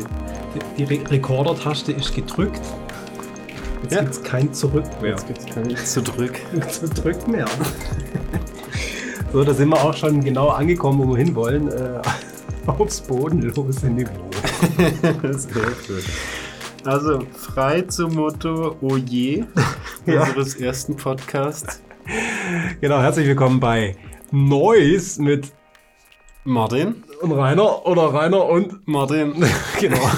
schön. 0.00 0.08
Die, 0.78 0.84
die 0.86 0.94
Re 0.98 1.10
Rekorder-Taste 1.10 1.92
ist 1.92 2.14
gedrückt. 2.14 2.60
Jetzt 3.82 3.92
Ja. 3.94 4.00
gibt 4.00 4.12
es 4.12 4.22
kein 4.22 4.52
Zurück 4.52 4.84
mehr. 5.00 5.10
Jetzt 5.12 5.26
gibt 5.26 5.38
es 5.40 5.46
kein 5.46 5.76
Zurück. 5.76 6.40
Zurück 6.94 7.28
mehr. 7.28 7.46
so, 9.32 9.44
da 9.44 9.54
sind 9.54 9.68
wir 9.68 9.82
auch 9.82 9.94
schon 9.94 10.22
genau 10.22 10.48
angekommen, 10.48 10.98
wo 10.98 11.10
wir 11.16 11.24
hinwollen. 11.24 11.68
Äh, 11.68 12.00
aufs 12.66 13.00
bodenlose 13.00 13.86
Niveau. 13.88 14.10
Sehr 14.76 15.12
gut. 15.52 16.04
Also 16.84 17.20
frei 17.32 17.82
zum 17.82 18.14
Motto 18.14 18.76
Oje 18.80 19.46
Ja. 20.06 20.22
unseres 20.22 20.54
ersten 20.56 20.96
Podcasts. 20.96 21.80
Genau, 22.80 23.00
herzlich 23.00 23.26
willkommen 23.26 23.58
bei 23.60 23.96
Neues 24.30 25.18
mit 25.18 25.52
Martin. 26.44 27.02
Und 27.20 27.32
Rainer 27.32 27.86
oder 27.86 28.02
Rainer 28.02 28.44
und 28.46 28.86
Martin. 28.86 29.34
genau. 29.80 30.10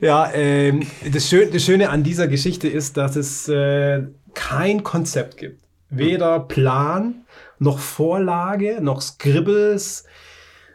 ja, 0.00 0.30
ähm, 0.32 0.86
das, 1.12 1.28
Schön, 1.28 1.52
das 1.52 1.64
Schöne 1.64 1.90
an 1.90 2.02
dieser 2.02 2.28
Geschichte 2.28 2.68
ist, 2.68 2.96
dass 2.96 3.16
es 3.16 3.48
äh, 3.48 4.02
kein 4.34 4.82
Konzept 4.82 5.36
gibt. 5.36 5.62
Weder 5.90 6.40
Plan, 6.40 7.24
noch 7.58 7.78
Vorlage, 7.78 8.78
noch 8.80 9.02
Scribbles. 9.02 10.04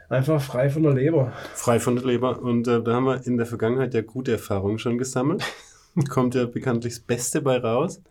Einfach 0.09 0.41
frei 0.41 0.69
von 0.69 0.83
der 0.83 0.93
Leber. 0.93 1.33
Frei 1.53 1.79
von 1.79 1.95
der 1.95 2.05
Leber. 2.05 2.39
Und 2.41 2.67
äh, 2.67 2.81
da 2.81 2.93
haben 2.93 3.05
wir 3.05 3.25
in 3.25 3.37
der 3.37 3.45
Vergangenheit 3.45 3.93
ja 3.93 4.01
gute 4.01 4.33
Erfahrungen 4.33 4.79
schon 4.79 4.97
gesammelt. 4.97 5.43
Kommt 6.09 6.35
ja 6.35 6.45
bekanntlich 6.45 6.93
das 6.93 6.99
Beste 7.01 7.41
bei 7.41 7.57
raus. 7.57 8.01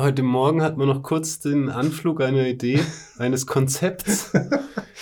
Heute 0.00 0.22
Morgen 0.22 0.62
hatten 0.62 0.78
wir 0.78 0.86
noch 0.86 1.02
kurz 1.02 1.40
den 1.40 1.70
Anflug 1.70 2.20
einer 2.20 2.46
Idee, 2.46 2.78
eines 3.18 3.46
Konzepts, 3.48 4.32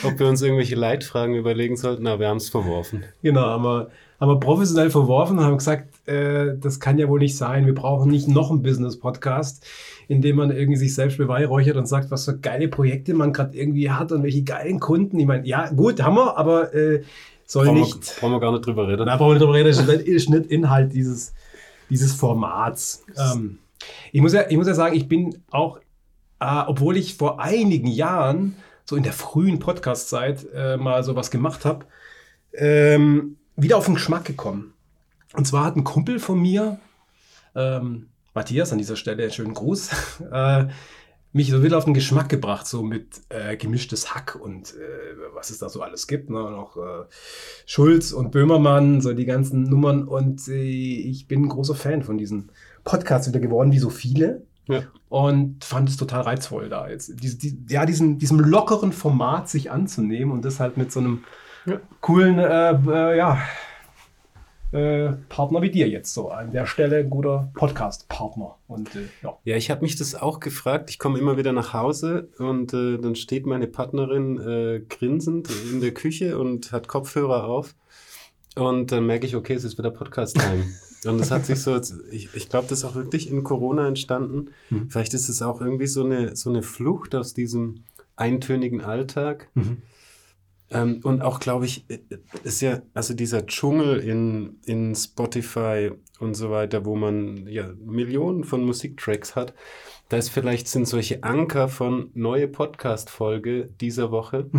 ob 0.02 0.18
wir 0.18 0.26
uns 0.26 0.40
irgendwelche 0.40 0.74
Leitfragen 0.74 1.34
überlegen 1.34 1.76
sollten, 1.76 2.06
aber 2.06 2.20
wir 2.20 2.28
haben 2.28 2.38
es 2.38 2.48
verworfen. 2.48 3.04
Genau, 3.22 3.42
haben 3.42 3.62
wir, 3.64 3.90
haben 4.20 4.30
wir 4.30 4.40
professionell 4.40 4.88
verworfen 4.88 5.38
und 5.38 5.44
haben 5.44 5.58
gesagt, 5.58 6.08
äh, 6.08 6.56
das 6.58 6.80
kann 6.80 6.96
ja 6.96 7.08
wohl 7.10 7.18
nicht 7.18 7.36
sein. 7.36 7.66
Wir 7.66 7.74
brauchen 7.74 8.10
nicht 8.10 8.26
noch 8.26 8.50
einen 8.50 8.62
Business-Podcast, 8.62 9.66
in 10.08 10.22
dem 10.22 10.36
man 10.36 10.50
irgendwie 10.50 10.78
sich 10.78 10.94
selbst 10.94 11.18
beweihräuchert 11.18 11.76
und 11.76 11.86
sagt, 11.86 12.10
was 12.10 12.24
für 12.24 12.38
geile 12.38 12.68
Projekte 12.68 13.12
man 13.12 13.34
gerade 13.34 13.54
irgendwie 13.54 13.90
hat 13.90 14.12
und 14.12 14.22
welche 14.22 14.44
geilen 14.44 14.80
Kunden. 14.80 15.18
Ich 15.20 15.26
meine, 15.26 15.46
ja, 15.46 15.68
gut, 15.68 16.02
haben 16.02 16.14
wir, 16.16 16.38
aber 16.38 16.72
äh, 16.74 17.02
soll 17.44 17.66
Brauchen 17.66 17.76
wir, 17.76 17.84
nicht. 17.84 18.16
brauchen 18.18 18.32
wir 18.32 18.40
gar 18.40 18.52
nicht 18.52 18.64
drüber 18.64 18.88
reden. 18.88 19.04
Da 19.04 19.16
brauchen 19.16 19.28
wir 19.28 19.34
nicht 19.34 19.42
drüber 19.42 19.54
reden, 19.54 19.68
das 19.68 19.78
ist 19.78 19.88
nicht- 19.88 20.06
ist 20.08 20.30
nicht 20.30 20.46
Inhalt 20.50 20.94
dieses, 20.94 21.34
dieses 21.90 22.14
Formats. 22.14 23.04
Ähm, 23.18 23.58
ich, 24.12 24.20
muss 24.20 24.32
ja, 24.32 24.48
ich 24.48 24.56
muss 24.56 24.66
ja 24.66 24.74
sagen, 24.74 24.96
ich 24.96 25.08
bin 25.08 25.42
auch, 25.50 25.78
äh, 26.40 26.62
obwohl 26.66 26.96
ich 26.96 27.16
vor 27.16 27.40
einigen 27.40 27.88
Jahren, 27.88 28.56
so 28.84 28.96
in 28.96 29.02
der 29.02 29.12
frühen 29.12 29.58
Podcast-Zeit, 29.58 30.46
äh, 30.54 30.76
mal 30.76 31.02
sowas 31.02 31.30
gemacht 31.30 31.64
habe, 31.64 31.86
ähm, 32.52 33.36
wieder 33.56 33.76
auf 33.76 33.86
den 33.86 33.94
Geschmack 33.94 34.24
gekommen. 34.24 34.74
Und 35.34 35.46
zwar 35.46 35.64
hat 35.64 35.76
ein 35.76 35.84
Kumpel 35.84 36.18
von 36.18 36.40
mir, 36.40 36.78
ähm, 37.54 38.08
Matthias, 38.34 38.72
an 38.72 38.78
dieser 38.78 38.96
Stelle 38.96 39.22
einen 39.22 39.32
schönen 39.32 39.54
Gruß, 39.54 40.20
äh, 40.32 40.66
mich 41.32 41.50
so 41.50 41.62
wieder 41.62 41.76
auf 41.76 41.84
den 41.84 41.94
Geschmack 41.94 42.30
gebracht, 42.30 42.66
so 42.66 42.82
mit 42.82 43.20
äh, 43.28 43.56
gemischtes 43.58 44.14
Hack 44.14 44.38
und 44.40 44.74
äh, 44.74 45.34
was 45.34 45.50
es 45.50 45.58
da 45.58 45.68
so 45.68 45.82
alles 45.82 46.06
gibt. 46.06 46.30
Ne? 46.30 46.38
Noch 46.38 46.78
äh, 46.78 47.04
Schulz 47.66 48.12
und 48.12 48.30
Böhmermann, 48.30 49.02
so 49.02 49.12
die 49.12 49.26
ganzen 49.26 49.64
Nummern. 49.64 50.04
Und 50.04 50.48
äh, 50.48 50.62
ich 50.62 51.28
bin 51.28 51.42
ein 51.42 51.48
großer 51.50 51.74
Fan 51.74 52.02
von 52.02 52.16
diesen 52.16 52.50
Podcasts 52.86 53.28
wieder 53.28 53.40
geworden, 53.40 53.72
wie 53.72 53.78
so 53.78 53.90
viele. 53.90 54.42
Ja. 54.68 54.82
Und 55.10 55.64
fand 55.64 55.88
es 55.90 55.96
total 55.98 56.22
reizvoll, 56.22 56.68
da 56.70 56.88
jetzt 56.88 57.22
die, 57.22 57.36
die, 57.38 57.58
ja, 57.68 57.84
diesen, 57.84 58.18
diesem 58.18 58.40
lockeren 58.40 58.92
Format 58.92 59.48
sich 59.50 59.70
anzunehmen 59.70 60.32
und 60.32 60.44
das 60.44 60.58
halt 60.58 60.76
mit 60.78 60.90
so 60.90 61.00
einem 61.00 61.24
Ja. 61.66 61.80
coolen 62.00 62.38
äh, 62.38 62.70
äh, 62.72 63.16
ja, 63.18 63.38
äh, 64.72 65.12
Partner 65.28 65.62
wie 65.62 65.70
dir 65.70 65.88
jetzt 65.88 66.12
so. 66.12 66.30
An 66.30 66.50
der 66.50 66.66
Stelle 66.66 66.98
ein 66.98 67.10
guter 67.10 67.48
Podcast-Partner. 67.54 68.56
Und 68.66 68.94
äh, 68.96 69.08
ja. 69.22 69.38
Ja, 69.44 69.56
ich 69.56 69.70
habe 69.70 69.82
mich 69.82 69.96
das 69.96 70.14
auch 70.16 70.40
gefragt. 70.40 70.90
Ich 70.90 70.98
komme 70.98 71.18
immer 71.18 71.36
wieder 71.36 71.52
nach 71.52 71.72
Hause 71.72 72.28
und 72.38 72.74
äh, 72.74 72.98
dann 72.98 73.14
steht 73.14 73.46
meine 73.46 73.68
Partnerin 73.68 74.40
äh, 74.40 74.80
grinsend 74.88 75.48
in 75.72 75.80
der 75.80 75.92
Küche 75.94 76.38
und 76.38 76.72
hat 76.72 76.88
Kopfhörer 76.88 77.44
auf. 77.44 77.74
Und 78.56 78.90
dann 78.90 79.06
merke 79.06 79.26
ich, 79.26 79.36
okay, 79.36 79.54
es 79.54 79.64
ist 79.64 79.78
wieder 79.78 79.90
Podcast-Time. 79.90 80.64
und 81.06 81.20
es 81.20 81.30
hat 81.30 81.46
sich 81.46 81.60
so, 81.60 81.80
ich, 82.10 82.28
ich 82.34 82.48
glaube, 82.48 82.66
das 82.68 82.78
ist 82.78 82.84
auch 82.84 82.94
wirklich 82.94 83.30
in 83.30 83.44
Corona 83.44 83.86
entstanden. 83.88 84.50
Mhm. 84.70 84.90
Vielleicht 84.90 85.14
ist 85.14 85.28
es 85.28 85.42
auch 85.42 85.60
irgendwie 85.60 85.86
so 85.86 86.04
eine, 86.04 86.36
so 86.36 86.50
eine 86.50 86.62
Flucht 86.62 87.14
aus 87.14 87.34
diesem 87.34 87.84
eintönigen 88.16 88.80
Alltag. 88.80 89.50
Ähm, 90.70 91.00
und 91.04 91.22
auch, 91.22 91.38
glaube 91.38 91.66
ich, 91.66 91.88
äh, 91.88 91.98
ist 92.42 92.60
ja, 92.60 92.82
also 92.94 93.14
dieser 93.14 93.46
Dschungel 93.46 93.98
in, 94.00 94.58
in 94.64 94.94
Spotify 94.94 95.92
und 96.18 96.34
so 96.34 96.50
weiter, 96.50 96.84
wo 96.84 96.96
man 96.96 97.46
ja 97.46 97.70
Millionen 97.84 98.44
von 98.44 98.64
Musiktracks 98.64 99.36
hat, 99.36 99.54
da 100.08 100.16
ist 100.16 100.30
vielleicht 100.30 100.68
sind 100.68 100.88
solche 100.88 101.22
Anker 101.22 101.68
von 101.68 102.10
neue 102.14 102.48
Podcast-Folge 102.48 103.70
dieser 103.80 104.10
Woche 104.10 104.50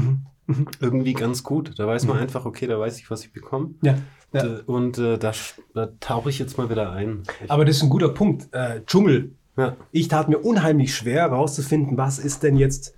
irgendwie 0.80 1.14
ganz 1.14 1.44
gut. 1.44 1.78
Da 1.78 1.88
weiß 1.88 2.06
man 2.06 2.18
einfach, 2.18 2.46
okay, 2.46 2.68
da 2.68 2.80
weiß 2.80 3.00
ich, 3.00 3.10
was 3.10 3.26
ich 3.26 3.34
bekomme. 3.34 3.76
Ja. 3.82 3.98
Ja. 4.34 4.44
Äh, 4.44 4.62
Und 4.66 4.98
äh, 4.98 5.18
da, 5.18 5.32
da 5.74 5.90
tauche 6.00 6.30
ich 6.30 6.40
jetzt 6.40 6.58
mal 6.58 6.70
wieder 6.70 6.92
ein. 6.92 7.24
Ich, 7.44 7.52
Aber 7.52 7.66
das 7.66 7.78
ist 7.78 7.84
ein 7.84 7.90
guter 7.90 8.10
Punkt. 8.10 8.48
Äh, 8.54 8.82
Dschungel. 8.86 9.32
ja. 9.58 9.76
Ich 9.92 10.08
tat 10.08 10.30
mir 10.30 10.40
unheimlich 10.40 10.96
schwer 10.96 11.22
herauszufinden, 11.22 11.98
was 11.98 12.20
ist 12.20 12.44
denn 12.44 12.58
jetzt 12.58 12.96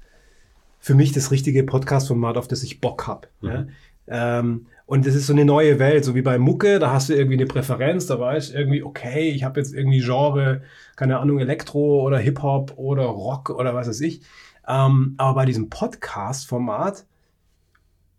für 0.79 0.95
mich 0.95 1.12
das 1.12 1.31
richtige 1.31 1.63
Podcast-Format, 1.63 2.38
auf 2.38 2.47
das 2.47 2.63
ich 2.63 2.79
Bock 2.81 3.07
habe. 3.07 3.28
Ja? 3.41 3.67
Ähm, 4.07 4.67
und 4.85 5.06
das 5.06 5.13
ist 5.13 5.28
so 5.28 5.34
eine 5.34 5.45
neue 5.45 5.78
Welt, 5.78 6.03
so 6.03 6.16
wie 6.16 6.23
bei 6.23 6.40
Mucke, 6.40 6.79
da 6.79 6.91
hast 6.91 7.09
du 7.09 7.13
irgendwie 7.13 7.35
eine 7.35 7.46
Präferenz, 7.46 8.07
da 8.07 8.19
weißt 8.19 8.53
du 8.53 8.57
irgendwie, 8.57 8.81
okay, 8.81 9.29
ich 9.29 9.44
habe 9.44 9.59
jetzt 9.59 9.73
irgendwie 9.73 10.00
Genre, 10.00 10.63
keine 10.96 11.19
Ahnung, 11.19 11.40
Elektro 11.40 12.01
oder 12.01 12.17
Hip-Hop 12.17 12.73
oder 12.78 13.03
Rock 13.03 13.51
oder 13.51 13.75
was 13.75 13.88
weiß 13.88 14.01
ich. 14.01 14.22
Ähm, 14.67 15.13
aber 15.17 15.35
bei 15.35 15.46
diesem 15.46 15.69
Podcast-Format, 15.69 17.06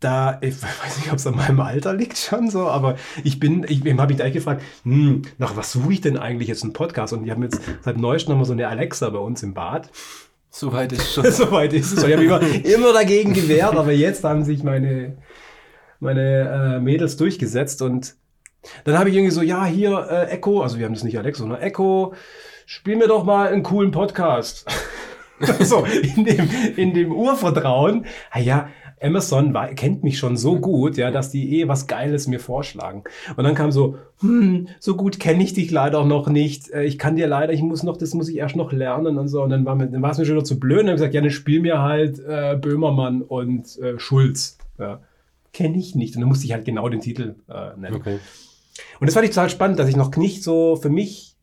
da, 0.01 0.39
ich 0.41 0.61
weiß 0.61 0.97
nicht, 0.97 1.11
ob 1.11 1.19
es 1.19 1.27
an 1.27 1.35
meinem 1.35 1.59
Alter 1.61 1.93
liegt 1.93 2.17
schon 2.17 2.49
so, 2.49 2.67
aber 2.67 2.95
ich 3.23 3.39
bin, 3.39 3.65
ich 3.69 3.81
habe 3.81 4.07
mich 4.07 4.17
gleich 4.17 4.33
gefragt, 4.33 4.63
hm, 4.83 5.21
nach 5.37 5.55
was 5.55 5.71
suche 5.71 5.93
ich 5.93 6.01
denn 6.01 6.17
eigentlich 6.17 6.49
jetzt 6.49 6.63
einen 6.63 6.73
Podcast? 6.73 7.13
Und 7.13 7.23
ich 7.23 7.31
habe 7.31 7.43
jetzt 7.43 7.61
seit 7.81 7.97
neuestem 7.97 8.33
haben 8.33 8.41
wir 8.41 8.45
so 8.45 8.53
eine 8.53 8.67
Alexa 8.67 9.09
bei 9.09 9.19
uns 9.19 9.43
im 9.43 9.53
Bad. 9.53 9.89
Soweit 10.49 10.91
ist 10.91 11.13
schon. 11.13 11.31
Soweit 11.31 11.71
ist 11.73 11.93
es. 11.93 12.03
Ich 12.03 12.11
habe 12.11 12.25
immer, 12.25 12.41
immer 12.41 12.93
dagegen 12.93 13.33
gewehrt, 13.33 13.75
aber 13.75 13.91
jetzt 13.91 14.23
haben 14.23 14.43
sich 14.43 14.63
meine, 14.63 15.17
meine 15.99 16.77
äh, 16.77 16.79
Mädels 16.79 17.15
durchgesetzt 17.15 17.81
und 17.83 18.15
dann 18.83 18.97
habe 18.97 19.09
ich 19.09 19.15
irgendwie 19.15 19.33
so, 19.33 19.41
ja, 19.41 19.65
hier, 19.65 20.07
äh, 20.09 20.31
Echo, 20.31 20.61
also 20.61 20.77
wir 20.77 20.85
haben 20.85 20.93
das 20.93 21.03
nicht 21.03 21.17
Alexa, 21.17 21.41
sondern 21.41 21.61
Echo, 21.61 22.13
spiel 22.65 22.95
mir 22.95 23.07
doch 23.07 23.23
mal 23.23 23.47
einen 23.49 23.63
coolen 23.63 23.91
Podcast. 23.91 24.65
so, 25.59 25.85
in 25.85 26.25
dem, 26.25 26.49
in 26.75 26.93
dem 26.93 27.11
Urvertrauen, 27.11 28.05
ah 28.31 28.39
ja, 28.39 28.69
Amazon 29.01 29.53
war, 29.53 29.67
kennt 29.69 30.03
mich 30.03 30.17
schon 30.19 30.37
so 30.37 30.59
gut, 30.59 30.97
ja, 30.97 31.11
dass 31.11 31.31
die 31.31 31.59
eh 31.59 31.67
was 31.67 31.87
Geiles 31.87 32.27
mir 32.27 32.39
vorschlagen. 32.39 33.03
Und 33.35 33.43
dann 33.43 33.55
kam 33.55 33.71
so, 33.71 33.97
hm, 34.19 34.67
so 34.79 34.95
gut 34.95 35.19
kenne 35.19 35.43
ich 35.43 35.53
dich 35.53 35.71
leider 35.71 36.05
noch 36.05 36.27
nicht. 36.27 36.69
Äh, 36.71 36.83
Ich 36.83 36.99
kann 36.99 37.15
dir 37.15 37.27
leider, 37.27 37.53
ich 37.53 37.61
muss 37.61 37.83
noch, 37.83 37.97
das 37.97 38.13
muss 38.13 38.29
ich 38.29 38.37
erst 38.37 38.55
noch 38.55 38.71
lernen 38.71 39.17
und 39.17 39.27
so. 39.27 39.41
Und 39.41 39.49
dann 39.49 39.65
war, 39.65 39.75
mir, 39.75 39.87
dann 39.87 40.01
war 40.01 40.11
es 40.11 40.17
mir 40.17 40.25
schon 40.25 40.35
wieder 40.35 40.45
zu 40.45 40.59
blöd. 40.59 40.81
Und 40.81 40.85
dann 40.85 40.91
habe 40.91 40.95
ich 40.95 41.01
gesagt, 41.01 41.13
ja, 41.15 41.21
dann 41.21 41.31
spiel 41.31 41.61
mir 41.61 41.81
halt 41.81 42.19
äh, 42.19 42.57
Böhmermann 42.61 43.21
und 43.21 43.77
äh, 43.79 43.97
Schulz. 43.97 44.57
Ja. 44.77 45.01
Kenne 45.53 45.77
ich 45.77 45.95
nicht. 45.95 46.15
Und 46.15 46.21
dann 46.21 46.29
musste 46.29 46.45
ich 46.45 46.53
halt 46.53 46.65
genau 46.65 46.87
den 46.87 47.01
Titel 47.01 47.35
äh, 47.49 47.77
nennen. 47.77 47.95
Okay. 47.95 48.19
Und 48.99 49.07
das 49.07 49.15
fand 49.15 49.25
ich 49.25 49.31
total 49.31 49.49
spannend, 49.49 49.79
dass 49.79 49.89
ich 49.89 49.97
noch 49.97 50.15
nicht 50.15 50.43
so 50.43 50.75
für 50.75 50.89
mich 50.89 51.35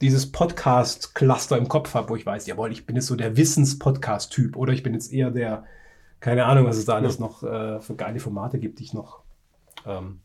dieses 0.00 0.32
Podcast-Cluster 0.32 1.58
im 1.58 1.68
Kopf 1.68 1.92
habe, 1.94 2.08
wo 2.08 2.16
ich 2.16 2.24
weiß, 2.24 2.46
jawohl, 2.46 2.72
ich 2.72 2.86
bin 2.86 2.96
jetzt 2.96 3.06
so 3.06 3.16
der 3.16 3.36
Wissens-Podcast-Typ 3.36 4.56
oder 4.56 4.72
ich 4.72 4.82
bin 4.82 4.94
jetzt 4.94 5.12
eher 5.12 5.30
der, 5.30 5.64
keine 6.20 6.44
Ahnung, 6.44 6.66
was 6.66 6.76
es 6.76 6.84
da 6.84 6.94
alles 6.94 7.18
noch 7.18 7.42
äh, 7.42 7.80
für 7.80 7.94
geile 7.96 8.20
Formate 8.20 8.58
gibt, 8.58 8.78
die 8.78 8.84
ich 8.84 8.94
noch 8.94 9.22
ähm, 9.86 10.20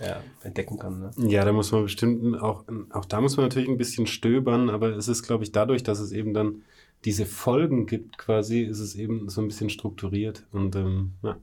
ja, 0.00 0.20
entdecken 0.42 0.78
kann. 0.78 1.00
Ne? 1.00 1.10
Ja, 1.28 1.44
da 1.44 1.52
muss 1.52 1.72
man 1.72 1.82
bestimmt 1.82 2.40
auch, 2.40 2.64
auch 2.90 3.04
da 3.04 3.20
muss 3.20 3.36
man 3.36 3.46
natürlich 3.46 3.68
ein 3.68 3.76
bisschen 3.76 4.06
stöbern, 4.06 4.70
aber 4.70 4.96
es 4.96 5.08
ist, 5.08 5.22
glaube 5.22 5.44
ich, 5.44 5.52
dadurch, 5.52 5.82
dass 5.82 6.00
es 6.00 6.12
eben 6.12 6.34
dann 6.34 6.62
diese 7.04 7.26
Folgen 7.26 7.86
gibt, 7.86 8.18
quasi, 8.18 8.62
ist 8.62 8.80
es 8.80 8.94
eben 8.94 9.28
so 9.28 9.40
ein 9.40 9.48
bisschen 9.48 9.70
strukturiert. 9.70 10.46
Und 10.52 10.74
ähm, 10.76 11.12
ja. 11.22 11.36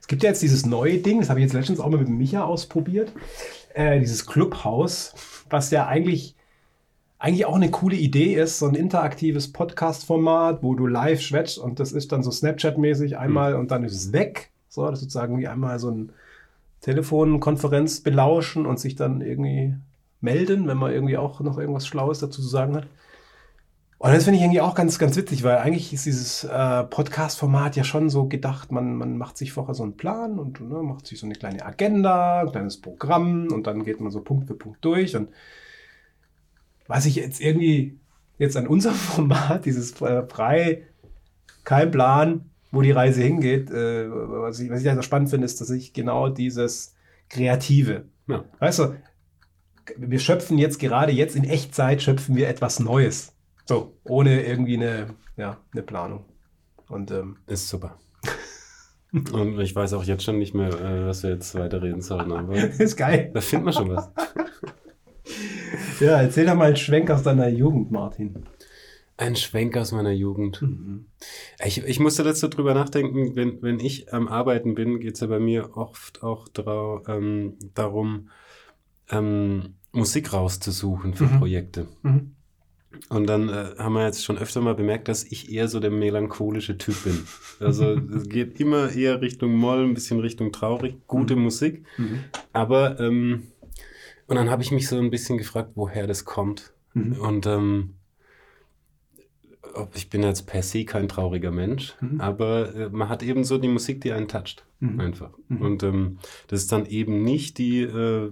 Es 0.00 0.06
gibt 0.06 0.22
ja 0.22 0.30
jetzt 0.30 0.42
dieses 0.42 0.64
neue 0.64 0.98
Ding, 0.98 1.20
das 1.20 1.30
habe 1.30 1.40
ich 1.40 1.44
jetzt 1.44 1.52
letztens 1.52 1.80
auch 1.80 1.88
mal 1.90 1.98
mit 1.98 2.08
Micha 2.08 2.44
ausprobiert, 2.44 3.12
äh, 3.74 3.98
dieses 4.00 4.26
Clubhouse, 4.26 5.14
was 5.50 5.70
ja 5.70 5.86
eigentlich, 5.86 6.36
eigentlich 7.24 7.46
auch 7.46 7.56
eine 7.56 7.70
coole 7.70 7.96
Idee 7.96 8.34
ist, 8.34 8.58
so 8.58 8.66
ein 8.66 8.74
interaktives 8.74 9.50
Podcast-Format, 9.50 10.62
wo 10.62 10.74
du 10.74 10.86
live 10.86 11.22
schwätzt 11.22 11.56
und 11.56 11.80
das 11.80 11.92
ist 11.92 12.12
dann 12.12 12.22
so 12.22 12.30
Snapchat-mäßig 12.30 13.16
einmal 13.16 13.54
und 13.54 13.70
dann 13.70 13.82
ist 13.82 13.94
es 13.94 14.12
weg. 14.12 14.50
So, 14.68 14.84
das 14.84 14.98
ist 14.98 15.04
sozusagen 15.04 15.38
wie 15.38 15.48
einmal 15.48 15.78
so 15.78 15.90
ein 15.90 16.12
Telefonkonferenz 16.82 18.02
belauschen 18.02 18.66
und 18.66 18.78
sich 18.78 18.94
dann 18.94 19.22
irgendwie 19.22 19.74
melden, 20.20 20.68
wenn 20.68 20.76
man 20.76 20.92
irgendwie 20.92 21.16
auch 21.16 21.40
noch 21.40 21.56
irgendwas 21.56 21.86
Schlaues 21.86 22.18
dazu 22.18 22.42
zu 22.42 22.48
sagen 22.48 22.76
hat. 22.76 22.86
Und 23.96 24.12
das 24.12 24.24
finde 24.24 24.36
ich 24.36 24.42
irgendwie 24.42 24.60
auch 24.60 24.74
ganz, 24.74 24.98
ganz 24.98 25.16
witzig, 25.16 25.44
weil 25.44 25.56
eigentlich 25.56 25.94
ist 25.94 26.04
dieses 26.04 26.44
äh, 26.44 26.84
Podcast-Format 26.84 27.74
ja 27.76 27.84
schon 27.84 28.10
so 28.10 28.26
gedacht, 28.26 28.70
man, 28.70 28.96
man 28.96 29.16
macht 29.16 29.38
sich 29.38 29.50
vorher 29.50 29.74
so 29.74 29.82
einen 29.82 29.96
Plan 29.96 30.38
und 30.38 30.60
ne, 30.60 30.82
macht 30.82 31.06
sich 31.06 31.20
so 31.20 31.24
eine 31.24 31.36
kleine 31.36 31.64
Agenda, 31.64 32.40
ein 32.40 32.50
kleines 32.50 32.82
Programm 32.82 33.48
und 33.50 33.66
dann 33.66 33.82
geht 33.82 34.02
man 34.02 34.10
so 34.10 34.20
Punkt 34.20 34.46
für 34.46 34.54
Punkt 34.56 34.84
durch. 34.84 35.16
Und 35.16 35.30
was 36.86 37.06
ich 37.06 37.16
jetzt 37.16 37.40
irgendwie 37.40 37.98
jetzt 38.38 38.56
an 38.56 38.66
unserem 38.66 38.94
Format, 39.14 39.64
dieses 39.64 40.00
äh, 40.02 40.26
frei, 40.26 40.86
kein 41.64 41.90
Plan, 41.90 42.50
wo 42.70 42.82
die 42.82 42.90
Reise 42.90 43.22
hingeht, 43.22 43.70
äh, 43.70 44.10
was, 44.10 44.58
ich, 44.60 44.70
was 44.70 44.82
ich 44.82 44.88
also 44.90 45.02
spannend 45.02 45.30
finde, 45.30 45.44
ist, 45.46 45.60
dass 45.60 45.70
ich 45.70 45.92
genau 45.92 46.28
dieses 46.28 46.94
Kreative, 47.28 48.04
Ja. 48.26 48.44
weißt 48.58 48.78
du, 48.80 48.94
wir 49.96 50.18
schöpfen 50.18 50.58
jetzt 50.58 50.78
gerade 50.78 51.12
jetzt 51.12 51.36
in 51.36 51.44
Echtzeit 51.44 52.02
schöpfen 52.02 52.36
wir 52.36 52.48
etwas 52.48 52.80
Neues. 52.80 53.32
So, 53.66 53.96
ohne 54.04 54.42
irgendwie 54.44 54.76
eine, 54.76 55.08
ja, 55.36 55.58
eine 55.72 55.82
Planung. 55.82 56.24
Und 56.88 57.10
ähm, 57.10 57.36
Ist 57.46 57.68
super. 57.68 57.98
Und 59.32 59.60
ich 59.60 59.74
weiß 59.76 59.92
auch 59.94 60.04
jetzt 60.04 60.24
schon 60.24 60.38
nicht 60.38 60.54
mehr, 60.54 60.68
äh, 60.68 61.06
was 61.06 61.22
wir 61.22 61.30
jetzt 61.30 61.54
weiterreden 61.54 62.00
sollen, 62.02 62.32
aber 62.32 62.54
ist 62.78 62.96
geil. 62.96 63.30
da 63.32 63.40
findet 63.40 63.66
man 63.66 63.74
schon 63.74 63.94
was. 63.96 64.10
Ja, 66.04 66.20
erzähl 66.20 66.44
doch 66.44 66.54
mal 66.54 66.66
einen 66.66 66.76
Schwenk 66.76 67.10
aus 67.10 67.22
deiner 67.22 67.48
Jugend, 67.48 67.90
Martin. 67.90 68.44
Ein 69.16 69.36
Schwenk 69.36 69.76
aus 69.76 69.92
meiner 69.92 70.10
Jugend. 70.10 70.62
Ich, 71.64 71.78
ich 71.82 71.98
musste 71.98 72.24
dazu 72.24 72.48
drüber 72.48 72.74
nachdenken, 72.74 73.36
wenn, 73.36 73.62
wenn 73.62 73.80
ich 73.80 74.12
am 74.12 74.28
Arbeiten 74.28 74.74
bin, 74.74 75.00
geht 75.00 75.14
es 75.14 75.20
ja 75.20 75.28
bei 75.28 75.38
mir 75.38 75.76
oft 75.76 76.22
auch 76.22 76.48
drau, 76.48 77.02
ähm, 77.08 77.54
darum, 77.74 78.28
ähm, 79.10 79.74
Musik 79.92 80.32
rauszusuchen 80.32 81.14
für 81.14 81.24
Mhm. 81.24 81.38
Projekte. 81.38 81.86
Mhm. 82.02 82.34
Und 83.08 83.26
dann 83.26 83.48
äh, 83.48 83.74
haben 83.78 83.94
wir 83.94 84.04
jetzt 84.04 84.24
schon 84.24 84.38
öfter 84.38 84.60
mal 84.60 84.74
bemerkt, 84.74 85.08
dass 85.08 85.24
ich 85.24 85.50
eher 85.52 85.68
so 85.68 85.80
der 85.80 85.90
melancholische 85.90 86.76
Typ 86.76 87.02
bin. 87.04 87.24
Also 87.60 87.90
es 88.16 88.28
geht 88.28 88.60
immer 88.60 88.92
eher 88.92 89.20
Richtung 89.20 89.54
Moll, 89.54 89.84
ein 89.84 89.94
bisschen 89.94 90.20
Richtung 90.20 90.52
traurig, 90.52 90.96
gute 91.06 91.34
Musik. 91.36 91.84
Mhm. 91.98 92.20
Aber, 92.52 93.00
ähm, 93.00 93.44
und 94.26 94.36
dann 94.36 94.50
habe 94.50 94.62
ich 94.62 94.70
mich 94.72 94.88
so 94.88 94.98
ein 94.98 95.10
bisschen 95.10 95.38
gefragt, 95.38 95.72
woher 95.74 96.06
das 96.06 96.24
kommt. 96.24 96.72
Mhm. 96.94 97.12
Und 97.20 97.46
ähm, 97.46 97.94
ob- 99.74 99.96
ich 99.96 100.10
bin 100.10 100.22
jetzt 100.22 100.46
per 100.46 100.62
se 100.62 100.84
kein 100.84 101.08
trauriger 101.08 101.50
Mensch, 101.50 101.94
Mhm. 102.00 102.20
aber 102.20 102.74
äh, 102.74 102.88
man 102.90 103.08
hat 103.08 103.22
eben 103.22 103.44
so 103.44 103.58
die 103.58 103.68
Musik, 103.68 104.00
die 104.00 104.12
einen 104.12 104.28
toucht. 104.28 104.66
Mhm. 104.80 105.00
Einfach. 105.00 105.30
Mhm. 105.48 105.60
Und 105.62 105.82
ähm, 105.82 106.18
das 106.48 106.60
ist 106.62 106.72
dann 106.72 106.86
eben 106.86 107.22
nicht 107.22 107.58
die 107.58 107.80
äh, 107.82 108.26
äh, 108.26 108.30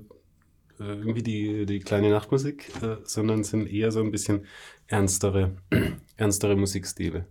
irgendwie 0.79 1.23
die, 1.23 1.67
die 1.67 1.81
kleine 1.81 2.11
Nachtmusik, 2.11 2.71
äh, 2.83 2.97
sondern 3.05 3.45
sind 3.45 3.67
eher 3.67 3.93
so 3.93 4.01
ein 4.01 4.11
bisschen 4.11 4.47
ernstere, 4.87 5.57
ernstere 6.17 6.57
Musikstile 6.57 7.27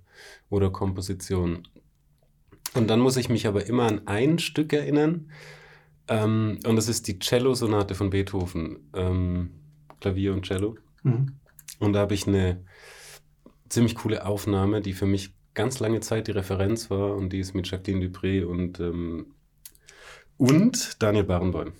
oder 0.50 0.70
Kompositionen. 0.72 1.68
Und 2.74 2.90
dann 2.90 3.00
muss 3.02 3.18
ich 3.18 3.28
mich 3.30 3.48
aber 3.48 3.66
immer 3.66 3.84
an 3.84 4.08
ein 4.08 4.40
Stück 4.40 4.72
erinnern, 4.74 5.30
ähm, 6.12 6.60
und 6.66 6.76
das 6.76 6.90
ist 6.90 7.08
die 7.08 7.20
Cello-Sonate 7.20 7.96
von 7.96 8.10
Beethoven, 8.10 8.90
ähm, 8.94 9.52
Klavier 10.02 10.34
und 10.34 10.46
Cello. 10.46 10.76
Mhm. 11.04 11.40
Und 11.80 11.94
da 11.94 12.02
habe 12.02 12.14
ich 12.14 12.28
eine 12.28 12.66
ziemlich 13.70 13.96
coole 13.96 14.26
Aufnahme, 14.26 14.82
die 14.82 14.92
für 14.92 15.06
mich 15.06 15.34
ganz 15.54 15.80
lange 15.80 16.02
Zeit 16.02 16.28
die 16.28 16.32
Referenz 16.32 16.90
war 16.90 17.16
und 17.16 17.32
die 17.32 17.40
ist 17.40 17.54
mit 17.54 17.72
Jacqueline 17.72 18.06
Dupré 18.06 18.44
und, 18.44 18.82
ähm, 18.82 19.34
und 20.36 21.02
Daniel 21.02 21.24
Barenboim. 21.24 21.72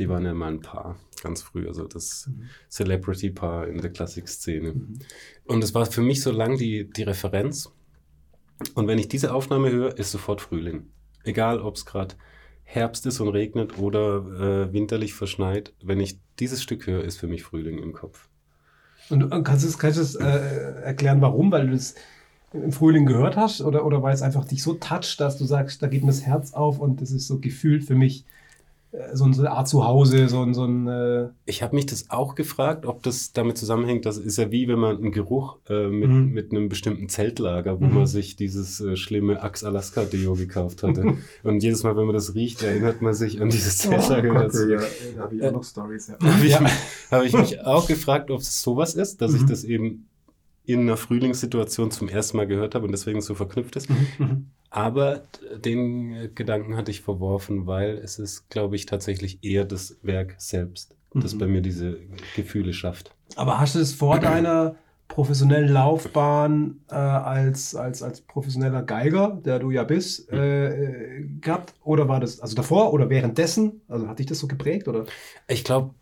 Die 0.00 0.08
waren 0.08 0.24
ja 0.24 0.34
mal 0.34 0.50
ein 0.50 0.60
Paar, 0.60 0.96
ganz 1.22 1.42
früh, 1.42 1.68
also 1.68 1.86
das 1.86 2.26
Mhm. 2.26 2.48
Celebrity-Paar 2.68 3.68
in 3.68 3.80
der 3.80 3.92
Klassikszene. 3.92 4.72
Mhm. 4.72 4.98
Und 5.44 5.62
es 5.62 5.74
war 5.74 5.86
für 5.86 6.02
mich 6.02 6.22
so 6.22 6.32
lang 6.32 6.58
die, 6.58 6.90
die 6.90 7.04
Referenz. 7.04 7.72
Und 8.74 8.88
wenn 8.88 8.98
ich 8.98 9.06
diese 9.06 9.32
Aufnahme 9.32 9.70
höre, 9.70 9.96
ist 9.96 10.10
sofort 10.10 10.40
Frühling. 10.40 10.90
Egal, 11.22 11.60
ob 11.60 11.76
es 11.76 11.86
gerade 11.86 12.16
Herbst 12.68 13.06
ist 13.06 13.20
und 13.20 13.28
regnet 13.28 13.78
oder 13.78 14.66
äh, 14.68 14.72
winterlich 14.72 15.14
verschneit. 15.14 15.72
Wenn 15.82 16.00
ich 16.00 16.18
dieses 16.38 16.62
Stück 16.62 16.86
höre, 16.86 17.02
ist 17.02 17.18
für 17.18 17.28
mich 17.28 17.42
Frühling 17.42 17.78
im 17.78 17.92
Kopf. 17.92 18.28
Und 19.08 19.20
du 19.20 19.42
kannst 19.42 19.64
du 19.64 19.68
es, 19.68 19.78
kannst 19.78 19.98
du 19.98 20.02
es 20.02 20.14
äh, 20.16 20.82
erklären, 20.82 21.20
warum? 21.20 21.50
Weil 21.52 21.68
du 21.68 21.74
es 21.74 21.94
im 22.52 22.72
Frühling 22.72 23.06
gehört 23.06 23.36
hast 23.36 23.62
oder, 23.62 23.86
oder 23.86 24.02
weil 24.02 24.14
es 24.14 24.22
einfach 24.22 24.44
dich 24.44 24.62
so 24.62 24.74
toucht, 24.74 25.20
dass 25.20 25.38
du 25.38 25.44
sagst, 25.44 25.82
da 25.82 25.86
geht 25.86 26.02
mir 26.02 26.08
das 26.08 26.22
Herz 26.22 26.52
auf 26.52 26.78
und 26.78 27.00
das 27.00 27.12
ist 27.12 27.26
so 27.26 27.38
gefühlt 27.38 27.84
für 27.84 27.94
mich 27.94 28.24
äh, 28.24 28.45
so 29.12 29.24
eine 29.24 29.50
Art 29.50 29.68
Zuhause, 29.68 30.28
so 30.28 30.40
ein, 30.42 30.54
so 30.54 30.64
ein 30.64 30.86
äh, 30.88 31.28
Ich 31.44 31.62
habe 31.62 31.74
mich 31.76 31.86
das 31.86 32.08
auch 32.10 32.34
gefragt, 32.34 32.86
ob 32.86 33.02
das 33.02 33.32
damit 33.32 33.58
zusammenhängt. 33.58 34.06
Das 34.06 34.16
ist 34.16 34.38
ja 34.38 34.50
wie 34.50 34.68
wenn 34.68 34.78
man 34.78 34.96
einen 34.96 35.12
Geruch 35.12 35.58
äh, 35.68 35.88
mit, 35.88 36.08
Mhm. 36.08 36.32
mit 36.32 36.50
einem 36.50 36.68
bestimmten 36.68 37.08
Zeltlager, 37.08 37.80
wo 37.80 37.84
Mhm. 37.84 37.94
man 37.94 38.06
sich 38.06 38.36
dieses 38.36 38.80
äh, 38.80 38.96
schlimme 38.96 39.42
Axe 39.42 39.66
Alaska 39.66 40.04
Deo 40.04 40.34
gekauft 40.34 40.82
hatte. 40.82 41.14
Und 41.42 41.62
jedes 41.62 41.82
Mal, 41.82 41.96
wenn 41.96 42.06
man 42.06 42.14
das 42.14 42.34
riecht, 42.34 42.62
erinnert 42.62 43.02
man 43.02 43.12
sich 43.14 43.40
an 43.42 43.50
dieses 43.50 43.78
Zeltlager 43.78 44.30
wieder 44.30 44.48
zurück. 44.50 44.86
da 45.16 45.22
habe 45.24 45.36
ich 45.36 45.42
auch 45.44 45.52
noch 45.52 45.64
Stories. 45.64 46.08
Ja. 46.08 46.14
Habe 46.20 46.46
ich, 46.46 46.60
mich- 46.60 46.72
hab 47.10 47.22
ich 47.24 47.32
mich 47.34 47.60
auch 47.66 47.86
gefragt, 47.86 48.30
ob 48.30 48.40
es 48.40 48.62
sowas 48.62 48.94
ist, 48.94 49.20
dass 49.20 49.34
ich 49.34 49.42
Mhm. 49.42 49.46
das 49.48 49.64
eben 49.64 50.08
in 50.64 50.80
einer 50.80 50.96
Frühlingssituation 50.96 51.90
zum 51.90 52.08
ersten 52.08 52.36
Mal 52.38 52.46
gehört 52.46 52.74
habe 52.74 52.86
und 52.86 52.92
deswegen 52.92 53.20
so 53.20 53.34
verknüpft 53.34 53.76
ist. 53.76 53.88
Mhm. 54.18 54.46
Aber 54.70 55.22
den 55.64 56.34
Gedanken 56.34 56.76
hatte 56.76 56.90
ich 56.90 57.00
verworfen, 57.00 57.66
weil 57.66 57.96
es 57.98 58.18
ist, 58.18 58.50
glaube 58.50 58.76
ich, 58.76 58.86
tatsächlich 58.86 59.38
eher 59.42 59.64
das 59.64 59.96
Werk 60.02 60.34
selbst, 60.38 60.94
das 61.14 61.34
Mhm. 61.34 61.38
bei 61.38 61.46
mir 61.46 61.60
diese 61.62 61.98
Gefühle 62.34 62.72
schafft. 62.72 63.10
Aber 63.36 63.58
hast 63.58 63.74
du 63.74 63.78
es 63.80 63.92
vor 63.94 64.18
deiner 64.18 64.76
professionellen 65.08 65.68
Laufbahn 65.72 66.80
äh, 66.90 66.94
als, 66.94 67.74
als, 67.74 68.02
als 68.02 68.20
professioneller 68.20 68.82
Geiger, 68.82 69.40
der 69.44 69.58
du 69.60 69.70
ja 69.70 69.84
bist, 69.84 70.30
äh, 70.32 71.18
äh, 71.18 71.24
gehabt? 71.40 71.74
Oder 71.84 72.08
war 72.08 72.20
das 72.20 72.40
also 72.40 72.56
davor 72.56 72.92
oder 72.92 73.08
währenddessen? 73.08 73.80
Also 73.88 74.08
hat 74.08 74.18
dich 74.18 74.26
das 74.26 74.40
so 74.40 74.48
geprägt? 74.48 74.88
Oder? 74.88 75.04
Ich 75.48 75.62
glaube, 75.64 75.94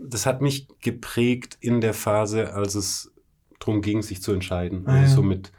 das 0.00 0.26
hat 0.26 0.42
mich 0.42 0.68
geprägt 0.80 1.58
in 1.60 1.80
der 1.80 1.92
Phase, 1.94 2.54
als 2.54 2.74
es 2.76 3.12
darum 3.58 3.82
ging, 3.82 4.02
sich 4.02 4.22
zu 4.22 4.32
entscheiden. 4.32 4.84
Ah, 4.86 4.92
also 4.92 5.02
ja. 5.02 5.08
so 5.08 5.22
mit, 5.22 5.50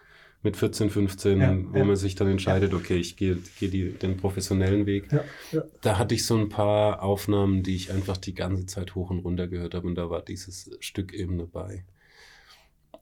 mit 0.48 0.56
14, 0.58 0.90
15, 0.90 1.42
Ja, 1.42 1.58
wo 1.74 1.78
ja. 1.80 1.84
man 1.86 1.96
sich 1.98 2.16
dann 2.16 2.28
entscheidet, 2.30 2.74
okay, 2.74 2.96
ich 2.96 3.18
gehe 3.18 3.36
die- 3.60 3.92
den 3.92 4.16
professionellen 4.16 4.86
Weg. 4.86 5.12
Ja. 5.12 5.64
Da 5.82 5.98
hatte 5.98 6.16
ich 6.16 6.26
so 6.26 6.38
ein 6.38 6.48
paar 6.48 7.04
Aufnahmen, 7.04 7.64
die 7.64 7.76
ich 7.76 7.92
einfach 7.92 8.16
die 8.16 8.34
ganze 8.34 8.66
Zeit 8.66 8.96
hoch 8.96 9.10
und 9.10 9.20
runter 9.20 9.48
gehört 9.50 9.74
habe 9.76 9.86
und 9.88 9.96
da 9.96 10.10
war 10.10 10.22
dieses 10.22 10.72
Stück 10.80 11.14
eben 11.14 11.38
dabei. 11.38 11.84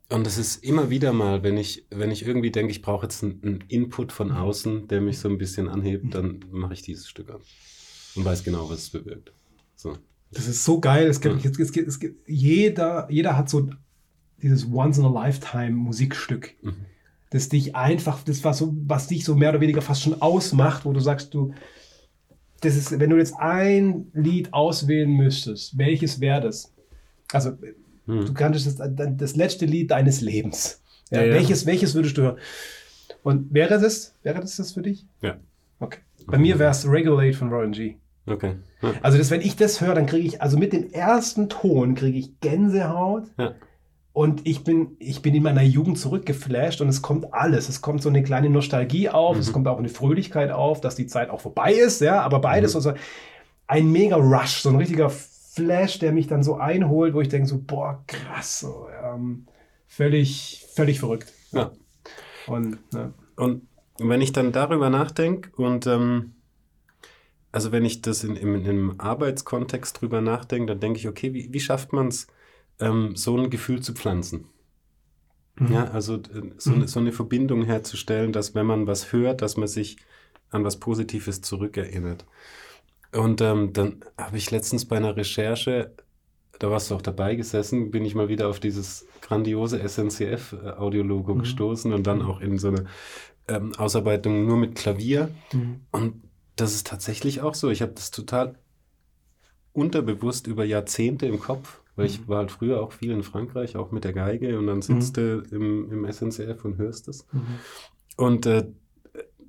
Und 0.10 0.26
es 0.28 0.38
ist 0.38 0.64
immer 0.64 0.90
wieder 0.90 1.14
mal, 1.14 1.44
wenn 1.44 1.58
ich, 1.58 1.86
wenn 1.92 2.10
ich 2.12 2.26
irgendwie 2.26 2.52
denke, 2.52 2.72
ich 2.72 2.82
brauche 2.82 3.06
jetzt 3.06 3.24
einen, 3.24 3.40
einen 3.44 3.64
Input 3.68 4.12
von 4.12 4.30
Mhm. 4.30 4.36
außen, 4.38 4.88
der 4.88 5.02
mich 5.02 5.20
so 5.20 5.30
ein 5.30 5.38
bisschen 5.38 5.68
anhebt, 5.70 6.14
dann 6.16 6.46
mache 6.52 6.74
ich 6.74 6.82
dieses 6.82 7.08
Stück 7.08 7.30
an 7.30 7.42
und 8.16 8.26
weiß 8.26 8.44
genau, 8.44 8.70
was 8.70 8.80
es 8.80 8.90
bewirkt. 8.90 9.32
So. 9.76 9.98
Das 10.32 10.48
ist 10.48 10.64
so 10.66 10.80
geil. 10.80 11.08
Es 11.08 11.22
gibt, 11.22 11.46
es 11.46 11.72
gibt, 11.72 11.88
es 11.88 12.00
gibt, 12.00 12.28
jeder, 12.28 13.08
jeder 13.12 13.38
hat 13.38 13.50
so 13.50 13.70
dieses 14.42 14.68
Once-in-a-Lifetime-Musikstück, 14.72 16.54
Mhm. 16.62 16.74
Das 17.32 17.50
dich 17.50 17.76
einfach, 17.76 18.24
das 18.24 18.44
was, 18.44 18.58
so, 18.60 18.74
was 18.88 19.08
dich 19.08 19.26
so 19.26 19.36
mehr 19.36 19.50
oder 19.50 19.62
weniger 19.62 19.82
fast 19.82 20.02
schon 20.04 20.22
ausmacht, 20.22 20.86
wo 20.86 20.94
du 20.94 21.00
sagst, 21.00 21.34
du, 21.34 21.54
das 22.62 22.76
ist, 22.76 23.00
wenn 23.00 23.10
du 23.10 23.18
jetzt 23.18 23.36
ein 23.38 24.08
Lied 24.14 24.54
auswählen 24.54 25.10
müsstest, 25.12 25.78
welches 25.78 26.20
wäre 26.20 26.42
das? 26.42 26.72
Also, 27.32 27.52
du 27.52 28.14
Mhm. 28.14 28.34
kannst 28.36 28.66
das, 28.80 28.90
das 29.18 29.36
letzte 29.36 29.66
Lied 29.66 29.90
deines 29.92 30.22
Lebens. 30.22 30.82
Ja, 31.12 31.22
Ja, 31.22 31.28
ja. 31.28 31.34
Welches, 31.34 31.66
welches 31.66 31.96
würdest 31.96 32.18
du 32.18 32.22
hören? 32.22 32.38
Und 33.24 33.54
wäre 33.54 33.80
das, 33.80 34.14
wäre 34.24 34.40
das 34.40 34.56
das 34.58 34.74
für 34.74 34.82
dich? 34.84 35.06
Ja. 35.22 35.38
Okay. 35.80 36.00
Bei 36.28 36.38
mir 36.38 36.58
wäre 36.60 36.70
es 36.72 36.88
Regulate 36.88 37.34
von 37.36 37.50
Rowan 37.50 37.72
G. 37.72 37.96
Okay. 38.28 38.56
Also, 39.02 39.18
das, 39.18 39.30
wenn 39.32 39.42
ich 39.42 39.56
das 39.56 39.82
höre, 39.82 39.94
dann 39.96 40.06
kriege 40.06 40.28
ich, 40.28 40.42
also 40.42 40.58
mit 40.58 40.74
dem 40.74 40.92
ersten 40.92 41.50
Ton 41.50 41.96
kriege 41.96 42.18
ich 42.18 42.40
Gänsehaut. 42.40 43.26
Ja. 43.38 43.54
Und 44.16 44.48
ich 44.48 44.64
bin, 44.64 44.96
ich 45.00 45.22
bin 45.22 45.36
in 45.36 45.44
meiner 45.44 45.62
Jugend 45.62 46.00
zurückgeflasht 46.00 46.80
und 46.80 46.88
es 46.88 47.02
kommt 47.02 47.34
alles. 47.34 47.68
Es 47.68 47.82
kommt 47.82 48.02
so 48.02 48.08
eine 48.08 48.24
kleine 48.24 48.50
Nostalgie 48.50 49.10
auf, 49.10 49.38
es 49.38 49.50
Mhm. 49.50 49.52
kommt 49.52 49.68
auch 49.68 49.78
eine 49.78 49.90
Fröhlichkeit 49.90 50.52
auf, 50.52 50.80
dass 50.80 50.96
die 50.96 51.06
Zeit 51.06 51.30
auch 51.30 51.42
vorbei 51.42 51.74
ist, 51.74 52.00
ja, 52.00 52.22
aber 52.22 52.40
beides, 52.40 52.72
Mhm. 52.74 52.78
also 52.78 52.94
ein 53.68 53.92
mega 53.92 54.16
Rush, 54.16 54.62
so 54.62 54.70
ein 54.70 54.78
richtiger 54.78 55.10
Flash, 55.10 56.00
der 56.00 56.14
mich 56.14 56.28
dann 56.28 56.44
so 56.44 56.56
einholt, 56.56 57.14
wo 57.14 57.20
ich 57.20 57.28
denke 57.28 57.46
so, 57.50 57.60
boah, 57.62 58.06
krass, 58.08 58.62
so, 58.62 58.88
ähm, 59.04 59.48
völlig, 59.90 60.66
völlig 60.74 61.02
verrückt. 61.02 61.34
Ja. 61.52 61.72
Und, 62.48 62.78
ja. 62.94 63.12
Und 63.36 63.68
wenn 64.00 64.22
ich 64.22 64.32
dann 64.32 64.54
darüber 64.54 64.90
nachdenke 64.90 65.50
und 65.58 65.88
ähm, 65.88 66.36
also 67.52 67.74
wenn 67.74 67.84
ich 67.84 68.02
das 68.02 68.24
in, 68.24 68.38
im, 68.38 68.66
im 68.66 69.00
Arbeitskontext 69.02 70.00
drüber 70.00 70.22
nachdenke, 70.22 70.68
dann 70.68 70.80
denke 70.80 71.00
ich, 71.00 71.08
okay, 71.10 71.34
wie, 71.34 71.52
wie 71.52 71.60
schafft 71.60 71.92
man 71.92 72.08
es, 72.08 72.28
ähm, 72.80 73.16
so 73.16 73.38
ein 73.38 73.50
Gefühl 73.50 73.82
zu 73.82 73.94
pflanzen? 73.94 74.46
Mhm. 75.58 75.74
Ja, 75.74 75.86
also 75.92 76.16
äh, 76.16 76.52
so, 76.58 76.74
eine, 76.74 76.88
so 76.88 77.00
eine 77.00 77.12
Verbindung 77.12 77.64
herzustellen, 77.64 78.34
dass 78.34 78.56
wenn 78.56 78.66
man 78.66 78.88
was 78.88 79.12
hört, 79.12 79.42
dass 79.42 79.58
man 79.58 79.68
sich 79.68 79.98
an 80.50 80.64
was 80.64 80.80
Positives 80.80 81.42
zurückerinnert. 81.42 82.26
Und 83.14 83.42
ähm, 83.42 83.74
dann 83.74 84.04
habe 84.18 84.38
ich 84.38 84.52
letztens 84.52 84.86
bei 84.86 84.98
einer 84.98 85.16
Recherche 85.16 85.94
da 86.60 86.72
warst 86.72 86.90
du 86.90 86.96
auch 86.96 87.02
dabei 87.02 87.36
gesessen, 87.36 87.92
bin 87.92 88.06
ich 88.06 88.16
mal 88.16 88.30
wieder 88.30 88.48
auf 88.48 88.60
dieses 88.60 89.08
grandiose 89.22 89.88
SNCF-Audiologo 89.88 91.36
mhm. 91.36 91.40
gestoßen 91.40 91.94
und 91.94 92.08
dann 92.08 92.22
auch 92.22 92.40
in 92.40 92.58
so 92.58 92.70
eine 92.70 92.86
ähm, 93.48 93.74
Ausarbeitung 93.76 94.46
nur 94.46 94.58
mit 94.58 94.76
Klavier. 94.76 95.30
Mhm. 95.52 95.82
Und 95.92 96.24
das 96.56 96.74
ist 96.74 96.88
tatsächlich 96.88 97.42
auch 97.42 97.56
so. 97.56 97.70
Ich 97.70 97.82
habe 97.82 97.94
das 97.94 98.12
total 98.12 98.58
unterbewusst 99.74 100.48
über 100.48 100.64
Jahrzehnte 100.64 101.26
im 101.26 101.40
Kopf, 101.40 101.82
weil 101.96 102.06
ich 102.06 102.22
mhm. 102.22 102.28
war 102.28 102.38
halt 102.40 102.52
früher 102.52 102.82
auch 102.82 102.92
viel 102.92 103.12
in 103.12 103.24
Frankreich, 103.24 103.76
auch 103.76 103.92
mit 103.92 104.04
der 104.04 104.14
Geige 104.14 104.58
und 104.58 104.68
dann 104.68 104.82
sitzt 104.82 105.18
mhm. 105.18 105.44
du 105.50 105.56
im, 105.56 105.92
im 105.92 106.12
SNCF 106.12 106.64
und 106.66 106.78
hörst 106.78 107.08
es. 107.08 107.26
Mhm. 107.32 107.42
Und 108.18 108.46
äh, 108.46 108.66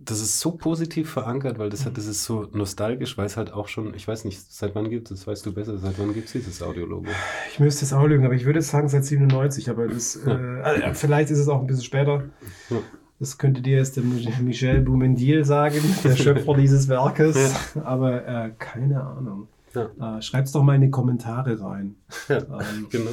das 0.07 0.21
ist 0.21 0.41
so 0.41 0.53
positiv 0.53 1.11
verankert, 1.11 1.59
weil 1.59 1.69
das, 1.69 1.85
hat, 1.85 1.97
das 1.97 2.07
ist 2.07 2.25
so 2.25 2.47
nostalgisch, 2.53 3.19
weil 3.19 3.27
es 3.27 3.37
halt 3.37 3.53
auch 3.53 3.69
schon, 3.69 3.95
ich 3.95 4.07
weiß 4.07 4.25
nicht, 4.25 4.41
seit 4.41 4.75
wann 4.75 4.89
gibt 4.89 5.11
es, 5.11 5.19
das 5.19 5.27
weißt 5.27 5.47
du 5.47 5.53
besser, 5.53 5.79
seit 5.79 5.99
wann 5.99 6.15
gibt 6.15 6.27
es 6.27 6.33
dieses 6.33 6.63
Audiologo? 6.63 7.09
Ich 7.51 7.59
müsste 7.59 7.85
es 7.85 7.93
auch 7.93 8.07
lügen, 8.07 8.25
aber 8.25 8.35
ich 8.35 8.45
würde 8.45 8.63
sagen 8.63 8.89
seit 8.89 9.05
97, 9.05 9.69
aber 9.69 9.89
das, 9.89 10.21
ja. 10.25 10.63
äh, 10.63 10.95
vielleicht 10.95 11.31
ist 11.31 11.39
es 11.39 11.49
auch 11.49 11.61
ein 11.61 11.67
bisschen 11.67 11.85
später. 11.85 12.25
Ja. 12.71 12.77
Das 13.19 13.39
könnte 13.39 13.63
dir 13.63 13.79
jetzt 13.79 13.97
der 13.97 14.05
Michel 14.05 14.83
Boumendil 14.83 15.45
sagen, 15.45 15.81
der 16.05 16.17
Schöpfer 16.17 16.55
dieses 16.55 16.89
Werkes, 16.89 17.37
ja. 17.75 17.83
aber 17.83 18.27
äh, 18.27 18.53
keine 18.59 19.03
Ahnung. 19.03 19.49
Ja. 19.77 20.19
Äh, 20.19 20.23
Schreibt 20.23 20.47
es 20.47 20.53
doch 20.53 20.63
mal 20.63 20.75
in 20.75 20.81
die 20.83 20.91
Kommentare 20.91 21.61
rein. 21.61 21.97
Ja, 22.29 22.39
ähm, 22.39 22.87
genau. 22.91 23.11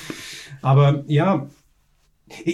Aber 0.62 1.04
ja, 1.06 1.46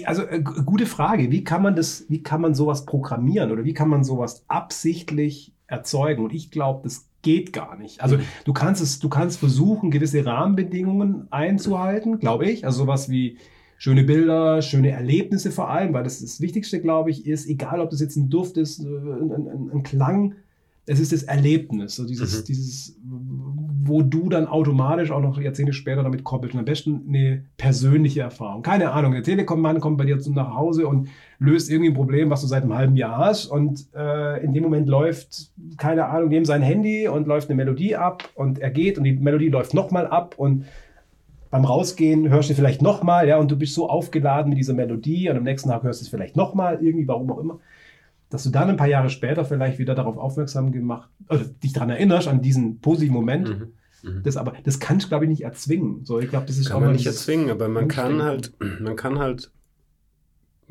also 0.04 0.22
äh, 0.22 0.40
gute 0.40 0.86
Frage. 0.86 1.30
Wie 1.30 1.44
kann 1.44 1.62
man 1.62 1.76
das, 1.76 2.06
wie 2.08 2.22
kann 2.22 2.40
man 2.40 2.54
sowas 2.54 2.84
programmieren 2.86 3.50
oder 3.52 3.64
wie 3.64 3.74
kann 3.74 3.88
man 3.88 4.04
sowas 4.04 4.44
absichtlich 4.48 5.54
erzeugen? 5.66 6.24
Und 6.24 6.32
ich 6.32 6.50
glaube, 6.50 6.80
das 6.84 7.08
geht 7.22 7.52
gar 7.52 7.76
nicht. 7.76 8.02
Also 8.02 8.18
mhm. 8.18 8.22
du 8.44 8.52
kannst 8.52 8.82
es, 8.82 8.98
du 8.98 9.08
kannst 9.08 9.38
versuchen, 9.38 9.90
gewisse 9.90 10.24
Rahmenbedingungen 10.26 11.28
einzuhalten, 11.30 12.18
glaube 12.18 12.50
ich. 12.50 12.64
Also 12.64 12.78
sowas 12.78 13.08
wie 13.08 13.38
schöne 13.78 14.04
Bilder, 14.04 14.62
schöne 14.62 14.90
Erlebnisse 14.90 15.50
vor 15.50 15.70
allem, 15.70 15.92
weil 15.92 16.04
das 16.04 16.20
das 16.20 16.40
Wichtigste, 16.40 16.80
glaube 16.80 17.10
ich, 17.10 17.26
ist, 17.26 17.48
egal 17.48 17.80
ob 17.80 17.90
das 17.90 18.00
jetzt 18.00 18.16
ein 18.16 18.28
Duft 18.28 18.56
ist, 18.56 18.80
äh, 18.80 18.86
ein, 18.86 19.32
ein, 19.32 19.70
ein 19.72 19.82
Klang, 19.82 20.34
es 20.84 20.98
ist 20.98 21.12
das 21.12 21.22
Erlebnis, 21.22 21.94
so 21.94 22.04
dieses, 22.04 22.40
mhm. 22.40 22.44
dieses, 22.44 22.98
wo 23.04 24.02
du 24.02 24.28
dann 24.28 24.46
automatisch 24.46 25.12
auch 25.12 25.20
noch 25.20 25.40
Jahrzehnte 25.40 25.72
später 25.72 26.02
damit 26.02 26.24
koppelst. 26.24 26.54
Und 26.54 26.60
am 26.60 26.64
besten 26.64 27.04
eine 27.08 27.44
persönliche 27.56 28.20
Erfahrung. 28.20 28.62
Keine 28.62 28.90
Ahnung, 28.90 29.12
der 29.12 29.22
Telekom-Mann 29.22 29.80
kommt 29.80 29.98
bei 29.98 30.04
dir 30.04 30.18
nach 30.30 30.54
Hause 30.54 30.88
und 30.88 31.08
löst 31.38 31.70
irgendwie 31.70 31.90
ein 31.90 31.94
Problem, 31.94 32.30
was 32.30 32.40
du 32.40 32.48
seit 32.48 32.64
einem 32.64 32.74
halben 32.74 32.96
Jahr 32.96 33.18
hast. 33.18 33.46
Und 33.46 33.86
äh, 33.94 34.42
in 34.44 34.52
dem 34.54 34.64
Moment 34.64 34.88
läuft, 34.88 35.52
keine 35.76 36.06
Ahnung, 36.06 36.30
neben 36.30 36.44
sein 36.44 36.62
Handy 36.62 37.06
und 37.06 37.28
läuft 37.28 37.48
eine 37.48 37.56
Melodie 37.56 37.94
ab 37.94 38.28
und 38.34 38.58
er 38.58 38.70
geht 38.70 38.98
und 38.98 39.04
die 39.04 39.12
Melodie 39.12 39.48
läuft 39.48 39.74
nochmal 39.74 40.08
ab 40.08 40.34
und 40.36 40.64
beim 41.50 41.64
Rausgehen 41.64 42.30
hörst 42.30 42.48
du 42.48 42.54
vielleicht 42.54 42.80
nochmal, 42.80 43.28
ja, 43.28 43.36
und 43.36 43.50
du 43.50 43.56
bist 43.56 43.74
so 43.74 43.88
aufgeladen 43.88 44.48
mit 44.48 44.58
dieser 44.58 44.72
Melodie 44.72 45.28
und 45.28 45.36
am 45.36 45.42
nächsten 45.42 45.68
Tag 45.68 45.82
hörst 45.82 46.00
du 46.00 46.04
es 46.04 46.08
vielleicht 46.08 46.34
nochmal, 46.34 46.78
irgendwie, 46.80 47.06
warum 47.06 47.30
auch 47.30 47.38
immer 47.38 47.60
dass 48.32 48.44
du 48.44 48.50
dann 48.50 48.70
ein 48.70 48.76
paar 48.78 48.88
Jahre 48.88 49.10
später 49.10 49.44
vielleicht 49.44 49.78
wieder 49.78 49.94
darauf 49.94 50.16
aufmerksam 50.16 50.72
gemacht, 50.72 51.10
also 51.28 51.44
dich 51.44 51.74
daran 51.74 51.90
erinnerst, 51.90 52.28
an 52.28 52.40
diesen 52.40 52.80
positiven 52.80 53.14
Moment. 53.14 53.48
Mhm. 53.48 53.72
Mhm. 54.10 54.22
Das 54.22 54.38
aber, 54.38 54.54
das 54.64 54.80
kannst 54.80 55.04
du, 55.04 55.08
glaube 55.10 55.26
ich, 55.26 55.28
nicht 55.28 55.42
erzwingen. 55.42 56.06
So, 56.06 56.18
ich 56.18 56.30
glaube, 56.30 56.46
das 56.46 56.56
ist 56.56 56.70
kann 56.70 56.80
man 56.80 56.92
nicht 56.92 57.06
erzwingen, 57.06 57.50
aber 57.50 57.68
man 57.68 57.88
kann 57.88 58.22
halt, 58.22 58.54
man 58.80 58.96
kann 58.96 59.18
halt, 59.18 59.52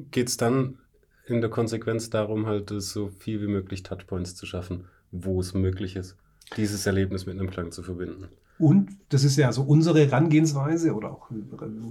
geht 0.10 0.28
es 0.28 0.38
dann 0.38 0.80
in 1.28 1.40
der 1.40 1.52
Konsequenz 1.52 2.10
darum, 2.10 2.48
halt 2.48 2.74
so 2.76 3.10
viel 3.10 3.42
wie 3.42 3.48
möglich 3.48 3.84
Touchpoints 3.84 4.36
zu 4.36 4.48
schaffen, 4.48 4.86
wo 5.12 5.40
es 5.40 5.54
möglich 5.54 5.96
ist, 5.96 6.18
dieses 6.58 6.88
Erlebnis 6.88 7.28
mit 7.28 7.40
einem 7.40 7.52
Klang 7.52 7.72
zu 7.72 7.84
verbinden. 7.84 8.30
Und 8.62 8.92
das 9.10 9.24
ist 9.24 9.38
ja 9.38 9.52
so 9.52 9.64
unsere 9.64 10.06
Herangehensweise 10.06 10.94
oder 10.94 11.12
auch 11.12 11.32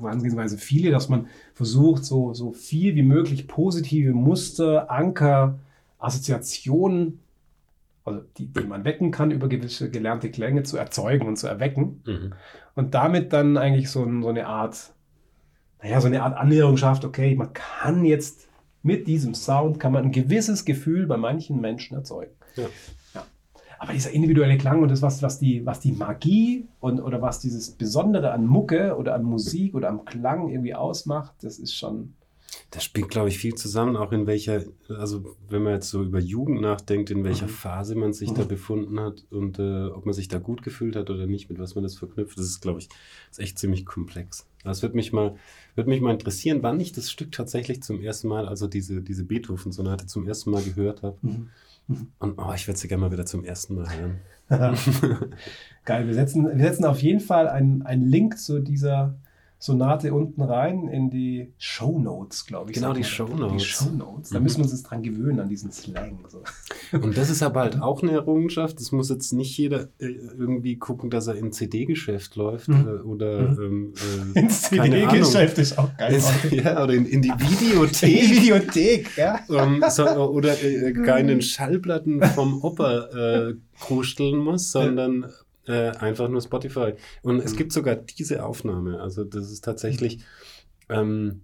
Herangehensweise 0.00 0.56
viele, 0.56 0.92
dass 0.92 1.08
man 1.08 1.26
versucht, 1.52 2.04
so, 2.04 2.32
so 2.32 2.52
viel 2.52 2.94
wie 2.94 3.02
möglich 3.02 3.48
positive 3.48 4.12
Muster, 4.12 4.88
Anker, 4.88 5.58
Assoziationen, 5.98 7.18
also 8.04 8.20
die, 8.38 8.46
die 8.46 8.64
man 8.64 8.84
wecken 8.84 9.10
kann, 9.10 9.32
über 9.32 9.48
gewisse 9.48 9.90
gelernte 9.90 10.30
Klänge 10.30 10.62
zu 10.62 10.76
erzeugen 10.76 11.26
und 11.26 11.36
zu 11.36 11.48
erwecken. 11.48 12.02
Mhm. 12.06 12.32
Und 12.76 12.94
damit 12.94 13.32
dann 13.32 13.56
eigentlich 13.56 13.90
so, 13.90 14.08
so 14.22 14.28
eine 14.28 14.46
Art, 14.46 14.92
naja, 15.82 16.00
so 16.00 16.06
eine 16.06 16.22
Art 16.22 16.36
Annäherung 16.36 16.76
schafft, 16.76 17.04
okay, 17.04 17.34
man 17.34 17.52
kann 17.52 18.04
jetzt 18.04 18.48
mit 18.84 19.08
diesem 19.08 19.34
Sound, 19.34 19.80
kann 19.80 19.90
man 19.90 20.04
ein 20.04 20.12
gewisses 20.12 20.64
Gefühl 20.64 21.08
bei 21.08 21.16
manchen 21.16 21.60
Menschen 21.60 21.96
erzeugen. 21.96 22.32
Ja. 22.54 22.66
Aber 23.80 23.94
dieser 23.94 24.10
individuelle 24.10 24.58
Klang 24.58 24.82
und 24.82 24.90
das, 24.90 25.00
was, 25.00 25.22
was, 25.22 25.38
die, 25.38 25.64
was 25.64 25.80
die 25.80 25.92
Magie 25.92 26.68
und, 26.80 27.00
oder 27.00 27.22
was 27.22 27.40
dieses 27.40 27.70
Besondere 27.70 28.30
an 28.30 28.44
Mucke 28.44 28.94
oder 28.94 29.14
an 29.14 29.22
Musik 29.22 29.74
oder 29.74 29.88
am 29.88 30.04
Klang 30.04 30.50
irgendwie 30.50 30.74
ausmacht, 30.74 31.32
das 31.40 31.58
ist 31.58 31.74
schon. 31.74 32.12
Das 32.70 32.84
spielt, 32.84 33.08
glaube 33.08 33.30
ich, 33.30 33.38
viel 33.38 33.54
zusammen, 33.54 33.96
auch 33.96 34.12
in 34.12 34.26
welcher, 34.26 34.64
also 34.90 35.34
wenn 35.48 35.62
man 35.62 35.72
jetzt 35.72 35.88
so 35.88 36.02
über 36.02 36.18
Jugend 36.18 36.60
nachdenkt, 36.60 37.10
in 37.10 37.24
welcher 37.24 37.46
mhm. 37.46 37.52
Phase 37.52 37.94
man 37.94 38.12
sich 38.12 38.32
mhm. 38.32 38.34
da 38.34 38.44
befunden 38.44 39.00
hat 39.00 39.24
und 39.30 39.58
äh, 39.58 39.86
ob 39.86 40.04
man 40.04 40.12
sich 40.12 40.28
da 40.28 40.38
gut 40.38 40.62
gefühlt 40.62 40.94
hat 40.94 41.08
oder 41.08 41.26
nicht, 41.26 41.48
mit 41.48 41.58
was 41.58 41.74
man 41.74 41.82
das 41.82 41.96
verknüpft, 41.96 42.38
das 42.38 42.44
ist, 42.44 42.60
glaube 42.60 42.80
ich, 42.80 42.90
ist 43.30 43.40
echt 43.40 43.58
ziemlich 43.58 43.86
komplex. 43.86 44.46
Das 44.62 44.82
würde 44.82 44.94
mich 44.94 45.14
mal, 45.14 45.36
würde 45.74 45.88
mich 45.88 46.02
mal 46.02 46.12
interessieren, 46.12 46.58
wann 46.60 46.80
ich 46.80 46.92
das 46.92 47.10
Stück 47.10 47.32
tatsächlich 47.32 47.82
zum 47.82 48.02
ersten 48.02 48.28
Mal, 48.28 48.46
also 48.46 48.66
diese, 48.66 49.00
diese 49.00 49.24
Beethoven-Sonate 49.24 50.04
zum 50.04 50.26
ersten 50.26 50.50
Mal 50.50 50.62
gehört 50.62 51.02
habe. 51.02 51.16
Mhm. 51.22 51.48
Und 52.18 52.38
oh, 52.38 52.52
ich 52.54 52.66
würde 52.66 52.78
sie 52.78 52.88
gerne 52.88 53.02
mal 53.02 53.12
wieder 53.12 53.26
zum 53.26 53.44
ersten 53.44 53.74
Mal 53.74 53.88
hören. 53.90 54.20
Geil, 55.84 56.06
wir 56.06 56.14
setzen, 56.14 56.46
wir 56.46 56.64
setzen 56.64 56.84
auf 56.84 57.00
jeden 57.02 57.20
Fall 57.20 57.48
einen, 57.48 57.82
einen 57.82 58.02
Link 58.02 58.38
zu 58.38 58.60
dieser 58.60 59.14
Sonate 59.62 60.14
unten 60.14 60.40
rein 60.40 60.88
in 60.88 61.10
die 61.10 61.52
Show 61.58 61.98
Notes, 61.98 62.46
glaube 62.46 62.70
ich. 62.70 62.76
Genau, 62.76 62.94
die 62.94 63.04
Show 63.04 63.28
Notes. 63.28 63.62
Die 63.62 63.68
Show 63.68 63.90
Notes. 63.90 64.30
Da 64.30 64.38
mhm. 64.38 64.44
müssen 64.44 64.56
wir 64.56 64.62
uns 64.64 64.72
jetzt 64.72 64.84
dran 64.84 65.02
gewöhnen, 65.02 65.38
an 65.38 65.50
diesen 65.50 65.70
Slang. 65.70 66.24
So. 66.28 66.42
Und 66.96 67.18
das 67.18 67.28
ist 67.28 67.42
aber 67.42 67.60
halt 67.60 67.82
auch 67.82 68.02
eine 68.02 68.12
Errungenschaft. 68.12 68.80
Das 68.80 68.90
muss 68.90 69.10
jetzt 69.10 69.34
nicht 69.34 69.58
jeder 69.58 69.90
äh, 69.98 70.06
irgendwie 70.06 70.78
gucken, 70.78 71.10
dass 71.10 71.26
er 71.26 71.34
in 71.34 71.52
CD-Geschäft 71.52 72.36
läuft 72.36 72.68
mhm. 72.68 72.88
Äh, 72.88 73.00
oder 73.02 73.50
mhm. 73.50 73.62
ähm, 73.62 73.94
äh, 74.34 74.40
ins 74.40 74.62
CD-Geschäft 74.62 75.58
ist 75.58 75.78
auch 75.78 75.94
geil. 75.94 76.14
Ist, 76.14 76.32
ja, 76.50 76.82
oder 76.82 76.94
in, 76.94 77.04
in 77.04 77.20
die 77.20 77.28
Videothek. 77.28 78.10
In 78.22 78.28
die 78.30 78.36
Videothek, 78.36 79.16
ja. 79.18 79.40
Um, 79.48 79.84
so, 79.90 80.06
oder 80.06 80.54
äh, 80.64 80.94
keinen 80.94 81.42
Schallplatten 81.42 82.22
vom 82.22 82.64
Opa 82.64 83.08
äh, 83.08 83.54
krusteln 83.78 84.38
muss, 84.38 84.72
sondern 84.72 85.26
äh, 85.66 85.90
einfach 85.90 86.28
nur 86.28 86.40
Spotify. 86.40 86.94
Und 87.22 87.36
mhm. 87.36 87.42
es 87.42 87.56
gibt 87.56 87.72
sogar 87.72 87.96
diese 87.96 88.44
Aufnahme. 88.44 89.00
Also 89.00 89.24
das 89.24 89.50
ist 89.50 89.64
tatsächlich, 89.64 90.24
ähm, 90.88 91.42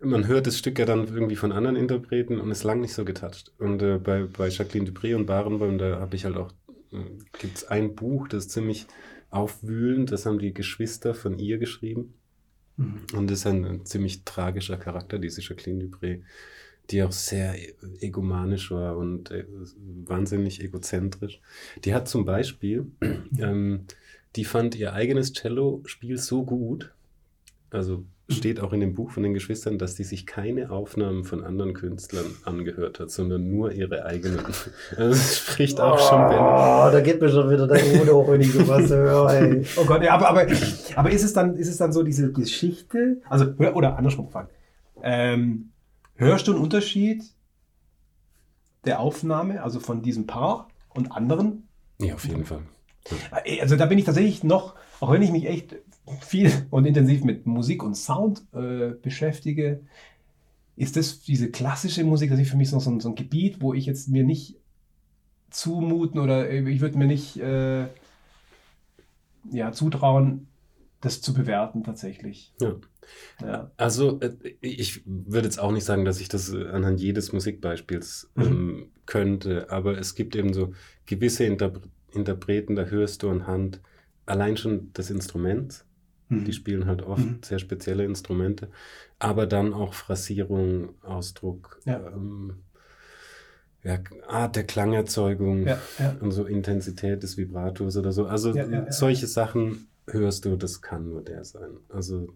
man 0.00 0.26
hört 0.26 0.46
das 0.46 0.58
Stück 0.58 0.78
ja 0.78 0.84
dann 0.84 1.06
irgendwie 1.06 1.36
von 1.36 1.52
anderen 1.52 1.76
Interpreten 1.76 2.40
und 2.40 2.50
ist 2.50 2.64
lang 2.64 2.80
nicht 2.80 2.94
so 2.94 3.04
getoucht. 3.04 3.52
Und 3.58 3.82
äh, 3.82 3.98
bei, 3.98 4.24
bei 4.24 4.48
Jacqueline 4.48 4.90
Dupré 4.90 5.14
und 5.14 5.26
Barenboim, 5.26 5.78
da 5.78 6.00
habe 6.00 6.16
ich 6.16 6.24
halt 6.24 6.36
auch, 6.36 6.52
äh, 6.92 7.04
gibt 7.38 7.58
es 7.58 7.64
ein 7.64 7.94
Buch, 7.94 8.28
das 8.28 8.46
ist 8.46 8.50
ziemlich 8.52 8.86
aufwühlend, 9.30 10.12
das 10.12 10.26
haben 10.26 10.38
die 10.38 10.52
Geschwister 10.52 11.14
von 11.14 11.38
ihr 11.38 11.58
geschrieben. 11.58 12.14
Mhm. 12.76 13.02
Und 13.14 13.30
das 13.30 13.40
ist 13.40 13.46
ein, 13.46 13.64
ein, 13.64 13.86
ziemlich 13.86 14.24
tragischer 14.24 14.76
Charakter, 14.76 15.18
diese 15.18 15.40
Jacqueline 15.40 15.84
Dupré 15.84 16.22
die 16.92 17.02
auch 17.02 17.12
sehr 17.12 17.54
egomanisch 18.00 18.70
war 18.70 18.96
und 18.96 19.30
äh, 19.30 19.44
wahnsinnig 20.04 20.62
egozentrisch. 20.62 21.40
Die 21.84 21.94
hat 21.94 22.08
zum 22.08 22.24
Beispiel, 22.24 22.86
ähm, 23.38 23.86
die 24.36 24.44
fand 24.44 24.74
ihr 24.74 24.92
eigenes 24.92 25.32
Cello-Spiel 25.32 26.18
so 26.18 26.44
gut, 26.44 26.92
also 27.70 28.04
steht 28.28 28.60
auch 28.60 28.72
in 28.72 28.80
dem 28.80 28.94
Buch 28.94 29.10
von 29.10 29.22
den 29.22 29.34
Geschwistern, 29.34 29.78
dass 29.78 29.94
die 29.94 30.04
sich 30.04 30.26
keine 30.26 30.70
Aufnahmen 30.70 31.24
von 31.24 31.44
anderen 31.44 31.74
Künstlern 31.74 32.26
angehört 32.44 33.00
hat, 33.00 33.10
sondern 33.10 33.50
nur 33.50 33.72
ihre 33.72 34.04
eigenen. 34.04 34.40
Also 34.96 35.10
das 35.10 35.38
spricht 35.38 35.80
auch 35.80 35.96
oh, 35.96 36.08
schon 36.08 36.28
Bände. 36.28 36.92
da 36.92 37.00
geht 37.00 37.20
mir 37.20 37.28
schon 37.28 37.50
wieder 37.50 37.66
der 37.66 37.84
Mut 37.84 38.10
hoch, 38.10 38.30
wenn 38.30 38.40
ich 38.40 38.52
sowas 38.52 38.90
höre. 38.90 39.62
Oh 39.76 39.84
Gott, 39.84 40.02
ja, 40.02 40.14
aber, 40.14 40.28
aber, 40.28 40.46
aber 40.96 41.10
ist, 41.10 41.24
es 41.24 41.32
dann, 41.32 41.56
ist 41.56 41.68
es 41.68 41.76
dann 41.76 41.92
so 41.92 42.02
diese 42.02 42.32
Geschichte, 42.32 43.18
also, 43.28 43.46
oder 43.74 43.96
andersrum 43.96 44.26
gefragt, 44.26 44.50
ähm, 45.02 45.70
Hörst 46.16 46.46
du 46.46 46.52
einen 46.52 46.62
Unterschied 46.62 47.22
der 48.84 49.00
Aufnahme, 49.00 49.62
also 49.62 49.80
von 49.80 50.02
diesem 50.02 50.26
Paar 50.26 50.68
und 50.90 51.12
anderen? 51.12 51.68
Ja, 51.98 52.14
auf 52.14 52.24
jeden 52.26 52.44
Fall. 52.44 52.62
Also 53.60 53.76
da 53.76 53.86
bin 53.86 53.98
ich 53.98 54.04
tatsächlich 54.04 54.44
noch, 54.44 54.74
auch 55.00 55.10
wenn 55.10 55.22
ich 55.22 55.30
mich 55.30 55.46
echt 55.46 55.76
viel 56.20 56.66
und 56.70 56.84
intensiv 56.84 57.24
mit 57.24 57.46
Musik 57.46 57.82
und 57.82 57.96
Sound 57.96 58.44
äh, 58.52 58.90
beschäftige, 58.90 59.80
ist 60.76 60.96
das 60.96 61.20
diese 61.20 61.50
klassische 61.50 62.04
Musik, 62.04 62.30
das 62.30 62.40
ist 62.40 62.50
für 62.50 62.56
mich 62.56 62.70
so, 62.70 62.78
so, 62.78 62.98
so, 62.98 63.08
ein 63.08 63.14
Gebiet, 63.14 63.60
wo 63.60 63.74
ich 63.74 63.86
jetzt 63.86 64.08
mir 64.08 64.24
nicht 64.24 64.56
zumuten 65.50 66.20
oder 66.20 66.50
ich 66.50 66.80
würde 66.80 66.98
mir 66.98 67.06
nicht 67.06 67.36
äh, 67.38 67.86
ja, 69.50 69.72
zutrauen, 69.72 70.48
das 71.02 71.20
zu 71.20 71.34
bewerten 71.34 71.84
tatsächlich. 71.84 72.54
Ja. 72.60 72.76
ja. 73.42 73.70
Also 73.76 74.20
äh, 74.20 74.32
ich 74.60 75.02
würde 75.04 75.48
jetzt 75.48 75.58
auch 75.58 75.72
nicht 75.72 75.84
sagen, 75.84 76.06
dass 76.06 76.20
ich 76.20 76.28
das 76.28 76.54
äh, 76.54 76.68
anhand 76.68 77.00
jedes 77.00 77.32
Musikbeispiels 77.32 78.30
mhm. 78.36 78.42
ähm, 78.42 78.92
könnte, 79.04 79.68
aber 79.70 79.98
es 79.98 80.14
gibt 80.14 80.34
eben 80.34 80.54
so 80.54 80.72
gewisse 81.04 81.44
Interpre 81.44 81.82
Interpreten, 82.14 82.76
da 82.76 82.84
hörst 82.84 83.22
du 83.22 83.30
anhand 83.30 83.80
allein 84.26 84.58
schon 84.58 84.90
das 84.92 85.08
Instrument. 85.08 85.86
Mhm. 86.28 86.44
Die 86.44 86.52
spielen 86.52 86.84
halt 86.84 87.00
oft 87.02 87.24
Mhm. 87.24 87.38
sehr 87.42 87.58
spezielle 87.58 88.04
Instrumente, 88.04 88.68
aber 89.18 89.46
dann 89.46 89.72
auch 89.72 89.94
Phrasierung, 89.94 90.90
Ausdruck, 91.02 91.80
Ja. 91.86 92.06
ähm, 92.06 92.58
ja, 93.82 93.98
Art 94.28 94.56
der 94.56 94.64
Klangerzeugung 94.64 95.66
Ja, 95.66 95.78
und 96.20 96.32
so 96.32 96.44
Intensität 96.44 97.22
des 97.22 97.38
Vibrators 97.38 97.96
oder 97.96 98.12
so. 98.12 98.26
Also 98.26 98.54
solche 98.90 99.26
Sachen 99.26 99.88
hörst 100.08 100.44
du, 100.44 100.56
das 100.56 100.82
kann 100.82 101.08
nur 101.08 101.22
der 101.22 101.44
sein. 101.44 101.70
Also 101.88 102.28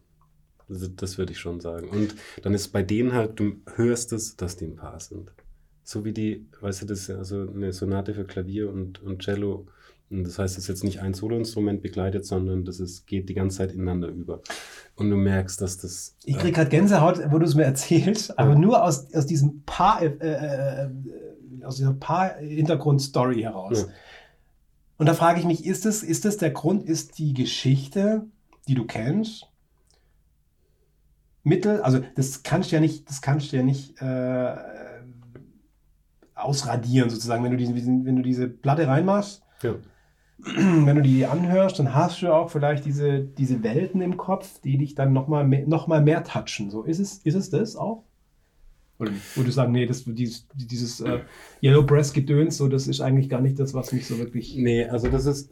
das, 0.69 1.17
würde 1.17 1.33
ich 1.33 1.39
schon 1.39 1.61
sagen. 1.61 1.89
Und 1.89 2.15
dann 2.43 2.55
ist 2.55 2.69
bei 2.69 2.83
denen 2.83 3.13
halt, 3.13 3.39
du 3.39 3.57
hörst 3.77 4.13
es, 4.13 4.37
dass 4.37 4.57
die 4.57 4.67
ein 4.67 4.77
Paar 4.77 4.99
sind. 4.99 5.33
So 5.85 6.05
wie 6.05 6.13
die, 6.13 6.47
weißt 6.61 6.83
du, 6.83 6.87
das 6.87 7.01
ist 7.01 7.09
ja 7.09 7.17
also 7.19 7.49
eine 7.49 7.73
Sonate 7.73 8.15
für 8.15 8.25
Klavier 8.25 8.73
und, 8.73 9.01
und 9.03 9.23
Cello. 9.23 9.67
Und 10.11 10.25
das 10.25 10.39
heißt, 10.39 10.57
es 10.57 10.65
ist 10.65 10.69
jetzt 10.69 10.85
nicht 10.85 11.01
ein 11.01 11.15
Soloinstrument 11.15 11.83
begleitet, 11.83 12.27
sondern 12.27 12.65
das 12.65 12.81
ist, 12.81 13.07
geht 13.07 13.29
die 13.29 13.35
ganze 13.35 13.59
Zeit 13.59 13.73
ineinander 13.73 14.09
über. 14.09 14.41
Und 14.97 15.11
du 15.11 15.17
merkst, 15.17 15.61
dass 15.61 15.79
das. 15.79 16.17
Ich 16.25 16.39
krieg 16.39 16.55
gerade 16.55 16.71
Gänsehaut, 16.71 17.21
wo 17.31 17.39
du 17.39 17.47
es 17.47 17.55
mir 17.55 17.65
erzählst, 17.65 18.37
aber 18.39 18.53
Ja. 18.53 18.59
nur 18.59 18.85
aus, 18.85 19.13
aus 19.15 19.27
diesem 19.27 19.63
Paar, 19.65 20.03
äh, 20.03 20.07
äh, 20.07 20.85
äh, 20.87 21.65
aus 21.65 21.77
dieser 21.77 21.95
Paar-Hintergrund-Story 21.95 23.43
heraus. 23.43 23.83
Ja. 23.83 23.95
Und 24.99 25.07
da 25.07 25.15
frage 25.15 25.41
ich 25.41 25.47
mich, 25.47 25.67
ist 25.67 25.87
es, 25.87 26.03
ist 26.03 26.25
es 26.25 26.37
der 26.39 26.51
Grund, 26.51 26.83
ist 26.83 27.19
die 27.19 27.35
Geschichte, 27.35 28.27
die 28.67 28.75
du 28.75 28.85
kennst, 28.87 29.49
Mittel, 31.43 31.81
also 31.83 32.01
das 32.17 32.43
kannst 32.43 32.73
du 32.73 32.77
ja 32.77 32.81
nicht, 32.81 33.09
das 33.09 33.23
kannst 33.23 33.53
du 33.53 33.57
ja 33.57 33.63
nicht 33.63 34.01
äh, 34.03 34.57
ausradieren 36.35 37.09
sozusagen, 37.09 37.45
wenn 37.45 37.53
du, 37.53 37.57
diese, 37.57 37.73
wenn 37.75 38.17
du 38.17 38.23
diese 38.23 38.49
Platte 38.49 38.89
reinmachst, 38.89 39.43
ja. 39.63 39.75
wenn 40.39 40.97
du 40.97 41.03
die 41.03 41.25
anhörst, 41.25 41.79
dann 41.79 41.95
hast 41.95 42.21
du 42.21 42.33
auch 42.33 42.51
vielleicht 42.51 42.85
diese, 42.85 43.21
diese 43.23 43.63
Welten 43.63 44.01
im 44.01 44.17
Kopf, 44.17 44.61
die 44.61 44.77
dich 44.77 44.97
dann 44.97 45.13
nochmal 45.13 45.47
mehr, 45.47 45.67
noch 45.69 45.87
mal 45.87 46.03
mehr 46.03 46.25
touchen. 46.25 46.71
So, 46.71 46.83
ist 46.83 46.99
es, 46.99 47.19
ist 47.19 47.35
es 47.35 47.51
das 47.51 47.77
auch? 47.77 48.03
Oder? 48.99 49.11
Würdest 49.11 49.37
du 49.37 49.51
sagen, 49.53 49.73
nee, 49.73 49.87
das, 49.87 50.05
dieses, 50.07 50.47
dieses 50.55 51.01
äh, 51.01 51.21
Yellow 51.63 51.83
Breast 51.83 52.15
Gedöns, 52.15 52.57
so, 52.57 52.69
das 52.69 52.87
ist 52.89 53.01
eigentlich 53.01 53.29
gar 53.29 53.41
nicht 53.41 53.59
das, 53.59 53.75
was 53.75 53.93
mich 53.93 54.07
so 54.07 54.19
wirklich. 54.19 54.57
Nee, 54.57 54.85
also 54.87 55.09
das 55.09 55.27
ist 55.27 55.51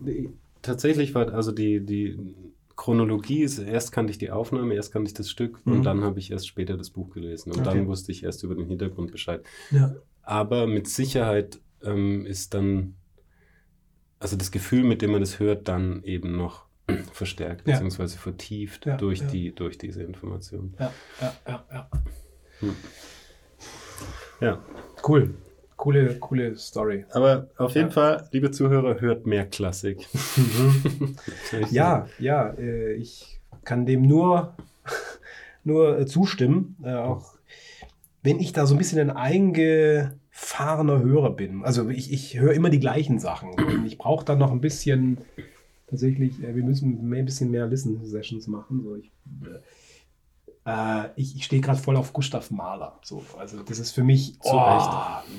tatsächlich 0.63 1.15
war 1.15 1.33
also 1.35 1.53
die, 1.53 1.81
die 1.85 2.19
Chronologie 2.77 3.43
ist, 3.43 3.59
erst 3.59 3.93
kannte 3.93 4.11
ich 4.11 4.19
die 4.19 4.31
Aufnahme, 4.31 4.75
erst 4.75 4.93
kannte 4.93 5.09
ich 5.09 5.15
das 5.15 5.31
Stück 5.31 5.65
Mhm. 5.67 5.73
und 5.73 5.83
dann 5.85 6.03
habe 6.03 6.19
ich 6.19 6.31
erst 6.31 6.49
später 6.49 6.77
das 6.77 6.91
Buch 6.91 7.11
gelesen 7.11 7.53
und 7.53 7.61
Okay. 7.61 7.77
dann 7.79 7.87
wusste 7.87 8.13
ich 8.13 8.25
erst 8.25 8.43
über 8.43 8.55
den 8.55 8.67
Hintergrund 8.67 9.13
Bescheid. 9.13 9.45
Ja. 9.71 9.95
Aber 10.23 10.67
mit 10.67 10.89
Sicherheit 10.89 11.61
ähm, 11.83 12.25
ist 12.25 12.55
dann, 12.55 12.95
also 14.19 14.37
das 14.37 14.51
Gefühl, 14.51 14.85
mit 14.85 15.03
dem 15.03 15.13
man 15.13 15.21
das 15.21 15.39
hört, 15.39 15.69
dann 15.69 16.03
eben 16.03 16.37
noch 16.37 16.65
verstärkt 17.13 17.69
Ja. 17.69 17.75
beziehungsweise 17.75 18.17
vertieft 18.19 18.87
Ja, 18.87 18.97
durch. 18.97 19.23
Die, 19.27 19.55
durch 19.55 19.77
diese 19.79 20.03
Information. 20.03 20.75
Ja, 20.81 20.93
ja, 21.21 21.35
ja, 21.47 21.67
ja. 21.73 21.91
Ja, 24.41 24.59
Cool. 25.07 25.35
Coole, 25.77 26.15
coole 26.19 26.57
Story. 26.57 27.05
aber 27.13 27.49
auf 27.59 27.75
jeden 27.75 27.89
Ja. 27.89 27.93
Fall, 27.93 28.29
liebe 28.33 28.51
Zuhörer, 28.53 29.01
hört 29.01 29.27
mehr 29.27 29.45
Klassik. 29.45 30.07
Ja, 31.71 32.09
ja, 32.19 32.51
äh, 32.59 32.93
ich 32.95 33.41
kann 33.65 33.85
dem 33.85 34.03
nur, 34.07 34.55
nur 35.65 35.99
äh, 35.99 36.07
zustimmen. 36.07 36.77
Äh, 36.83 36.95
auch 36.95 37.35
wenn 38.23 38.39
ich 38.41 38.53
da 38.53 38.67
so 38.67 38.75
ein 38.75 38.79
bisschen 38.79 39.11
ein 39.11 39.15
eingefahrener 39.15 41.01
Hörer 41.03 41.31
bin. 41.37 41.65
Also 41.65 41.91
ich, 41.91 42.11
ich 42.13 42.39
höre 42.41 42.55
immer 42.55 42.71
die 42.71 42.81
gleichen 42.81 43.19
Sachen. 43.19 43.51
Und 43.51 43.85
ich 43.85 43.99
brauche 43.99 44.25
dann 44.25 44.39
noch 44.39 44.53
ein 44.53 44.61
bisschen, 44.63 45.19
tatsächlich, 45.89 46.43
äh, 46.43 46.55
wir 46.55 46.63
müssen 46.65 47.07
mehr, 47.09 47.19
ein 47.23 47.27
bisschen 47.27 47.51
mehr 47.51 47.67
Listen-Sessions 47.67 48.47
machen. 48.47 48.83
So, 48.85 48.95
ich 48.95 49.11
äh, 50.67 51.09
ich, 51.17 51.37
ich 51.37 51.45
stehe 51.45 51.61
gerade 51.61 51.79
voll 51.79 51.97
auf 51.97 52.13
Gustav 52.13 52.51
Mahler. 52.51 52.99
So. 53.03 53.25
Also 53.39 53.63
das 53.63 53.79
ist 53.79 53.93
für 53.93 54.03
mich 54.05 54.39
oh, 54.43 54.63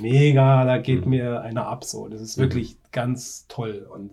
mega, 0.01 0.65
da 0.65 0.77
geht 0.77 1.05
Mhm. 1.05 1.09
mir 1.09 1.41
einer 1.41 1.67
ab. 1.67 1.83
So. 1.83 2.07
Das 2.07 2.21
ist 2.21 2.37
Mhm. 2.37 2.41
wirklich 2.43 2.77
ganz 2.91 3.45
toll. 3.47 3.87
Und 3.91 4.11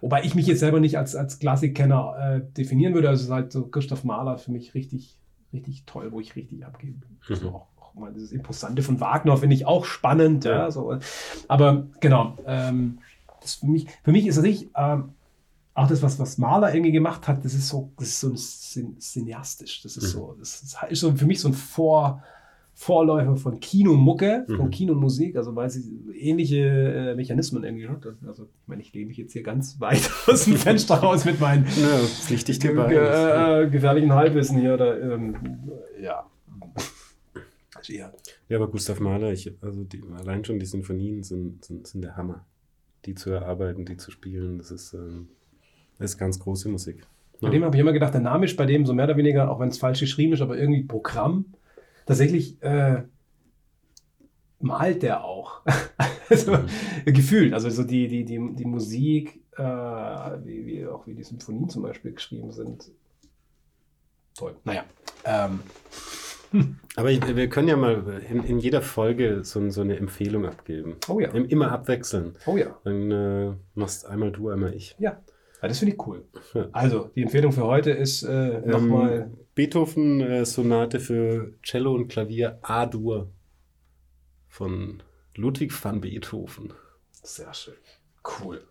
wobei 0.00 0.22
ich 0.24 0.34
mich 0.34 0.46
jetzt 0.46 0.60
selber 0.60 0.80
nicht 0.80 0.98
als, 0.98 1.14
als 1.14 1.38
Klassikkenner 1.38 2.16
äh, 2.18 2.52
definieren 2.56 2.94
würde. 2.94 3.08
Also 3.08 3.20
es 3.22 3.26
ist 3.28 3.32
halt 3.32 3.52
so 3.52 3.66
Gustav 3.66 4.04
Mahler 4.04 4.38
für 4.38 4.50
mich 4.50 4.74
richtig, 4.74 5.18
richtig 5.52 5.84
toll, 5.86 6.10
wo 6.12 6.20
ich 6.20 6.36
richtig 6.36 6.64
abgebe. 6.64 7.00
Mhm. 7.28 7.34
So, 7.34 7.48
auch, 7.50 7.66
auch 7.80 7.94
mal 7.94 8.12
dieses 8.12 8.32
Imposante 8.32 8.82
von 8.82 9.00
Wagner 9.00 9.36
finde 9.36 9.56
ich 9.56 9.66
auch 9.66 9.84
spannend. 9.84 10.44
Ja. 10.44 10.52
Ja. 10.58 10.70
so. 10.70 10.96
Aber 11.48 11.86
genau, 12.00 12.36
ähm, 12.46 12.98
für, 13.44 13.66
mich, 13.66 13.86
für 14.02 14.12
mich 14.12 14.26
ist 14.26 14.36
das 14.38 14.44
nicht. 14.44 14.70
Ähm, 14.76 15.10
auch 15.76 15.86
das, 15.88 16.02
was, 16.02 16.18
was 16.18 16.38
Mahler 16.38 16.74
irgendwie 16.74 16.92
gemacht 16.92 17.28
hat, 17.28 17.44
das 17.44 17.54
ist 17.54 17.68
so, 17.68 17.92
das 17.98 18.08
ist 18.08 18.20
so 18.72 18.94
cineastisch. 18.98 19.82
Das 19.82 19.96
ist 19.96 20.04
Mhm. 20.14 20.18
so, 20.18 20.36
das 20.38 20.62
ist, 20.62 20.76
ist 20.88 21.00
so 21.00 21.12
für 21.14 21.26
mich 21.26 21.38
so 21.40 21.48
ein 21.48 21.54
Vor, 21.54 22.22
Vorläufer 22.78 23.36
von 23.36 23.58
Kinomucke, 23.60 24.44
von 24.46 24.66
Mhm. 24.66 24.70
Kinomusik, 24.70 25.36
also 25.36 25.54
weil 25.56 25.70
sie 25.70 25.82
ähnliche 26.14 26.56
äh, 26.58 27.14
Mechanismen 27.14 27.64
irgendwie 27.64 27.88
hat. 27.88 28.06
Also, 28.26 28.44
ich 28.44 28.68
meine, 28.68 28.82
ich 28.82 28.92
lehne 28.92 29.06
mich 29.06 29.16
jetzt 29.16 29.32
hier 29.32 29.42
ganz 29.42 29.80
weit 29.80 30.10
aus 30.26 30.44
dem 30.44 30.56
Fenster 30.56 30.96
raus 30.96 31.24
mit 31.24 31.40
meinen 31.40 31.64
Ja, 31.80 31.98
pflichtig 31.98 32.60
ge 32.60 32.72
äh, 32.72 33.68
gefährlichen 33.70 34.12
Halbwissen 34.12 34.58
hier. 34.58 34.76
Da, 34.76 34.94
ähm, 34.96 35.36
ja. 36.00 36.26
Eher. 37.88 38.12
Ja, 38.48 38.56
aber 38.56 38.68
Gustav 38.68 38.98
Mahler, 38.98 39.30
ich, 39.32 39.52
also 39.62 39.84
die, 39.84 40.02
allein 40.18 40.44
schon 40.44 40.58
die 40.58 40.66
Sinfonien 40.66 41.22
sind, 41.22 41.64
sind, 41.64 41.86
sind 41.86 42.02
der 42.02 42.16
Hammer. 42.16 42.44
Die 43.04 43.14
zu 43.14 43.30
erarbeiten, 43.30 43.84
die 43.86 43.96
zu 43.96 44.10
spielen, 44.10 44.58
das 44.58 44.72
ist, 44.72 44.92
ähm, 44.94 45.28
das 45.98 46.12
ist 46.12 46.18
ganz 46.18 46.38
große 46.38 46.68
Musik. 46.68 47.02
Bei 47.40 47.50
dem 47.50 47.64
habe 47.64 47.76
ich 47.76 47.80
immer 47.80 47.92
gedacht, 47.92 48.14
der 48.14 48.20
Name 48.22 48.46
ist 48.46 48.56
bei 48.56 48.64
dem 48.64 48.86
so 48.86 48.94
mehr 48.94 49.04
oder 49.04 49.16
weniger, 49.16 49.50
auch 49.50 49.60
wenn 49.60 49.68
es 49.68 49.78
falsch 49.78 50.00
geschrieben 50.00 50.32
ist, 50.32 50.40
aber 50.40 50.56
irgendwie 50.56 50.84
Programm. 50.84 51.46
Tatsächlich 52.06 52.62
äh, 52.62 53.02
malt 54.60 55.02
der 55.02 55.22
auch. 55.24 55.60
also, 56.30 56.58
gefühlt. 57.04 57.52
Also 57.52 57.68
so 57.68 57.82
die, 57.84 58.08
die, 58.08 58.24
die, 58.24 58.40
die 58.54 58.64
Musik, 58.64 59.42
äh, 59.56 59.62
wie, 59.62 60.66
wie 60.66 60.86
auch 60.86 61.06
wie 61.06 61.14
die 61.14 61.24
Symphonien 61.24 61.68
zum 61.68 61.82
Beispiel 61.82 62.12
geschrieben 62.12 62.52
sind. 62.52 62.90
Toll. 64.34 64.56
Naja. 64.64 64.84
Ähm, 65.24 65.60
Aber 66.96 67.10
ich, 67.10 67.20
wir 67.36 67.48
können 67.48 67.68
ja 67.68 67.76
mal 67.76 68.22
in, 68.30 68.44
in 68.44 68.58
jeder 68.58 68.80
Folge 68.80 69.44
so, 69.44 69.68
so 69.70 69.80
eine 69.82 69.96
Empfehlung 69.96 70.46
abgeben. 70.46 70.96
oh 71.08 71.20
ja. 71.20 71.30
Im- 71.30 71.46
Immer 71.48 71.70
abwechseln. 71.72 72.36
Oh 72.46 72.56
ja. 72.56 72.78
Dann 72.84 73.10
äh, 73.10 73.52
machst 73.74 74.06
einmal 74.06 74.32
du, 74.32 74.48
einmal 74.48 74.74
ich. 74.74 74.96
Ja. 74.98 75.20
Ja 75.62 75.68
das 75.68 75.78
finde 75.78 75.94
ich 75.94 76.06
cool. 76.06 76.24
Also, 76.72 77.10
die 77.14 77.22
Empfehlung 77.22 77.52
für 77.52 77.64
heute 77.64 77.90
ist 77.90 78.22
äh, 78.22 78.60
nochmal. 78.60 79.30
Ähm, 79.32 79.46
Beethoven-Sonate 79.56 81.00
für 81.00 81.54
Cello 81.62 81.94
und 81.94 82.08
Klavier 82.08 82.58
A-Dur 82.60 83.30
von 84.48 85.02
Ludwig 85.34 85.72
van 85.82 86.02
Beethoven. 86.02 86.74
Sehr 87.10 87.52
schön. 87.54 87.74
Cool. 88.22 88.62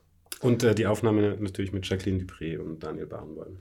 Und 0.41 0.63
äh, 0.63 0.75
die 0.75 0.85
Aufnahme 0.85 1.37
natürlich 1.39 1.73
mit 1.73 1.89
Jacqueline 1.89 2.23
Dupré 2.23 2.59
und 2.59 2.83
Daniel 2.83 3.07
Barenboim. 3.07 3.57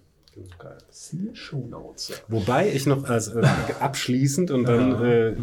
Geil. 0.58 0.78
Siehe 0.90 1.34
Show 1.34 1.66
Notes. 1.66 2.22
Wobei 2.28 2.70
ich 2.72 2.86
noch 2.86 3.04
als 3.08 3.28
äh, 3.28 3.46
abschließend 3.80 4.50
und 4.50 4.64
dann 4.64 5.02
äh, 5.02 5.36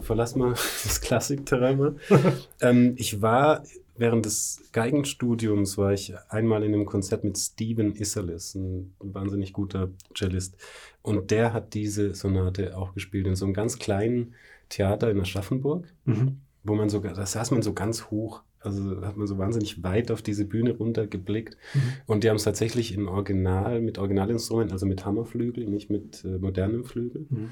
verlass 0.00 0.34
mal 0.34 0.50
das 0.82 1.00
Klassikterrain 1.00 1.78
mal. 1.78 1.96
ähm, 2.60 2.94
ich 2.96 3.20
war 3.22 3.62
während 4.00 4.24
des 4.24 4.62
Geigenstudiums 4.72 5.76
war 5.78 5.92
ich 5.92 6.14
einmal 6.30 6.64
in 6.64 6.74
einem 6.74 6.86
Konzert 6.86 7.22
mit 7.22 7.36
Steven 7.38 7.94
Isserlis, 7.94 8.54
ein 8.54 8.94
wahnsinnig 8.98 9.52
guter 9.52 9.90
Cellist. 10.16 10.56
Und 11.02 11.30
der 11.30 11.52
hat 11.52 11.74
diese 11.74 12.14
Sonate 12.14 12.76
auch 12.76 12.94
gespielt 12.94 13.26
in 13.26 13.36
so 13.36 13.44
einem 13.44 13.54
ganz 13.54 13.78
kleinen 13.78 14.34
Theater 14.70 15.10
in 15.10 15.20
Aschaffenburg, 15.20 15.86
Mhm. 16.06 16.40
wo 16.64 16.74
man 16.74 16.88
sogar, 16.88 17.12
da 17.14 17.26
saß 17.26 17.50
man 17.50 17.62
so 17.62 17.74
ganz 17.74 18.10
hoch. 18.10 18.42
Also 18.62 19.00
hat 19.00 19.16
man 19.16 19.26
so 19.26 19.38
wahnsinnig 19.38 19.82
weit 19.82 20.10
auf 20.10 20.20
diese 20.20 20.44
Bühne 20.44 20.76
runtergeblickt. 20.76 21.56
Mhm. 21.72 21.80
Und 22.06 22.24
die 22.24 22.28
haben 22.28 22.36
es 22.36 22.44
tatsächlich 22.44 22.92
im 22.92 23.08
Original, 23.08 23.80
mit 23.80 23.96
Originalinstrument, 23.98 24.70
also 24.70 24.84
mit 24.84 25.06
Hammerflügel, 25.06 25.66
nicht 25.66 25.88
mit 25.88 26.24
äh, 26.24 26.38
modernem 26.38 26.84
Flügel. 26.84 27.26
Mhm. 27.30 27.48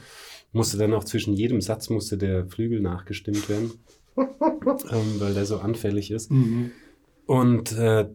Musste 0.53 0.77
dann 0.77 0.93
auch 0.93 1.05
zwischen 1.05 1.33
jedem 1.33 1.63
Satz 1.63 1.89
musste 1.89 2.19
der 2.19 2.47
Flügel 2.47 2.81
nachgestimmt 2.81 3.49
werden, 3.49 3.73
ähm, 4.19 5.21
weil 5.21 5.35
der 5.35 5.47
so 5.47 5.59
anfällig 5.59 6.11
ist. 6.11 6.31
Mhm. 6.31 6.71
Und 7.27 7.73
äh, 7.73 8.09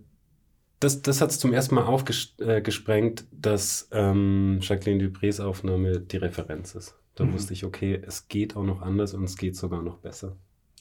das, 0.79 1.01
das 1.01 1.21
hat 1.21 1.31
es 1.31 1.39
zum 1.39 1.53
ersten 1.53 1.75
Mal 1.75 1.85
aufgesprengt, 1.85 3.25
dass 3.31 3.87
ähm, 3.91 4.59
Jacqueline 4.61 5.03
Duprés 5.07 5.41
Aufnahme 5.41 5.99
die 5.99 6.17
Referenz 6.17 6.75
ist. 6.75 6.95
Da 7.15 7.23
Mhm. 7.25 7.33
wusste 7.33 7.53
ich, 7.53 7.63
okay, 7.63 8.01
es 8.05 8.27
geht 8.27 8.55
auch 8.55 8.63
noch 8.63 8.81
anders 8.81 9.13
und 9.13 9.23
es 9.23 9.37
geht 9.37 9.55
sogar 9.55 9.81
noch 9.81 9.97
besser. 9.99 10.35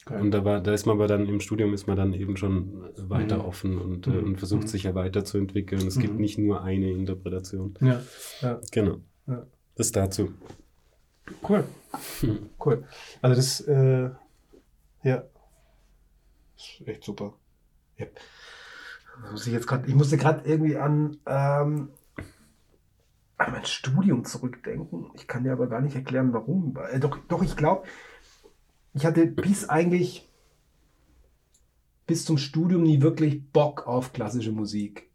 Geil. 0.05 0.21
Und 0.21 0.33
da 0.33 0.45
war, 0.45 0.61
da 0.61 0.73
ist 0.73 0.87
man 0.87 0.97
aber 0.97 1.07
dann 1.07 1.29
im 1.29 1.39
Studium 1.41 1.73
ist 1.75 1.87
man 1.87 1.97
dann 1.97 2.13
eben 2.15 2.37
schon 2.37 2.83
weiter 2.97 3.37
Mhm. 3.39 3.45
offen 3.45 3.79
und, 3.79 4.07
äh, 4.09 4.11
Mhm. 4.11 4.25
und 4.25 4.37
versucht 4.39 4.63
Mhm. 4.63 4.67
sich 4.69 4.83
ja 4.85 4.95
weiterzuentwickeln. 4.97 5.87
Es 5.87 5.99
gibt 5.99 6.15
Mhm. 6.15 6.21
nicht 6.21 6.39
nur 6.39 6.63
eine 6.65 6.91
Interpretation. 6.91 7.75
Ja, 7.81 8.03
ja, 8.41 8.61
Genau. 8.73 8.97
Ja. 9.29 9.47
Das 9.77 9.93
dazu. 9.93 10.33
cool. 11.49 11.65
Hm. 12.21 12.39
Cool. 12.65 12.85
Also 13.21 13.37
das, 13.37 13.61
äh, 13.61 14.11
ja, 15.03 15.25
ist 16.57 16.87
echt 16.87 17.05
super. 17.05 17.35
Ja. 17.97 18.07
muss 19.31 19.47
ich 19.47 19.53
jetzt 19.53 19.67
gerade, 19.67 19.89
ich 19.89 19.95
musste 19.95 20.17
gerade 20.17 20.49
irgendwie 20.49 20.77
an, 20.77 21.19
ähm, 21.27 21.91
an 23.37 23.53
mein 23.53 23.65
Studium 23.65 24.25
zurückdenken. 24.25 25.11
Ich 25.15 25.27
kann 25.27 25.45
dir 25.45 25.53
aber 25.53 25.67
gar 25.67 25.81
nicht 25.81 25.95
erklären, 25.95 26.33
warum. 26.33 26.77
Äh, 26.91 27.01
doch, 27.01 27.19
doch, 27.29 27.43
ich 27.43 27.57
glaube, 27.57 27.87
ich 28.95 29.05
hatte 29.05 29.27
bis 29.27 29.69
eigentlich 29.69 30.29
bis 32.07 32.25
zum 32.25 32.39
Studium 32.39 32.83
nie 32.83 33.01
wirklich 33.01 33.51
Bock 33.53 33.87
auf 33.87 34.13
klassische 34.13 34.53
Musik. 34.53 35.12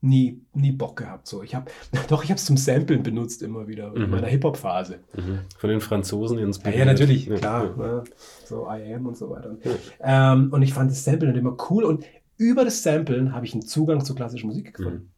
Nie, 0.00 0.40
nie 0.54 0.70
Bock 0.72 0.96
gehabt. 0.96 1.26
So. 1.26 1.42
Ich 1.42 1.54
habe, 1.56 1.70
doch, 2.08 2.22
ich 2.22 2.30
habe 2.30 2.38
es 2.38 2.44
zum 2.44 2.56
Samplen 2.56 3.02
benutzt 3.02 3.42
immer 3.42 3.66
wieder 3.66 3.92
in 3.96 4.02
Mhm. 4.04 4.10
meiner 4.10 4.28
Hip-Hop-Phase. 4.28 5.00
Mhm. 5.16 5.40
Von 5.58 5.70
den 5.70 5.80
Franzosen 5.80 6.38
Ja, 6.38 6.44
inspiriert. 6.44 6.78
ja, 6.78 6.84
natürlich, 6.84 7.26
Ja. 7.26 7.36
klar. 7.36 7.76
Ne? 7.76 8.04
So 8.44 8.68
I 8.70 8.94
am 8.94 9.06
und 9.06 9.16
so 9.16 9.28
weiter. 9.30 9.56
Ja. 10.00 10.32
Ähm, 10.34 10.52
und 10.52 10.62
ich 10.62 10.72
fand 10.72 10.90
das 10.90 11.04
Samplen 11.04 11.32
dann 11.32 11.40
immer 11.40 11.56
cool 11.70 11.82
und 11.84 12.04
über 12.36 12.64
das 12.64 12.82
Samplen 12.84 13.34
habe 13.34 13.44
ich 13.46 13.52
einen 13.54 13.62
Zugang 13.66 14.04
zu 14.04 14.14
klassischer 14.14 14.46
Musik 14.46 14.74
gefunden. 14.74 15.10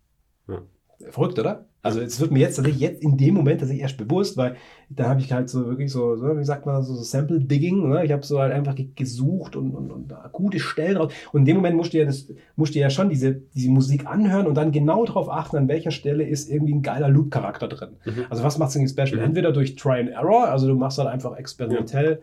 Mhm. 0.47 0.59
Ja. 1.01 1.11
Verrückt, 1.11 1.39
oder? 1.39 1.65
Also 1.83 2.01
es 2.01 2.21
wird 2.21 2.31
mir 2.31 2.41
jetzt 2.41 2.57
tatsächlich 2.57 2.83
jetzt 2.83 3.03
in 3.03 3.17
dem 3.17 3.35
Moment 3.35 3.61
tatsächlich 3.61 3.83
erst 3.83 3.97
bewusst, 3.97 4.37
weil 4.37 4.57
da 4.91 5.09
habe 5.09 5.21
ich 5.21 5.33
halt 5.33 5.49
so 5.49 5.67
wirklich 5.67 5.91
so, 5.91 6.15
so 6.17 6.39
wie 6.39 6.45
sagt 6.45 6.67
man, 6.67 6.83
so, 6.83 6.95
so 6.95 7.03
Sample-Digging. 7.03 7.89
Ne? 7.89 8.05
Ich 8.05 8.13
habe 8.13 8.23
so 8.23 8.39
halt 8.39 8.53
einfach 8.53 8.75
ge- 8.75 8.91
gesucht 8.95 9.57
und, 9.57 9.71
und, 9.71 9.91
und 9.91 10.13
gute 10.33 10.59
Stellen 10.61 10.99
raus. 10.99 11.11
Und 11.33 11.41
in 11.41 11.45
dem 11.47 11.57
Moment 11.57 11.77
musst 11.77 11.95
du 11.95 11.99
ja, 11.99 12.05
das, 12.05 12.29
musst 12.55 12.75
du 12.75 12.79
ja 12.81 12.91
schon 12.91 13.09
diese, 13.09 13.35
diese 13.35 13.71
Musik 13.71 14.07
anhören 14.07 14.47
und 14.47 14.57
dann 14.57 14.73
genau 14.73 15.07
darauf 15.07 15.31
achten, 15.31 15.57
an 15.57 15.69
welcher 15.69 15.91
Stelle 15.91 16.23
ist 16.25 16.51
irgendwie 16.51 16.75
ein 16.75 16.83
geiler 16.83 17.09
Loop-Charakter 17.09 17.67
drin. 17.67 17.97
Mhm. 18.05 18.27
Also 18.29 18.43
was 18.43 18.59
macht 18.59 18.69
es 18.69 18.75
denn 18.75 18.87
special? 18.87 19.17
Mhm. 19.21 19.29
Entweder 19.29 19.53
durch 19.53 19.75
Try 19.77 20.01
and 20.01 20.11
Error, 20.11 20.49
also 20.49 20.69
du 20.69 20.75
machst 20.75 20.99
halt 20.99 21.09
einfach 21.09 21.35
experimentell 21.39 22.21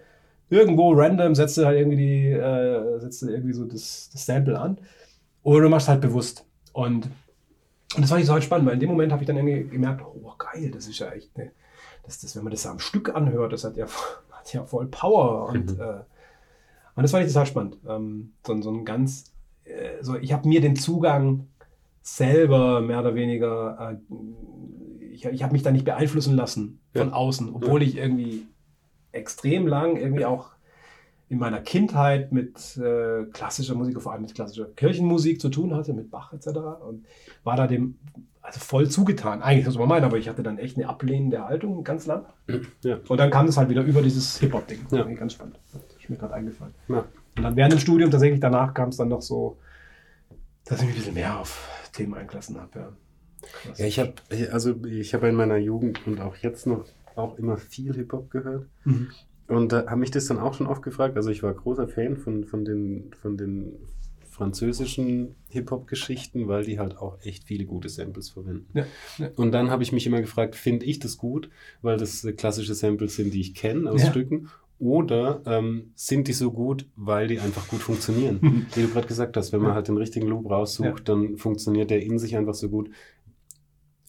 irgendwo 0.51 0.91
random, 0.93 1.33
setzt 1.33 1.57
du 1.57 1.65
halt 1.65 1.79
irgendwie 1.79 1.97
die, 1.97 2.27
äh, 2.29 2.99
setzt 2.99 3.23
du 3.23 3.29
irgendwie 3.29 3.53
so 3.53 3.65
das, 3.65 4.11
das 4.13 4.23
Sample 4.23 4.59
an. 4.59 4.77
Oder 5.41 5.61
du 5.61 5.69
machst 5.69 5.87
halt 5.87 6.01
bewusst. 6.01 6.45
Und, 6.73 7.09
und 7.95 8.01
das 8.01 8.09
fand 8.09 8.21
ich 8.21 8.27
so 8.27 8.33
halt 8.33 8.43
spannend, 8.43 8.67
weil 8.67 8.73
in 8.75 8.79
dem 8.81 8.89
Moment 8.89 9.11
habe 9.11 9.23
ich 9.23 9.27
dann 9.27 9.37
irgendwie 9.37 9.69
gemerkt, 9.69 10.03
oh 10.03 10.33
geil, 10.37 10.71
das 10.71 10.87
ist 10.87 10.99
ja 10.99 11.09
echt 11.11 11.29
eine, 11.35 11.51
das, 12.03 12.19
das, 12.19 12.35
wenn 12.35 12.43
man 12.43 12.51
das 12.51 12.65
am 12.65 12.79
Stück 12.79 13.13
anhört, 13.15 13.53
das 13.53 13.63
hat 13.63 13.77
ja, 13.77 13.85
hat 14.31 14.53
ja 14.53 14.63
voll 14.65 14.87
Power. 14.87 15.49
Und, 15.49 15.73
Mhm. 15.77 15.81
äh, 15.81 15.93
und 16.95 17.03
das 17.03 17.11
fand 17.11 17.25
ich 17.25 17.31
total 17.31 17.45
spannend. 17.45 17.77
Ähm, 17.87 18.33
so, 18.45 18.61
so 18.61 18.71
ein 18.71 18.83
ganz, 18.85 19.31
äh, 19.65 20.01
so, 20.01 20.15
ich 20.17 20.33
habe 20.33 20.47
mir 20.47 20.61
den 20.61 20.75
Zugang 20.75 21.47
selber 22.01 22.81
mehr 22.81 22.99
oder 22.99 23.15
weniger, 23.15 23.99
äh, 23.99 25.05
ich, 25.13 25.25
ich 25.25 25.43
habe 25.43 25.53
mich 25.53 25.63
da 25.63 25.71
nicht 25.71 25.85
beeinflussen 25.85 26.35
lassen 26.35 26.79
von 26.93 27.07
Ja. 27.09 27.13
außen, 27.13 27.53
obwohl 27.53 27.81
ich 27.83 27.97
irgendwie 27.97 28.45
extrem 29.11 29.65
lang 29.67 29.95
irgendwie 29.97 30.25
auch 30.25 30.51
in 31.29 31.39
meiner 31.39 31.59
Kindheit 31.59 32.31
mit 32.31 32.77
äh, 32.77 33.25
klassischer 33.33 33.75
Musik, 33.75 34.01
vor 34.01 34.13
allem 34.13 34.21
mit 34.21 34.33
klassischer 34.33 34.65
Kirchenmusik 34.65 35.41
zu 35.41 35.49
tun 35.49 35.73
hatte, 35.75 35.93
mit 35.93 36.09
Bach 36.09 36.31
etc. 36.33 36.47
Und 36.87 37.05
war 37.43 37.57
da 37.57 37.67
dem 37.67 37.97
also 38.47 38.61
voll 38.61 38.87
zugetan. 38.89 39.41
Eigentlich 39.41 39.65
muss 39.65 39.77
man 39.77 39.89
meinen, 39.89 40.05
aber 40.05 40.17
ich 40.17 40.29
hatte 40.29 40.41
dann 40.41 40.57
echt 40.57 40.77
eine 40.77 40.87
ablehnende 40.87 41.43
Haltung 41.43 41.83
ganz 41.83 42.05
lang. 42.05 42.25
Ja. 42.81 42.97
Und 43.05 43.17
dann 43.19 43.29
kam 43.29 43.45
das 43.45 43.57
halt 43.57 43.67
wieder 43.67 43.83
über 43.83 44.01
dieses 44.01 44.39
Hip-Hop-Ding. 44.39 44.85
Ja. 44.89 45.03
Ganz 45.03 45.33
spannend. 45.33 45.59
Das 45.73 45.81
ist 45.99 46.09
mir 46.09 46.15
gerade 46.15 46.33
eingefallen. 46.33 46.73
Ja. 46.87 47.05
Und 47.35 47.43
dann 47.43 47.57
während 47.57 47.73
dem 47.73 47.79
Studium 47.79 48.09
tatsächlich 48.09 48.39
danach 48.39 48.73
kam 48.73 48.89
es 48.89 48.97
dann 48.97 49.09
noch 49.09 49.21
so, 49.21 49.57
dass 50.63 50.79
ich 50.79 50.87
mich 50.87 50.95
ein 50.95 50.99
bisschen 50.99 51.13
mehr 51.15 51.37
auf 51.39 51.89
Themen 51.91 52.13
eingelassen 52.13 52.57
habe. 52.57 52.79
Ja. 52.79 52.93
Krass. 53.41 53.79
Ja, 53.79 53.85
ich 53.85 53.99
habe 53.99 54.13
also 54.51 54.75
ich 54.85 55.13
habe 55.13 55.27
in 55.27 55.35
meiner 55.35 55.57
Jugend 55.57 56.07
und 56.07 56.21
auch 56.21 56.37
jetzt 56.37 56.67
noch 56.67 56.85
auch 57.15 57.37
immer 57.37 57.57
viel 57.57 57.93
Hip-Hop 57.95 58.31
gehört. 58.31 58.65
Mhm. 58.85 59.09
Und 59.47 59.71
da 59.71 59.85
habe 59.87 59.97
mich 59.97 60.11
das 60.11 60.25
dann 60.25 60.39
auch 60.39 60.53
schon 60.53 60.67
oft 60.67 60.81
gefragt. 60.83 61.15
Also 61.15 61.29
ich 61.29 61.43
war 61.43 61.53
großer 61.53 61.87
Fan 61.87 62.17
von, 62.17 62.43
von, 62.45 62.65
den, 62.65 63.11
von 63.21 63.37
den 63.37 63.73
französischen 64.29 65.35
Hip-Hop-Geschichten, 65.49 66.47
weil 66.47 66.63
die 66.63 66.79
halt 66.79 66.97
auch 66.97 67.17
echt 67.23 67.45
viele 67.45 67.65
gute 67.65 67.89
Samples 67.89 68.29
verwenden. 68.29 68.67
Ja, 68.73 68.85
ja. 69.17 69.29
Und 69.35 69.51
dann 69.51 69.71
habe 69.71 69.83
ich 69.83 69.91
mich 69.91 70.05
immer 70.05 70.21
gefragt, 70.21 70.55
finde 70.55 70.85
ich 70.85 70.99
das 70.99 71.17
gut, 71.17 71.49
weil 71.81 71.97
das 71.97 72.23
äh, 72.23 72.33
klassische 72.33 72.75
Samples 72.75 73.15
sind, 73.15 73.33
die 73.33 73.41
ich 73.41 73.55
kenne 73.55 73.89
aus 73.89 74.03
Ja. 74.03 74.11
Stücken, 74.11 74.49
oder 74.79 75.41
ähm, 75.47 75.91
sind 75.95 76.27
die 76.27 76.33
so 76.33 76.51
gut, 76.51 76.85
weil 76.95 77.27
die 77.27 77.39
einfach 77.39 77.67
gut 77.67 77.79
funktionieren? 77.79 78.67
Wie 78.75 78.83
du 78.83 78.89
gerade 78.89 79.07
gesagt 79.07 79.35
hast, 79.35 79.51
wenn 79.51 79.61
man 79.61 79.73
halt 79.73 79.87
den 79.87 79.97
richtigen 79.97 80.27
Loop 80.27 80.49
raussucht, 80.49 81.09
dann 81.09 81.37
funktioniert 81.37 81.89
der 81.89 82.03
in 82.03 82.19
sich 82.19 82.37
einfach 82.37 82.53
so 82.53 82.69
gut. 82.69 82.91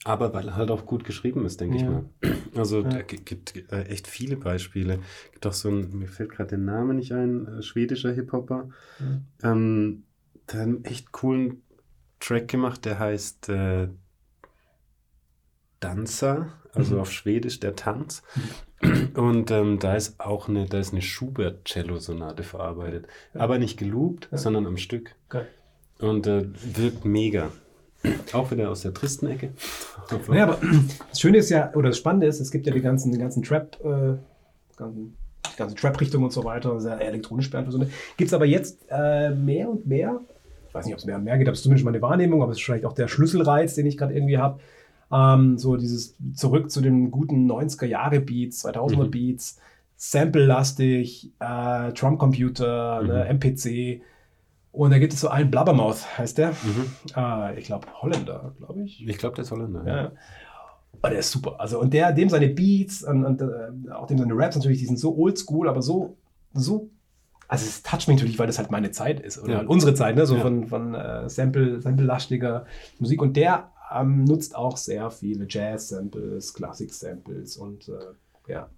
Aber 0.08 0.32
weil 0.32 0.48
er 0.48 0.56
halt 0.56 0.70
auch 0.70 0.86
gut 0.86 1.04
geschrieben 1.04 1.44
ist, 1.44 1.60
denke 1.60 1.76
ich 1.76 1.82
Ja. 1.82 1.90
mal. 1.90 2.04
Also 2.56 2.80
Ja. 2.80 3.02
gibt 3.02 3.54
äh, 3.70 3.82
echt 3.84 4.06
viele 4.06 4.36
Beispiele. 4.36 5.00
Gibt 5.32 5.46
auch 5.46 5.52
so 5.52 5.68
ein, 5.68 5.90
mir 5.98 6.08
fällt 6.08 6.30
gerade 6.30 6.48
der 6.50 6.58
Name 6.58 6.94
nicht 6.94 7.12
ein, 7.12 7.46
äh, 7.46 7.62
schwedischer 7.62 8.12
Hip-Hopper. 8.12 8.70
Ähm, 9.42 10.04
der 10.50 10.60
hat 10.60 10.66
einen 10.66 10.84
echt 10.84 11.12
coolen 11.12 11.62
Track 12.20 12.48
gemacht, 12.48 12.84
der 12.86 12.98
heißt 12.98 13.50
äh, 13.50 13.88
Danza, 15.80 16.52
also 16.72 16.94
Mhm. 16.96 17.00
auf 17.02 17.12
Schwedisch 17.12 17.60
der 17.60 17.76
Tanz. 17.76 18.22
Und 19.14 19.50
ähm, 19.50 19.78
da 19.78 19.94
ist 19.94 20.18
auch 20.20 20.48
eine, 20.48 20.66
da 20.66 20.78
ist 20.78 20.92
eine 20.92 21.02
Schubert-Cello-Sonate 21.02 22.42
verarbeitet. 22.42 23.06
Ja. 23.34 23.40
Aber 23.40 23.58
nicht 23.58 23.78
geloopt, 23.78 24.28
Ja. 24.32 24.38
sondern 24.38 24.66
am 24.66 24.76
Stück. 24.78 25.14
Geil. 25.28 25.46
Und 26.00 26.26
äh, 26.26 26.46
wirkt 26.76 27.04
mega. 27.04 27.50
Auch 28.32 28.50
wieder 28.50 28.70
aus 28.70 28.82
der 28.82 28.94
tristen 28.94 29.26
Ecke. 29.26 29.50
Naja, 30.28 30.44
aber 30.44 30.58
das 31.10 31.20
Schöne 31.20 31.38
ist 31.38 31.50
ja, 31.50 31.70
oder 31.74 31.90
das 31.90 31.98
Spannende 31.98 32.26
ist, 32.26 32.40
es 32.40 32.50
gibt 32.50 32.66
ja 32.66 32.72
die 32.72 32.80
ganzen, 32.80 33.12
die 33.12 33.18
ganzen 33.18 33.42
Trap, 33.42 33.76
äh, 33.84 34.16
ganzen, 34.76 35.16
die 35.52 35.56
ganze 35.58 35.74
Trap-Richtung 35.74 36.22
und 36.22 36.32
so 36.32 36.44
weiter, 36.44 36.80
sehr 36.80 36.98
elektronisch 36.98 37.50
beeinflusst. 37.50 37.78
Gibt 38.16 38.28
es 38.28 38.32
aber 38.32 38.46
jetzt 38.46 38.86
äh, 38.88 39.30
mehr 39.30 39.68
und 39.68 39.86
mehr, 39.86 40.20
ich 40.66 40.74
weiß 40.74 40.86
nicht, 40.86 40.94
ob 40.94 41.00
es 41.00 41.04
mehr 41.04 41.16
und 41.16 41.24
mehr 41.24 41.36
geht, 41.36 41.46
aber 41.46 41.52
es 41.52 41.58
ist 41.58 41.64
zumindest 41.64 41.84
meine 41.84 42.00
Wahrnehmung, 42.00 42.42
aber 42.42 42.52
es 42.52 42.58
ist 42.58 42.64
vielleicht 42.64 42.86
auch 42.86 42.94
der 42.94 43.08
Schlüsselreiz, 43.08 43.74
den 43.74 43.84
ich 43.84 43.98
gerade 43.98 44.14
irgendwie 44.14 44.38
habe. 44.38 44.60
Ähm, 45.12 45.58
so 45.58 45.76
dieses 45.76 46.16
zurück 46.34 46.70
zu 46.70 46.80
den 46.80 47.10
guten 47.10 47.50
90er-Jahre-Beats, 47.50 48.64
2000er-Beats, 48.64 49.58
Sample-lastig, 49.96 51.32
äh, 51.40 51.92
Trump-Computer, 51.92 53.02
ne, 53.02 53.24
MPC. 53.26 54.00
Und 54.72 54.90
da 54.90 54.98
gibt 54.98 55.12
es 55.14 55.20
so 55.20 55.28
einen 55.28 55.50
Blabbermouth, 55.50 56.18
heißt 56.18 56.38
der. 56.38 56.50
Mhm. 56.50 56.86
Äh, 57.16 57.58
ich 57.58 57.66
glaube, 57.66 57.86
Holländer, 58.00 58.54
glaube 58.58 58.82
ich. 58.82 59.06
Ich 59.06 59.18
glaube, 59.18 59.34
der 59.34 59.42
ist 59.44 59.50
Holländer. 59.50 59.86
Ja. 59.86 60.12
Aber 61.00 61.10
der 61.10 61.18
ist 61.20 61.30
super. 61.30 61.60
Also, 61.60 61.80
und 61.80 61.92
der, 61.94 62.12
dem 62.12 62.28
seine 62.28 62.48
Beats 62.48 63.02
und, 63.02 63.24
und 63.24 63.40
äh, 63.42 63.90
auch 63.92 64.06
dem 64.06 64.18
seine 64.18 64.34
Raps 64.36 64.56
natürlich, 64.56 64.78
die 64.78 64.86
sind 64.86 64.98
so 64.98 65.16
oldschool, 65.16 65.68
aber 65.68 65.82
so, 65.82 66.16
so. 66.52 66.90
Also 67.50 67.64
es 67.64 67.82
toucht 67.82 68.08
mich 68.08 68.18
natürlich, 68.18 68.38
weil 68.38 68.46
das 68.46 68.58
halt 68.58 68.70
meine 68.70 68.90
Zeit 68.90 69.20
ist 69.20 69.38
oder 69.42 69.52
Ja. 69.52 69.58
halt 69.58 69.68
unsere 69.68 69.94
Zeit, 69.94 70.16
ne? 70.16 70.26
So 70.26 70.36
Ja. 70.36 70.42
von, 70.42 70.66
von 70.66 70.94
äh, 70.94 71.28
Sample, 71.30 71.80
Sample-lastiger 71.80 72.66
Musik. 72.98 73.22
Und 73.22 73.36
der 73.36 73.70
ähm, 73.94 74.24
nutzt 74.24 74.54
auch 74.54 74.76
sehr 74.76 75.10
viele 75.10 75.46
Jazz-Samples, 75.48 76.52
Klassik-Samples 76.52 77.56
und 77.56 77.88
äh, 77.88 78.52
ja. 78.52 78.68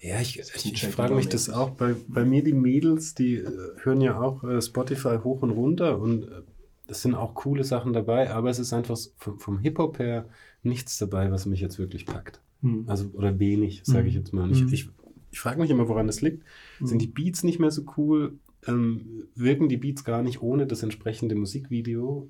Ja, 0.00 0.20
ich, 0.20 0.36
Das 0.36 0.54
ich, 0.54 0.72
ich 0.72 0.86
frage 0.86 1.14
mich 1.14 1.28
das 1.28 1.50
auch. 1.50 1.70
Bei, 1.70 1.94
bei 2.08 2.24
mir, 2.24 2.42
die 2.42 2.52
Mädels, 2.52 3.14
die 3.14 3.36
äh, 3.36 3.50
hören 3.82 4.00
ja 4.00 4.20
auch 4.20 4.44
äh, 4.44 4.60
Spotify 4.60 5.18
hoch 5.22 5.42
und 5.42 5.50
runter 5.50 5.98
und 5.98 6.24
äh, 6.24 6.42
es 6.88 7.02
sind 7.02 7.14
auch 7.14 7.34
coole 7.34 7.64
Sachen 7.64 7.92
dabei, 7.92 8.30
aber 8.30 8.48
es 8.50 8.58
ist 8.58 8.72
einfach 8.72 8.96
vom, 9.16 9.38
vom 9.38 9.58
Hip-Hop 9.58 9.98
her 9.98 10.28
nichts 10.62 10.98
dabei, 10.98 11.30
was 11.32 11.46
mich 11.46 11.60
jetzt 11.60 11.78
wirklich 11.78 12.06
packt. 12.06 12.40
Hm. 12.62 12.84
Also, 12.86 13.06
oder 13.14 13.38
wenig, 13.38 13.82
sage 13.84 14.08
ich 14.08 14.14
Mhm. 14.14 14.20
jetzt 14.20 14.32
mal. 14.32 14.50
Ich, 14.52 14.62
Mhm. 14.62 14.72
ich, 14.72 14.88
ich 15.32 15.40
frage 15.40 15.60
mich 15.60 15.70
immer, 15.70 15.88
woran 15.88 16.06
das 16.06 16.20
liegt. 16.20 16.44
Sind 16.80 17.02
die 17.02 17.06
Beats 17.08 17.42
nicht 17.42 17.58
mehr 17.58 17.70
so 17.70 17.82
cool? 17.96 18.38
Ähm, 18.66 19.24
wirken 19.34 19.68
die 19.68 19.76
Beats 19.76 20.04
gar 20.04 20.22
nicht 20.22 20.40
ohne 20.42 20.66
das 20.66 20.82
entsprechende 20.82 21.34
Musikvideo? 21.34 22.28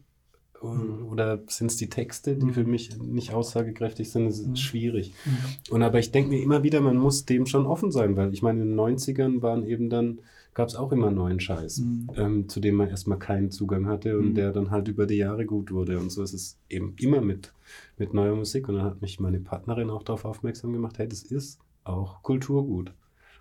O- 0.63 0.69
Mhm. 0.75 1.07
Oder 1.09 1.41
sind 1.49 1.71
es 1.71 1.77
die 1.77 1.89
Texte, 1.89 2.37
die 2.37 2.47
Mhm. 2.47 2.53
für 2.55 2.65
mich 2.65 2.97
nicht 2.99 3.33
aussagekräftig 3.33 4.11
sind? 4.11 4.27
Das 4.27 4.39
ist 4.39 4.49
Mhm. 4.49 4.57
schwierig. 4.57 5.15
Und 5.71 5.83
aber 5.83 5.99
ich 5.99 6.13
denke 6.13 6.31
mir 6.31 6.43
immer 6.43 6.63
wieder, 6.63 6.81
man 6.81 6.97
muss 6.97 7.25
dem 7.25 7.47
schon 7.47 7.67
offen 7.67 7.91
sein, 7.91 8.17
weil 8.17 8.33
ich 8.33 8.43
meine, 8.43 8.63
in 8.63 8.69
den 8.69 8.75
90ern 8.77 9.43
waren 9.43 9.65
eben 9.67 9.91
dann, 9.91 10.21
gab 10.55 10.69
es 10.69 10.75
auch 10.77 10.91
immer 10.93 11.11
neuen 11.11 11.39
Scheiß, 11.41 11.79
Mhm. 11.81 12.11
ähm, 12.17 12.49
zu 12.49 12.61
dem 12.61 12.77
man 12.77 12.89
erstmal 12.89 13.19
keinen 13.19 13.51
Zugang 13.51 13.87
hatte 13.87 14.19
und 14.19 14.31
Mhm. 14.31 14.35
der 14.35 14.53
dann 14.53 14.71
halt 14.71 14.89
über 14.89 15.07
die 15.07 15.17
Jahre 15.17 15.45
gut 15.45 15.71
wurde. 15.71 15.99
Und 15.99 16.11
so 16.11 16.23
ist 16.23 16.33
es 16.33 16.59
eben 16.71 16.95
immer 16.99 17.21
mit, 17.21 17.53
mit 17.99 18.15
neuer 18.15 18.35
Musik. 18.35 18.69
Und 18.69 18.77
dann 18.77 18.85
hat 18.85 19.03
mich 19.03 19.21
meine 19.21 19.39
Partnerin 19.41 19.91
auch 19.91 20.03
darauf 20.03 20.25
aufmerksam 20.25 20.73
gemacht, 20.73 20.99
hey, 20.99 21.07
das 21.09 21.23
ist 21.23 21.59
auch 21.85 22.23
Kulturgut. 22.23 22.93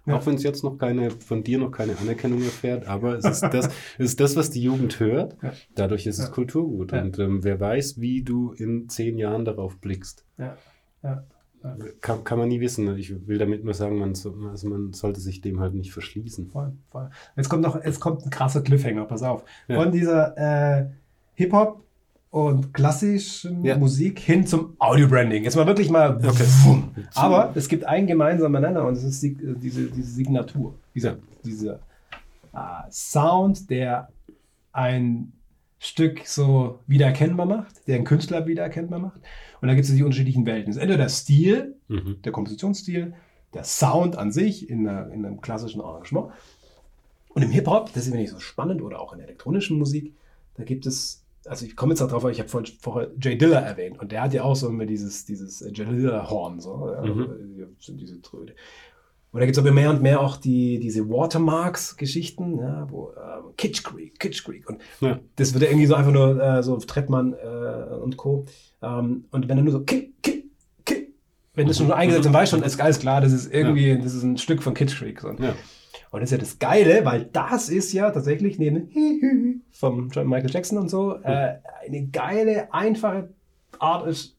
Ja. 0.05 0.17
Auch 0.17 0.25
wenn 0.25 0.35
es 0.35 0.43
jetzt 0.43 0.63
noch 0.63 0.77
keine, 0.77 1.11
von 1.11 1.43
dir 1.43 1.57
noch 1.57 1.71
keine 1.71 1.97
Anerkennung 1.97 2.41
erfährt, 2.43 2.87
aber 2.87 3.17
es 3.17 3.25
ist 3.25 3.41
das, 3.41 3.67
es 3.97 4.05
ist 4.11 4.19
das 4.19 4.35
was 4.35 4.51
die 4.51 4.61
Jugend 4.61 4.99
hört. 4.99 5.35
Ja. 5.41 5.53
Dadurch 5.73 6.05
ist 6.05 6.19
es. 6.19 6.31
Kulturgut. 6.31 6.93
Und 6.93 7.17
ähm, 7.19 7.43
wer 7.43 7.59
weiß, 7.59 7.99
wie 7.99 8.23
du 8.23 8.51
in 8.51 8.87
zehn 8.89 9.17
Jahren 9.17 9.45
darauf 9.45 9.77
blickst. 9.79 10.25
Ja. 10.37 10.57
Ja. 11.03 11.23
Ja. 11.63 11.77
Kann, 12.01 12.23
kann 12.23 12.37
man 12.37 12.49
nie 12.49 12.61
wissen. 12.61 12.95
Ich 12.97 13.27
will 13.27 13.39
damit 13.39 13.63
nur 13.63 13.73
sagen, 13.73 13.97
man, 13.97 14.13
so, 14.13 14.35
also 14.51 14.69
man 14.69 14.93
sollte 14.93 15.19
sich 15.19 15.41
dem 15.41 15.59
halt 15.59 15.73
nicht 15.73 15.91
verschließen. 15.91 16.49
Voll, 16.49 16.73
voll. 16.89 17.09
Jetzt 17.35 17.49
kommt 17.49 17.63
noch, 17.63 17.83
jetzt 17.83 17.99
kommt 17.99 18.23
ein 18.23 18.29
krasser 18.29 18.61
Cliffhanger, 18.61 19.05
pass 19.05 19.23
auf. 19.23 19.43
Ja. 19.67 19.81
Von 19.81 19.91
dieser 19.91 20.37
äh, 20.37 20.89
Hip-Hop 21.33 21.84
und 22.35 22.73
klassischen 22.73 23.63
Ja. 23.63 23.77
Musik 23.77 24.19
hin 24.19 24.45
zum 24.45 24.75
Audio-Branding. 24.79 25.45
Jetzt 25.45 25.55
mal 25.55 25.65
wirklich 25.67 25.89
mal. 25.89 26.17
Okay. 26.17 26.43
wumm. 26.65 26.91
Aber 27.13 27.53
es 27.55 27.69
gibt 27.69 27.85
einen 27.85 28.07
gemeinsamen 28.07 28.61
Nenner 28.61 28.83
und 28.85 28.95
das 28.97 29.05
ist 29.05 29.23
die, 29.23 29.35
diese, 29.35 29.85
diese 29.85 30.11
Signatur. 30.11 30.75
Dieser, 30.93 31.15
dieser 31.45 31.75
äh, 32.53 32.91
Sound, 32.91 33.69
der 33.69 34.09
ein 34.73 35.31
Stück 35.79 36.27
so 36.27 36.79
wiedererkennbar 36.87 37.45
macht, 37.45 37.87
der 37.87 37.95
einen 37.95 38.03
Künstler 38.03 38.45
wiedererkennbar 38.45 38.99
macht. 38.99 39.21
Und 39.61 39.69
da 39.69 39.73
gibt 39.73 39.87
es 39.87 39.95
die 39.95 40.03
unterschiedlichen 40.03 40.45
Welten. 40.45 40.65
Das 40.67 40.75
ist 40.75 40.81
entweder 40.81 41.03
der 41.03 41.09
Stil, 41.09 41.75
Mhm. 41.87 42.17
der 42.25 42.33
Kompositionsstil, 42.33 43.13
der 43.53 43.63
Sound 43.63 44.17
an 44.17 44.33
sich 44.33 44.69
in, 44.69 44.85
einer, 44.85 45.09
in 45.13 45.25
einem 45.25 45.39
klassischen 45.39 45.79
Arrangement. 45.79 46.31
Und 47.29 47.43
im 47.43 47.49
Hip-Hop, 47.51 47.93
das 47.93 48.07
ist 48.07 48.11
mir 48.13 48.19
nicht 48.19 48.31
so 48.31 48.39
spannend, 48.39 48.81
oder 48.81 48.99
auch 48.99 49.13
in 49.13 49.19
der 49.19 49.27
elektronischen 49.29 49.77
Musik, 49.77 50.13
da 50.57 50.65
gibt 50.65 50.85
es, 50.85 51.21
also 51.47 51.65
ich 51.65 51.75
komme 51.75 51.91
jetzt 51.93 52.01
darauf, 52.01 52.23
weil 52.23 52.31
ich 52.31 52.39
habe 52.39 52.49
vorhin 52.49 52.71
vorher 52.81 53.11
Jay 53.21 53.37
Diller 53.37 53.59
erwähnt 53.61 53.99
und 53.99 54.11
der 54.11 54.21
hat 54.23 54.33
ja 54.33 54.43
auch 54.43 54.55
so 54.55 54.67
immer 54.69 54.85
dieses, 54.85 55.25
dieses 55.25 55.61
äh, 55.61 55.71
Jay 55.73 55.85
Diller-Horn, 55.85 56.59
so, 56.59 56.91
ja, 56.91 57.01
Mhm. 57.03 57.27
diese, 57.79 57.93
diese 57.95 58.21
Tröde. 58.21 58.53
Und 59.31 59.41
da 59.41 59.45
gibt 59.45 59.57
es 59.57 59.61
aber 59.61 59.73
mehr 59.73 59.89
und 59.89 60.01
mehr 60.01 60.21
auch 60.21 60.37
die, 60.37 60.79
diese 60.79 61.09
Watermarks-Geschichten, 61.09 62.57
ja, 62.59 62.87
wo 62.89 63.09
äh, 63.09 63.53
Kitsch 63.57 63.83
Creek, 63.83 64.17
Kitsch 64.19 64.43
Creek. 64.45 64.69
Und 64.69 64.79
Ja. 65.01 65.19
das 65.35 65.53
wird 65.53 65.63
ja 65.63 65.69
irgendwie 65.69 65.87
so 65.87 65.95
einfach 65.95 66.13
nur 66.13 66.41
äh, 66.41 66.63
so 66.63 66.77
Trettmann 66.77 67.33
äh, 67.33 67.95
und 67.95 68.15
Co. 68.17 68.45
Ähm, 68.81 69.25
und 69.31 69.49
wenn 69.49 69.57
er 69.57 69.63
nur 69.63 69.73
so 69.73 69.81
Kill, 69.81 70.09
Kill, 70.23 70.43
Kill, 70.85 71.07
wenn 71.53 71.67
das 71.67 71.77
schon 71.77 71.91
eingesetzt 71.91 72.21
ist, 72.21 72.25
dann 72.27 72.33
weiß 72.41 72.49
schon, 72.49 72.63
ist 72.63 72.79
alles 72.79 72.99
klar, 72.99 73.19
das 73.21 73.33
ist 73.33 73.53
irgendwie, 73.53 73.97
das 73.97 74.13
ist 74.13 74.23
ein 74.23 74.37
Stück 74.37 74.63
von 74.63 74.73
Kitsch 74.73 74.97
Creek. 74.97 75.19
So. 75.19 75.29
Und 76.11 76.21
das 76.21 76.27
ist 76.27 76.31
ja 76.31 76.37
das 76.37 76.59
Geile, 76.59 77.05
weil 77.05 77.25
das 77.25 77.69
ist 77.69 77.93
ja 77.93 78.11
tatsächlich 78.11 78.59
neben 78.59 79.63
vom 79.71 80.09
John 80.09 80.27
Michael 80.27 80.51
Jackson 80.51 80.77
und 80.77 80.89
so 80.89 81.15
äh, 81.21 81.55
eine 81.85 82.07
geile, 82.07 82.73
einfache 82.73 83.29
Art 83.79 84.07
ist, 84.07 84.37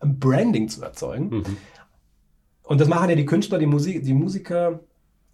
ein 0.00 0.18
Branding 0.18 0.68
zu 0.68 0.82
erzeugen. 0.82 1.28
Mhm. 1.28 1.56
Und 2.64 2.80
das 2.80 2.88
machen 2.88 3.10
ja 3.10 3.16
die 3.16 3.26
Künstler, 3.26 3.58
die 3.58 3.66
Musik, 3.66 4.02
die 4.02 4.14
Musiker, 4.14 4.80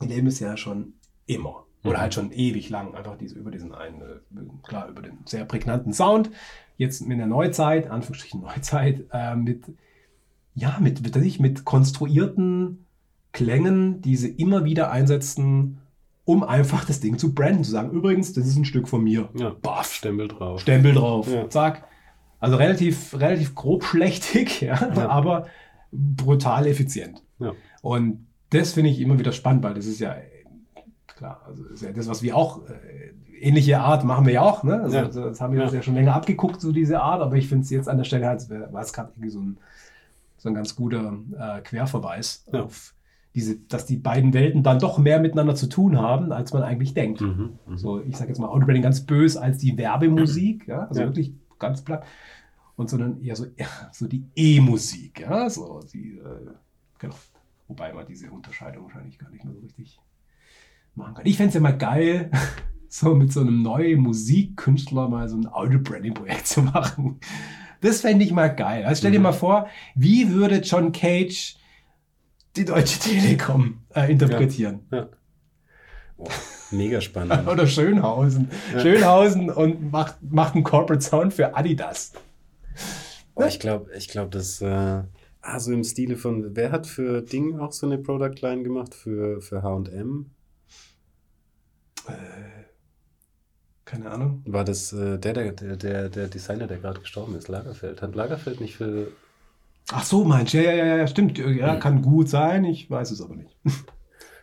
die 0.02 0.07
leben 0.07 0.26
es 0.26 0.40
ja 0.40 0.57
schon 0.57 0.94
immer. 1.26 1.64
Oder 1.85 1.98
Mhm. 1.98 2.02
halt 2.02 2.14
schon 2.14 2.33
ewig 2.33 2.70
lang, 2.70 2.94
einfach 2.94 3.16
diese, 3.16 3.37
über 3.37 3.50
diesen 3.50 3.72
einen, 3.72 4.00
äh, 4.02 4.66
klar, 4.66 4.88
über 4.88 5.02
den 5.02 5.18
sehr 5.24 5.44
prägnanten 5.44 5.92
Sound. 5.92 6.31
Jetzt 6.76 7.07
mit 7.07 7.18
der 7.18 7.26
Neuzeit, 7.26 7.88
Anführungsstrichen 7.88 8.40
Neuzeit, 8.40 9.04
äh, 9.12 9.37
mit, 9.37 9.64
ja, 10.54 10.78
mit, 10.81 11.02
mit, 11.02 11.14
mit, 11.14 11.40
mit 11.40 11.64
konstruierten 11.64 12.87
Klängen, 13.32 14.00
die 14.02 14.16
sie 14.16 14.30
immer 14.30 14.64
wieder 14.64 14.90
einsetzen, 14.90 15.78
um 16.24 16.42
einfach 16.42 16.84
das 16.84 17.00
Ding 17.00 17.18
zu 17.18 17.34
branden, 17.34 17.64
zu 17.64 17.70
sagen, 17.70 17.90
übrigens, 17.90 18.32
das 18.32 18.46
ist 18.46 18.56
ein 18.56 18.64
Stück 18.64 18.88
von 18.88 19.02
mir. 19.02 19.28
Ja. 19.34 19.50
Baff, 19.62 19.92
Stempel 19.94 20.28
drauf. 20.28 20.60
Stempel 20.60 20.94
drauf, 20.94 21.28
Ja. 21.30 21.48
zack. 21.48 21.84
Also 22.40 22.56
relativ, 22.56 23.18
relativ 23.18 23.54
grobschlächtig, 23.54 24.60
ja, 24.60 24.92
Ja. 24.94 25.08
aber 25.08 25.46
brutal 25.92 26.66
effizient. 26.66 27.22
Ja. 27.38 27.52
Und 27.82 28.26
das 28.50 28.72
finde 28.74 28.90
ich 28.90 29.00
immer 29.00 29.18
wieder 29.18 29.32
spannend, 29.32 29.62
weil 29.64 29.74
das 29.74 29.86
ist 29.86 30.00
ja 30.00 30.12
äh, 30.12 30.22
klar, 31.06 31.40
also 31.46 31.64
ist 31.66 31.82
ja 31.82 31.92
das, 31.92 32.08
was 32.08 32.22
wir 32.22 32.36
auch, 32.36 32.60
äh, 32.68 33.12
ähnliche 33.40 33.78
Art 33.80 34.04
machen 34.04 34.26
wir 34.26 34.32
ja 34.34 34.42
auch, 34.42 34.64
ne? 34.64 34.82
Also, 34.82 34.96
Ja. 34.96 35.04
das 35.04 35.40
haben 35.40 35.52
wir 35.52 35.60
Ja. 35.60 35.66
uns 35.66 35.74
ja 35.74 35.82
schon 35.82 35.94
länger 35.94 36.14
abgeguckt, 36.14 36.60
so 36.60 36.72
diese 36.72 37.00
Art, 37.00 37.20
aber 37.22 37.36
ich 37.36 37.48
finde 37.48 37.62
es 37.64 37.70
jetzt 37.70 37.88
an 37.88 37.96
der 37.98 38.04
Stelle 38.04 38.26
halt, 38.26 38.48
war 38.50 38.82
es 38.82 38.92
gerade 38.92 39.10
irgendwie 39.14 39.30
so 39.30 39.40
ein, 39.40 39.58
so 40.38 40.48
ein 40.48 40.54
ganz 40.54 40.74
guter 40.76 41.14
äh, 41.38 41.60
Querverweis 41.62 42.44
auf 42.52 42.94
diese, 43.34 43.56
dass 43.56 43.86
die 43.86 43.96
beiden 43.96 44.32
Welten 44.32 44.62
dann 44.62 44.78
doch 44.78 44.98
mehr 44.98 45.20
miteinander 45.20 45.54
zu 45.54 45.68
tun 45.68 45.98
haben, 45.98 46.32
als 46.32 46.52
man 46.52 46.62
eigentlich 46.62 46.94
denkt. 46.94 47.20
Mhm. 47.20 47.58
Mhm. 47.66 47.76
So, 47.78 48.00
ich 48.00 48.16
sage 48.16 48.30
jetzt 48.30 48.38
mal 48.38 48.48
Autobranding 48.48 48.82
ganz 48.82 49.02
bös 49.02 49.36
als 49.36 49.58
die 49.58 49.76
Werbemusik, 49.78 50.66
ja, 50.66 50.86
also 50.86 51.00
Ja. 51.02 51.06
wirklich 51.06 51.34
ganz 51.58 51.82
platt. 51.82 52.04
Und 52.76 52.88
sondern 52.90 53.20
eher 53.22 53.34
so, 53.36 53.46
ja, 53.56 53.66
so 53.92 54.06
die 54.06 54.24
E-Musik, 54.36 55.20
ja, 55.20 55.50
so 55.50 55.80
die, 55.92 56.18
äh, 56.18 56.50
genau. 56.98 57.14
Wobei 57.66 57.92
man 57.92 58.06
diese 58.06 58.30
Unterscheidung 58.30 58.84
wahrscheinlich 58.84 59.18
gar 59.18 59.30
nicht 59.30 59.44
mehr 59.44 59.52
so 59.52 59.60
richtig 59.60 60.00
machen 60.94 61.14
kann. 61.14 61.26
Ich 61.26 61.36
fände 61.36 61.48
es 61.48 61.54
ja 61.54 61.60
mal 61.60 61.76
geil, 61.76 62.30
so 62.88 63.14
mit 63.14 63.30
so 63.32 63.40
einem 63.40 63.60
neuen 63.62 64.00
Musikkünstler 64.00 65.08
mal 65.08 65.28
so 65.28 65.36
ein 65.36 65.46
Auto-Branding-Projekt 65.46 66.46
zu 66.46 66.62
machen. 66.62 67.20
Das 67.82 68.00
fände 68.00 68.24
ich 68.24 68.32
mal 68.32 68.48
geil. 68.48 68.84
Also 68.84 69.00
stell 69.00 69.12
dir 69.12 69.18
Mhm. 69.18 69.24
mal 69.24 69.32
vor, 69.32 69.66
wie 69.94 70.30
würde 70.30 70.56
John 70.60 70.92
Cage 70.92 71.57
die 72.58 72.64
Deutsche 72.64 72.98
Telekom 72.98 73.80
äh, 73.94 74.10
interpretieren? 74.10 74.80
Boah, 74.90 76.28
mega 76.70 77.00
spannend. 77.00 77.48
Oder 77.48 77.66
Schönhausen. 77.66 78.50
Ja. 78.72 78.80
Schönhausen 78.80 79.50
und 79.50 79.92
macht, 79.92 80.16
macht 80.22 80.54
einen 80.54 80.64
Corporate 80.64 81.04
Sound 81.04 81.32
für 81.32 81.56
Adidas. 81.56 82.12
Boah, 83.34 83.46
ich 83.46 83.60
glaube, 83.60 83.90
ich 83.96 84.08
glaube, 84.08 84.30
das. 84.30 84.60
Äh, 84.60 84.66
ah, 85.40 85.60
so 85.60 85.72
im 85.72 85.84
Stile 85.84 86.16
von. 86.16 86.56
Wer 86.56 86.72
hat 86.72 86.86
für 86.86 87.22
Ding 87.22 87.60
auch 87.60 87.72
so 87.72 87.86
eine 87.86 87.98
Product 87.98 88.40
Line 88.42 88.64
gemacht? 88.64 88.94
Für, 88.94 89.40
für 89.40 89.62
HM? 89.62 90.30
Äh, 92.08 92.12
keine 93.84 94.10
Ahnung. 94.10 94.42
War 94.44 94.64
das 94.64 94.92
äh, 94.92 95.18
der, 95.18 95.52
der, 95.52 95.76
der, 95.76 96.08
der 96.08 96.28
Designer, 96.28 96.66
der 96.66 96.78
gerade 96.78 97.00
gestorben 97.00 97.36
ist? 97.36 97.48
Lagerfeld. 97.48 98.02
Hat 98.02 98.14
Lagerfeld 98.14 98.60
nicht 98.60 98.76
für. 98.76 99.12
Ach 99.92 100.05
so, 100.05 100.24
meinst 100.24 100.55
du? 100.55 100.62
Ja, 100.62 100.72
ja, 100.72 100.96
ja, 100.96 101.07
stimmt. 101.07 101.38
Ja, 101.38 101.77
kann 101.77 102.03
gut 102.03 102.29
sein. 102.29 102.64
Ich 102.64 102.90
weiß 102.90 103.11
es 103.11 103.22
aber 103.22 103.37
nicht. 103.37 103.57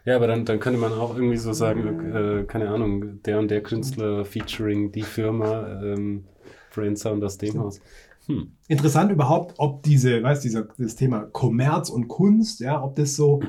Ja, 0.06 0.16
aber 0.18 0.28
dann, 0.28 0.46
dann 0.46 0.60
könnte 0.60 0.80
man 0.80 0.94
auch 0.94 1.16
irgendwie 1.16 1.38
so 1.38 1.52
sagen, 1.52 2.14
äh, 2.14 2.44
keine 2.44 2.70
Ahnung, 2.70 3.24
der 3.24 3.40
und 3.40 3.50
der 3.50 3.64
Künstler 3.64 4.24
featuring 4.24 4.92
die 4.92 5.02
Firma, 5.02 5.82
ähm, 5.82 6.26
Brain 6.74 6.96
Sound 6.96 7.24
aus 7.24 7.40
dem 7.40 7.60
Haus. 7.60 7.82
Hm. 8.28 8.52
Interessant 8.68 9.12
überhaupt, 9.12 9.56
ob 9.58 9.82
diese, 9.82 10.22
weißt 10.22 10.44
du, 10.44 10.48
dieser, 10.48 10.68
das 10.78 10.96
Thema 10.96 11.22
Kommerz 11.32 11.90
und 11.90 12.08
Kunst, 12.08 12.60
ja, 12.60 12.84
ob 12.84 12.96
das 12.96 13.16
so, 13.16 13.42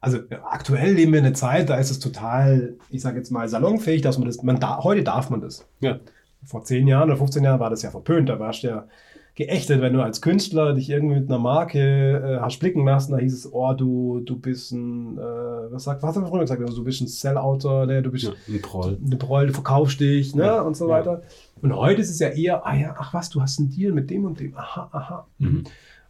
also 0.00 0.18
aktuell 0.44 0.94
leben 0.94 1.12
wir 1.12 1.18
in 1.18 1.26
einer 1.26 1.34
Zeit, 1.34 1.68
da 1.68 1.76
ist 1.76 1.90
es 1.90 1.98
total, 1.98 2.76
ich 2.88 3.02
sage 3.02 3.18
jetzt 3.18 3.30
mal, 3.30 3.48
salonfähig, 3.48 4.00
dass 4.00 4.18
man 4.18 4.28
das, 4.28 4.42
man 4.42 4.60
da, 4.60 4.82
heute 4.82 5.02
darf 5.02 5.28
man 5.28 5.40
das. 5.40 5.66
Ja. 5.80 6.00
Vor 6.44 6.62
10 6.62 6.86
Jahren 6.86 7.10
oder 7.10 7.18
15 7.18 7.44
Jahren 7.44 7.60
war 7.60 7.68
das 7.68 7.82
ja 7.82 7.90
verpönt, 7.90 8.28
da 8.28 8.38
warst 8.38 8.62
du 8.62 8.68
ja 8.68 8.88
geächtet, 9.38 9.80
wenn 9.80 9.92
du 9.92 10.02
als 10.02 10.20
Künstler 10.20 10.74
dich 10.74 10.90
irgendwie 10.90 11.20
mit 11.20 11.28
einer 11.28 11.38
Marke 11.38 11.78
äh, 11.78 12.40
hast 12.40 12.58
blicken 12.58 12.84
lassen, 12.84 13.12
da 13.12 13.18
hieß 13.18 13.32
es, 13.32 13.52
oh, 13.52 13.72
du, 13.72 14.18
du 14.18 14.36
bist 14.36 14.72
ein, 14.72 15.16
äh, 15.16 15.20
was 15.20 15.84
sagt, 15.84 16.02
was 16.02 16.16
haben 16.16 16.24
wir 16.24 16.28
früher 16.28 16.40
gesagt, 16.40 16.60
also, 16.60 16.78
du 16.78 16.82
bist 16.82 17.00
ein 17.00 17.06
Sellouter, 17.06 17.86
ne, 17.86 18.02
du 18.02 18.10
bist 18.10 18.24
ja 18.24 18.32
ein 18.48 18.60
Proll. 18.60 18.98
eine 19.00 19.16
Proll, 19.16 19.46
du 19.46 19.52
verkaufst 19.52 20.00
dich, 20.00 20.34
ne, 20.34 20.42
Ja, 20.42 20.60
und 20.62 20.76
so 20.76 20.88
ja. 20.88 20.94
weiter. 20.94 21.22
Und 21.62 21.72
heute 21.72 22.00
ist 22.00 22.10
es 22.10 22.18
ja 22.18 22.30
eher, 22.30 22.66
ah 22.66 22.74
ja, 22.74 22.96
ach 22.98 23.14
was, 23.14 23.30
du 23.30 23.40
hast 23.40 23.60
einen 23.60 23.70
Deal 23.70 23.92
mit 23.92 24.10
dem 24.10 24.24
und 24.24 24.40
dem, 24.40 24.56
aha, 24.56 24.88
aha. 24.90 25.28
Mhm. 25.38 25.62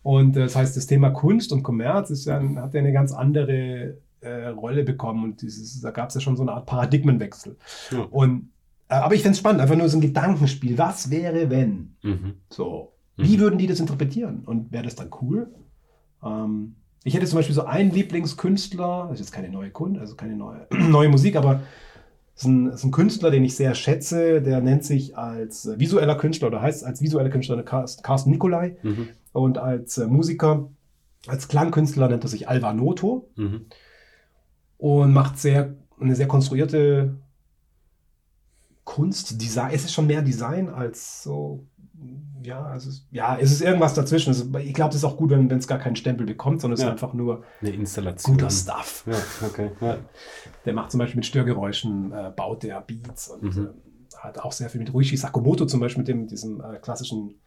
Und 0.03 0.35
äh, 0.39 0.41
das 0.41 0.57
heißt, 0.57 0.75
das 0.75 0.87
Thema 0.87 1.11
Kunst 1.11 1.53
und 1.53 1.63
Kommerz 1.63 2.09
ist 2.09 2.25
ja, 2.25 2.41
hat 2.41 2.73
ja 2.73 2.81
eine 2.81 2.93
ganz 2.93 3.13
andere 3.13 3.99
äh, 4.23 4.47
Rolle 4.47 4.85
bekommen 4.85 5.23
und 5.23 5.43
dieses, 5.43 5.83
da 5.83 5.91
gab 5.91 6.09
es 6.09 6.15
ja 6.15 6.23
schon 6.23 6.37
so 6.37 6.45
eine 6.45 6.53
Art 6.53 6.65
Paradigmenwechsel. 6.65 7.59
Ja. 7.91 8.07
Und, 8.11 8.49
äh, 8.89 8.95
aber 8.95 9.15
ich 9.15 9.21
finde 9.21 9.33
es 9.33 9.39
spannend, 9.39 9.61
einfach 9.61 9.77
nur 9.77 9.91
so 9.91 9.99
ein 9.99 10.01
Gedankenspiel. 10.01 10.79
Was 10.79 11.11
wäre, 11.11 11.51
wenn? 11.51 11.95
Mhm. 12.03 12.35
So, 12.49 12.95
wie 13.19 13.37
Mhm. 13.37 13.41
würden 13.41 13.59
die 13.59 13.67
das 13.67 13.81
interpretieren? 13.81 14.43
Und 14.47 14.73
wäre 14.73 14.85
das 14.85 14.95
dann 14.95 15.11
cool? 15.21 15.53
Ähm, 16.25 16.77
ich 17.05 17.15
hätte 17.15 17.27
zum 17.27 17.37
Beispiel 17.39 17.55
so 17.55 17.65
einen 17.65 17.91
Lieblingskünstler, 17.91 19.09
das 19.11 19.21
ist 19.21 19.27
jetzt 19.27 19.33
keine 19.33 19.51
neue 19.51 19.71
Kunst, 19.71 20.01
also 20.01 20.15
keine 20.17 20.37
neue, 20.37 20.67
neue 20.73 21.09
Musik, 21.11 21.37
aber 21.37 21.63
es 22.35 22.43
ist, 22.43 22.49
ein, 22.49 22.67
ist 22.69 22.85
ein 22.85 22.91
Künstler, 22.93 23.31
den 23.31 23.45
ich 23.45 23.55
sehr 23.57 23.75
schätze, 23.75 24.41
der 24.41 24.61
nennt 24.61 24.85
sich 24.85 25.17
als 25.19 25.67
äh, 25.67 25.79
visueller 25.79 26.17
Künstler 26.17 26.49
oder 26.49 26.63
heißt 26.63 26.85
als 26.85 27.03
visueller 27.03 27.31
Künstler 27.31 27.63
Carsten 27.63 28.31
Nikolai 28.31 28.77
Mhm. 28.83 29.09
und 29.33 29.59
als 29.59 29.99
äh, 29.99 30.07
Musiker, 30.07 30.69
als 31.27 31.49
Klangkünstler 31.49 32.09
nennt 32.09 32.25
er 32.25 32.29
sich 32.29 32.49
Alva 32.49 32.73
Noto 32.73 33.29
Mhm. 33.37 33.67
und 34.79 35.13
macht 35.13 35.39
sehr, 35.39 35.75
eine 36.01 36.15
sehr 36.15 36.29
konstruierte 36.29 37.17
Kunst, 38.85 39.41
Design. 39.41 39.71
Es 39.75 39.85
ist 39.85 39.93
schon 39.93 40.07
mehr 40.07 40.23
Design 40.23 40.69
als 40.69 41.23
so, 41.23 41.67
ja, 42.43 42.75
es 42.75 42.87
ist, 42.87 43.07
ja, 43.11 43.37
es 43.41 43.51
ist 43.53 43.61
irgendwas 43.63 43.95
dazwischen. 43.95 44.31
Ist, 44.31 44.49
ich 44.57 44.75
glaube, 44.75 44.91
es 44.91 44.97
ist 44.97 45.05
auch 45.05 45.17
gut, 45.17 45.31
wenn 45.31 45.51
es 45.51 45.67
gar 45.69 45.79
keinen 45.79 45.97
Stempel 45.97 46.27
bekommt, 46.27 46.61
sondern 46.61 46.75
es 46.75 46.81
Ja. 46.83 46.89
ist 46.89 46.93
einfach 46.93 47.13
nur 47.15 47.43
Eine 47.61 47.71
Installation. 47.71 48.37
guter 48.37 48.51
Stuff. 48.51 49.05
Ja, 49.07 49.47
okay. 49.47 49.71
Ja. 49.81 49.99
Der 50.65 50.73
macht 50.75 50.91
zum 50.91 50.99
Beispiel 50.99 51.17
mit 51.17 51.27
Störgeräuschen, 51.27 52.13
äh, 52.13 52.33
baut 52.35 52.63
der 52.63 52.81
Beats 52.81 53.29
und 53.29 53.43
Mhm. 53.57 53.65
äh, 53.67 54.17
hat 54.19 54.39
auch 54.41 54.53
sehr 54.53 54.69
viel 54.71 54.81
mit 54.81 54.93
Ruichi 54.93 55.17
Sakamoto 55.17 55.67
zum 55.67 55.81
Beispiel, 55.81 56.01
mit 56.01 56.09
dem, 56.09 56.27
diesem 56.27 56.61
äh, 56.61 56.79
klassischen 56.79 57.41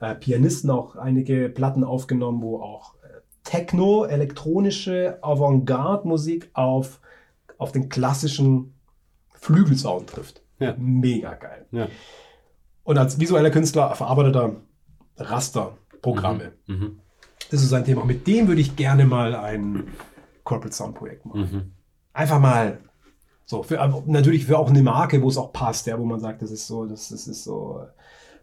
äh, 0.00 0.14
Pianisten 0.14 0.70
auch 0.70 0.96
einige 0.96 1.48
Platten 1.48 1.84
aufgenommen, 1.84 2.42
wo 2.42 2.60
auch 2.60 2.94
äh, 2.96 3.20
Techno, 3.44 4.04
elektronische 4.04 5.18
Avantgarde-Musik 5.22 6.50
auf, 6.54 7.00
auf 7.58 7.72
den 7.72 7.88
klassischen 7.88 8.74
Flügelsound 9.34 10.08
trifft. 10.10 10.42
Mega 10.78 11.34
geil. 11.34 11.66
Und 12.86 12.98
als 12.98 13.18
visueller 13.20 13.50
Künstler 13.50 13.94
verarbeitet 13.94 14.36
er 14.36 14.56
Rasterprogramme. 15.18 16.52
Mhm. 16.66 17.00
Das 17.50 17.62
ist 17.62 17.68
sein 17.70 17.84
Thema. 17.84 18.02
Und 18.02 18.08
mit 18.08 18.26
dem 18.26 18.48
würde 18.48 18.60
ich 18.60 18.76
gerne 18.76 19.04
mal 19.04 19.34
ein 19.34 19.88
Corporate 20.44 20.74
Sound 20.74 20.94
Projekt 20.94 21.26
machen. 21.26 21.40
Mhm. 21.40 21.72
Einfach 22.12 22.40
mal 22.40 22.78
so, 23.44 23.62
für, 23.62 23.76
natürlich 24.06 24.46
für 24.46 24.58
auch 24.58 24.70
eine 24.70 24.82
Marke, 24.82 25.20
wo 25.22 25.28
es 25.28 25.36
auch 25.36 25.52
passt, 25.52 25.86
ja, 25.86 25.98
wo 25.98 26.04
man 26.04 26.20
sagt, 26.20 26.42
das 26.42 26.50
ist 26.50 26.66
so, 26.66 26.86
das, 26.86 27.08
das 27.10 27.26
ist 27.28 27.44
so 27.44 27.80
äh, 27.82 27.86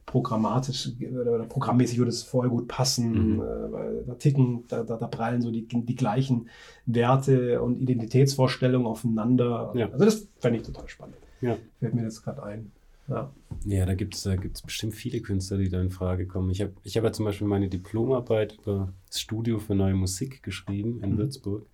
programmatisch 0.05 0.91
oder 1.21 1.33
oder 1.33 1.45
programmmäßig 1.45 1.97
würde 1.97 2.09
es 2.09 2.23
voll 2.23 2.49
gut 2.49 2.67
passen, 2.67 3.35
Mhm. 3.35 3.41
äh, 3.41 3.71
weil 3.71 4.03
da 4.05 4.13
ticken, 4.15 4.65
da, 4.67 4.83
da, 4.83 4.97
da 4.97 5.07
prallen 5.07 5.41
so 5.41 5.51
die, 5.51 5.67
die 5.67 5.95
gleichen 5.95 6.49
Werte 6.85 7.61
und 7.61 7.79
Identitätsvorstellungen 7.79 8.87
aufeinander. 8.87 9.71
Ja. 9.75 9.89
Also 9.89 10.05
das 10.05 10.27
fände 10.39 10.59
ich 10.59 10.65
total 10.65 10.87
spannend. 10.87 11.15
Ja. 11.41 11.57
Fällt 11.79 11.93
mir 11.95 12.03
jetzt 12.03 12.23
gerade 12.23 12.43
ein. 12.43 12.71
Ja. 13.07 13.31
Ja, 13.65 13.85
da 13.85 13.93
gibt 13.95 14.15
es 14.15 14.23
da 14.23 14.35
gibt's 14.35 14.61
bestimmt 14.61 14.93
viele 14.95 15.21
Künstler, 15.21 15.57
die 15.57 15.69
da 15.69 15.81
in 15.81 15.89
Frage 15.89 16.25
kommen. 16.25 16.49
Ich 16.51 16.61
habe 16.61 16.73
ich 16.83 16.97
hab 16.97 17.03
ja 17.03 17.11
zum 17.11 17.25
Beispiel 17.25 17.47
meine 17.47 17.67
Diplomarbeit 17.69 18.57
über 18.61 18.93
das 19.07 19.19
Studio 19.19 19.59
für 19.59 19.75
neue 19.75 19.93
Musik 19.93 20.41
geschrieben 20.43 21.01
in 21.03 21.13
Mhm. 21.13 21.17
Würzburg. 21.17 21.65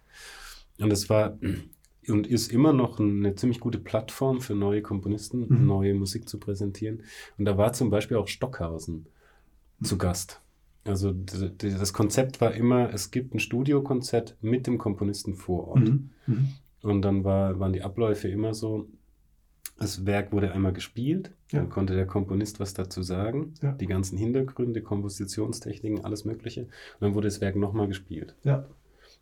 Und 0.79 0.91
es 0.91 1.09
war 1.09 1.37
und 2.07 2.25
ist 2.27 2.51
immer 2.51 2.73
noch 2.73 2.99
eine 2.99 3.35
ziemlich 3.35 3.59
gute 3.59 3.77
Plattform 3.77 4.41
für 4.41 4.55
neue 4.55 4.81
Komponisten, 4.81 5.45
Mhm. 5.47 5.65
neue 5.67 5.93
Musik 5.93 6.27
zu 6.27 6.39
präsentieren. 6.39 7.03
Und 7.37 7.45
da 7.45 7.57
war 7.57 7.73
zum 7.73 7.89
Beispiel 7.91 8.17
auch 8.17 8.27
Stockhausen 8.27 9.05
zu 9.83 9.97
Gast. 9.97 10.41
Also 10.85 11.13
das 11.13 11.93
Konzept 11.93 12.41
war 12.41 12.53
immer, 12.55 12.91
es 12.93 13.11
gibt 13.11 13.35
ein 13.35 13.39
Studiokonzert 13.39 14.37
mit 14.41 14.65
dem 14.65 14.77
Komponisten 14.79 15.35
vor 15.35 15.67
Ort. 15.67 15.89
Mhm. 15.89 16.09
Mhm. 16.25 16.47
Und 16.81 17.01
dann 17.03 17.23
war, 17.23 17.59
waren 17.59 17.73
die 17.73 17.83
Abläufe 17.83 18.27
immer 18.29 18.53
so, 18.53 18.87
das 19.77 20.05
Werk 20.05 20.31
wurde 20.33 20.51
einmal 20.51 20.73
gespielt, 20.73 21.31
Ja. 21.51 21.59
dann 21.59 21.69
konnte 21.69 21.95
der 21.95 22.05
Komponist 22.05 22.59
was 22.59 22.73
dazu 22.73 23.01
sagen, 23.01 23.53
Ja. 23.61 23.71
die 23.71 23.85
ganzen 23.87 24.17
Hintergründe, 24.17 24.81
Kompositionstechniken, 24.81 26.03
alles 26.03 26.25
Mögliche. 26.25 26.63
Und 26.63 26.69
dann 27.01 27.13
wurde 27.15 27.27
das 27.27 27.39
Werk 27.41 27.55
nochmal 27.55 27.87
gespielt. 27.87 28.35
Ja. 28.43 28.65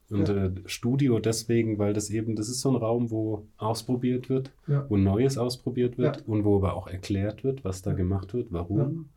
Und 0.09 0.29
Ja. 0.29 0.45
äh, 0.45 0.51
Studio 0.65 1.19
deswegen, 1.19 1.77
weil 1.79 1.93
das 1.93 2.09
eben, 2.09 2.35
das 2.37 2.47
ist 2.49 2.61
so 2.61 2.69
ein 2.69 2.75
Raum, 2.77 3.11
wo 3.11 3.45
ausprobiert 3.57 4.29
wird, 4.29 4.51
Ja. 4.65 4.85
wo 4.89 4.95
Neues 4.97 5.37
ausprobiert 5.37 5.97
wird 5.97 6.17
Ja. 6.17 6.23
und 6.25 6.43
wo 6.45 6.55
aber 6.57 6.75
auch 6.75 6.87
erklärt 6.87 7.43
wird, 7.43 7.63
was 7.65 7.81
da 7.81 7.91
gemacht 7.93 8.33
wird, 8.33 8.51
warum 8.51 9.09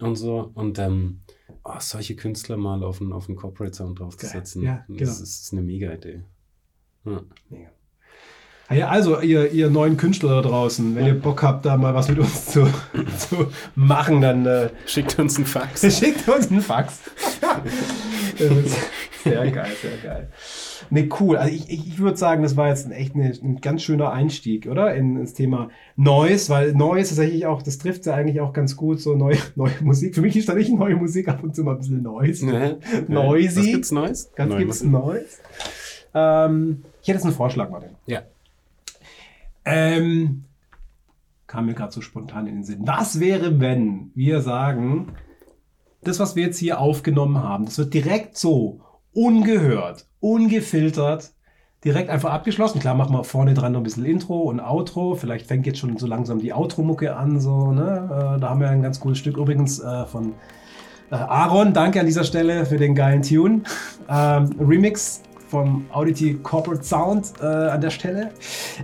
und 0.00 0.14
so. 0.16 0.52
Und 0.54 0.78
ähm, 0.78 1.20
oh, 1.64 1.72
solche 1.80 2.14
Künstler 2.16 2.56
mal 2.56 2.82
auf 2.84 3.00
einen, 3.00 3.12
auf 3.12 3.28
einen 3.28 3.36
Corporate 3.36 3.74
Sound 3.76 3.98
draufzusetzen, 3.98 4.62
Ja, 4.62 4.84
das, 4.88 4.96
genau. 4.96 5.02
ist, 5.10 5.20
das 5.20 5.28
ist 5.42 5.52
eine 5.52 5.62
Mega-Idee. 5.62 6.22
Ja. 7.04 7.22
Mega. 7.50 7.70
Ja, 8.72 8.88
also 8.88 9.20
ihr, 9.20 9.50
ihr 9.52 9.70
neuen 9.70 9.96
Künstler 9.96 10.42
da 10.42 10.48
draußen, 10.48 10.94
wenn 10.94 11.06
ihr 11.06 11.18
Bock 11.18 11.42
habt, 11.42 11.64
da 11.66 11.76
mal 11.76 11.94
was 11.94 12.08
mit 12.08 12.18
uns 12.18 12.46
zu, 12.46 12.66
zu 13.18 13.48
machen, 13.74 14.20
dann 14.20 14.46
äh, 14.46 14.68
Schickt 14.86 15.18
uns 15.18 15.36
einen 15.36 15.46
Fax. 15.46 15.80
schickt 15.98 16.28
uns 16.28 16.50
einen 16.50 16.60
Fax. 16.60 17.00
Sehr 19.24 19.50
geil, 19.52 19.70
sehr 19.80 19.96
geil. 20.02 20.28
Ne, 20.90 21.08
cool. 21.20 21.36
Also 21.36 21.54
ich, 21.54 21.70
ich, 21.70 21.98
würde 21.98 22.16
sagen, 22.16 22.42
das 22.42 22.56
war 22.56 22.68
jetzt 22.68 22.86
ein, 22.86 22.92
echt 22.92 23.14
eine, 23.14 23.32
ein 23.42 23.60
ganz 23.60 23.82
schöner 23.82 24.10
Einstieg, 24.10 24.66
oder? 24.66 24.94
In, 24.94 25.16
ins 25.16 25.32
Thema 25.32 25.68
Neues, 25.96 26.50
weil 26.50 26.72
Neues 26.72 27.16
eigentlich 27.18 27.46
auch, 27.46 27.62
das 27.62 27.78
trifft 27.78 28.04
ja 28.06 28.14
eigentlich 28.14 28.40
auch 28.40 28.52
ganz 28.52 28.76
gut, 28.76 29.00
so 29.00 29.14
neue, 29.14 29.38
neue 29.54 29.72
Musik. 29.80 30.14
Für 30.14 30.22
mich 30.22 30.36
ist 30.36 30.48
da 30.48 30.54
nicht 30.54 30.72
neue 30.72 30.96
Musik 30.96 31.28
ab 31.28 31.42
und 31.42 31.54
zu 31.54 31.62
mal 31.62 31.72
ein 31.72 31.78
bisschen 31.78 32.02
Neues. 32.02 32.42
Ne? 32.42 32.78
Noisy. 33.06 33.60
Was 33.60 33.66
gibt's 33.66 33.92
Neues? 33.92 34.32
Ganz 34.34 34.52
Neu 34.52 34.58
gibt's. 34.58 34.82
Neues. 34.82 35.40
Ähm, 36.14 36.82
ich 37.00 37.08
hätte 37.08 37.18
jetzt 37.18 37.24
einen 37.24 37.34
Vorschlag, 37.34 37.70
Martin. 37.70 37.90
Ja. 38.06 38.22
Ähm, 39.64 40.44
kam 41.46 41.66
mir 41.66 41.74
gerade 41.74 41.92
so 41.92 42.00
spontan 42.00 42.46
in 42.46 42.56
den 42.56 42.64
Sinn. 42.64 42.82
Was 42.86 43.20
wäre, 43.20 43.60
wenn 43.60 44.10
wir 44.14 44.40
sagen, 44.40 45.12
das, 46.02 46.18
was 46.18 46.34
wir 46.34 46.44
jetzt 46.44 46.58
hier 46.58 46.80
aufgenommen 46.80 47.42
haben, 47.42 47.64
das 47.66 47.78
wird 47.78 47.94
direkt 47.94 48.36
so 48.36 48.80
ungehört, 49.12 50.06
ungefiltert, 50.20 51.32
direkt 51.84 52.10
einfach 52.10 52.32
abgeschlossen. 52.32 52.80
Klar, 52.80 52.94
machen 52.94 53.14
wir 53.14 53.24
vorne 53.24 53.54
dran 53.54 53.72
noch 53.72 53.80
ein 53.80 53.84
bisschen 53.84 54.04
Intro 54.04 54.40
und 54.40 54.60
Outro. 54.60 55.14
Vielleicht 55.14 55.46
fängt 55.46 55.66
jetzt 55.66 55.78
schon 55.78 55.96
so 55.96 56.06
langsam 56.06 56.38
die 56.38 56.52
Outro-Mucke 56.52 57.16
an. 57.16 57.40
So, 57.40 57.72
ne? 57.72 58.36
äh, 58.36 58.40
da 58.40 58.48
haben 58.50 58.60
wir 58.60 58.70
ein 58.70 58.82
ganz 58.82 59.00
cooles 59.00 59.18
Stück 59.18 59.36
übrigens 59.36 59.80
äh, 59.80 60.06
von 60.06 60.34
äh, 61.10 61.16
Aaron. 61.16 61.72
Danke 61.72 62.00
an 62.00 62.06
dieser 62.06 62.24
Stelle 62.24 62.66
für 62.66 62.78
den 62.78 62.94
geilen 62.94 63.22
Tune. 63.22 63.62
Ähm, 64.08 64.50
Remix 64.58 65.22
vom 65.52 65.84
Audity 65.92 66.38
Corporate 66.42 66.82
Sound 66.82 67.34
äh, 67.42 67.44
an 67.44 67.82
der 67.82 67.90
Stelle. 67.90 68.30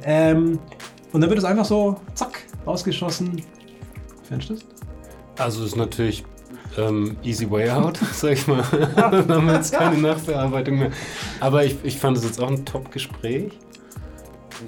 Ähm, 0.05 0.59
und 1.15 1.23
dann 1.23 1.31
wird 1.31 1.39
es 1.39 1.45
einfach 1.47 1.65
so, 1.65 1.99
zack, 2.15 2.43
rausgeschossen. 2.67 3.41
Findest? 4.25 4.67
Also 5.39 5.65
ist 5.65 5.77
natürlich 5.77 6.25
ähm, 6.77 7.17
easy 7.23 7.51
way 7.51 7.71
out, 7.71 7.97
sag 8.13 8.33
ich 8.33 8.47
mal. 8.47 8.63
Dann 8.97 9.29
haben 9.29 9.47
wir 9.47 9.55
jetzt 9.55 9.73
keine 9.73 9.97
Nachbearbeitung 9.97 10.79
mehr. 10.79 10.91
Aber 11.41 11.65
ich, 11.65 11.77
ich 11.85 11.97
fand 11.97 12.19
es 12.19 12.25
jetzt 12.25 12.39
auch 12.39 12.51
ein 12.51 12.67
Top-Gespräch. 12.67 13.53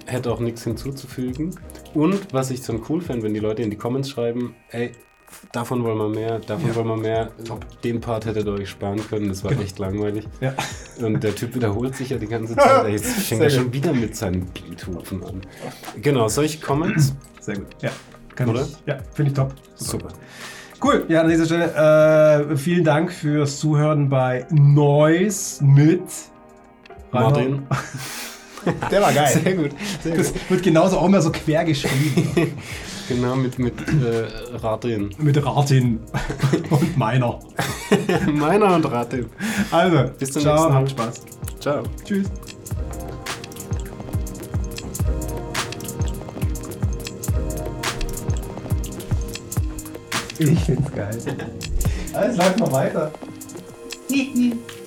Hätte 0.06 0.32
auch 0.32 0.40
nichts 0.40 0.64
hinzuzufügen. 0.64 1.54
Und 1.92 2.32
was 2.32 2.50
ich 2.50 2.62
dann 2.62 2.80
cool 2.88 3.02
fände, 3.02 3.24
wenn 3.24 3.34
die 3.34 3.40
Leute 3.40 3.60
in 3.60 3.68
die 3.68 3.76
Comments 3.76 4.08
schreiben, 4.08 4.54
ey, 4.70 4.92
davon 5.52 5.82
wollen 5.84 5.98
wir 5.98 6.08
mehr, 6.08 6.38
davon 6.40 6.68
Ja. 6.68 6.74
wollen 6.76 6.88
wir 6.88 6.96
mehr. 6.96 7.28
Top. 7.44 7.64
Den 7.82 8.00
Part 8.00 8.26
hättet 8.26 8.46
ihr 8.46 8.52
euch 8.52 8.70
sparen 8.70 9.00
können, 9.08 9.28
das 9.28 9.42
war 9.44 9.50
Genau. 9.50 9.62
echt 9.62 9.78
langweilig. 9.78 10.26
Ja. 10.40 10.54
Und 11.04 11.22
der 11.22 11.34
Typ 11.34 11.54
wiederholt 11.54 11.94
sich 11.96 12.10
ja 12.10 12.18
die 12.18 12.26
ganze 12.26 12.56
Zeit. 12.56 12.84
Ey, 12.86 12.92
Jetzt 12.92 13.06
fängt 13.06 13.42
er 13.42 13.50
schon 13.50 13.72
wieder 13.72 13.92
mit 13.92 14.16
seinen 14.16 14.46
Beethoven 14.46 15.22
an. 15.24 15.40
Genau, 16.00 16.28
solche 16.28 16.58
Comments. 16.60 17.14
Sehr 17.40 17.56
gut. 17.56 17.66
Ja. 17.80 17.90
Kann 18.34 18.48
Oder? 18.50 18.62
Ich, 18.62 18.76
ja, 18.86 18.98
finde 19.14 19.30
ich 19.32 19.36
top. 19.36 19.52
Super. 19.74 20.08
Cool. 20.82 21.04
Ja, 21.08 21.20
an 21.22 21.28
dieser 21.28 21.44
Stelle 21.44 22.46
äh, 22.50 22.56
vielen 22.56 22.84
Dank 22.84 23.12
fürs 23.12 23.58
Zuhören 23.58 24.08
bei 24.08 24.46
Noise 24.50 25.62
mit 25.62 26.02
Martin. 27.10 27.66
Der 28.90 29.02
war 29.02 29.12
geil. 29.12 29.40
Sehr 29.42 29.54
gut. 29.54 29.70
Sehr 30.02 30.16
Das 30.16 30.32
wird 30.48 30.62
genauso 30.62 30.98
auch 30.98 31.06
immer 31.06 31.20
so 31.20 31.30
quer 31.32 31.64
geschrieben. 31.64 32.56
Genau, 33.10 33.34
mit, 33.34 33.58
mit 33.58 33.74
äh, 33.88 34.56
Ratin. 34.58 35.10
mit 35.18 35.44
Ratin 35.44 35.98
und 36.70 36.96
meiner. 36.96 37.40
Meiner 38.32 38.76
und 38.76 38.84
Ratin. 38.84 39.26
Also, 39.72 40.12
Bis 40.16 40.30
zum 40.30 40.42
ciao, 40.42 40.54
nächsten 40.54 40.72
Mal. 40.72 40.78
habt 40.78 40.90
Spaß. 40.92 41.20
Ciao. 41.58 41.82
Tschüss. 42.04 42.30
Ich 50.38 50.60
find's 50.60 50.92
geil. 50.92 51.18
Alles 52.14 52.36
läuft 52.36 52.58
noch 52.60 52.72
weiter. 52.72 53.10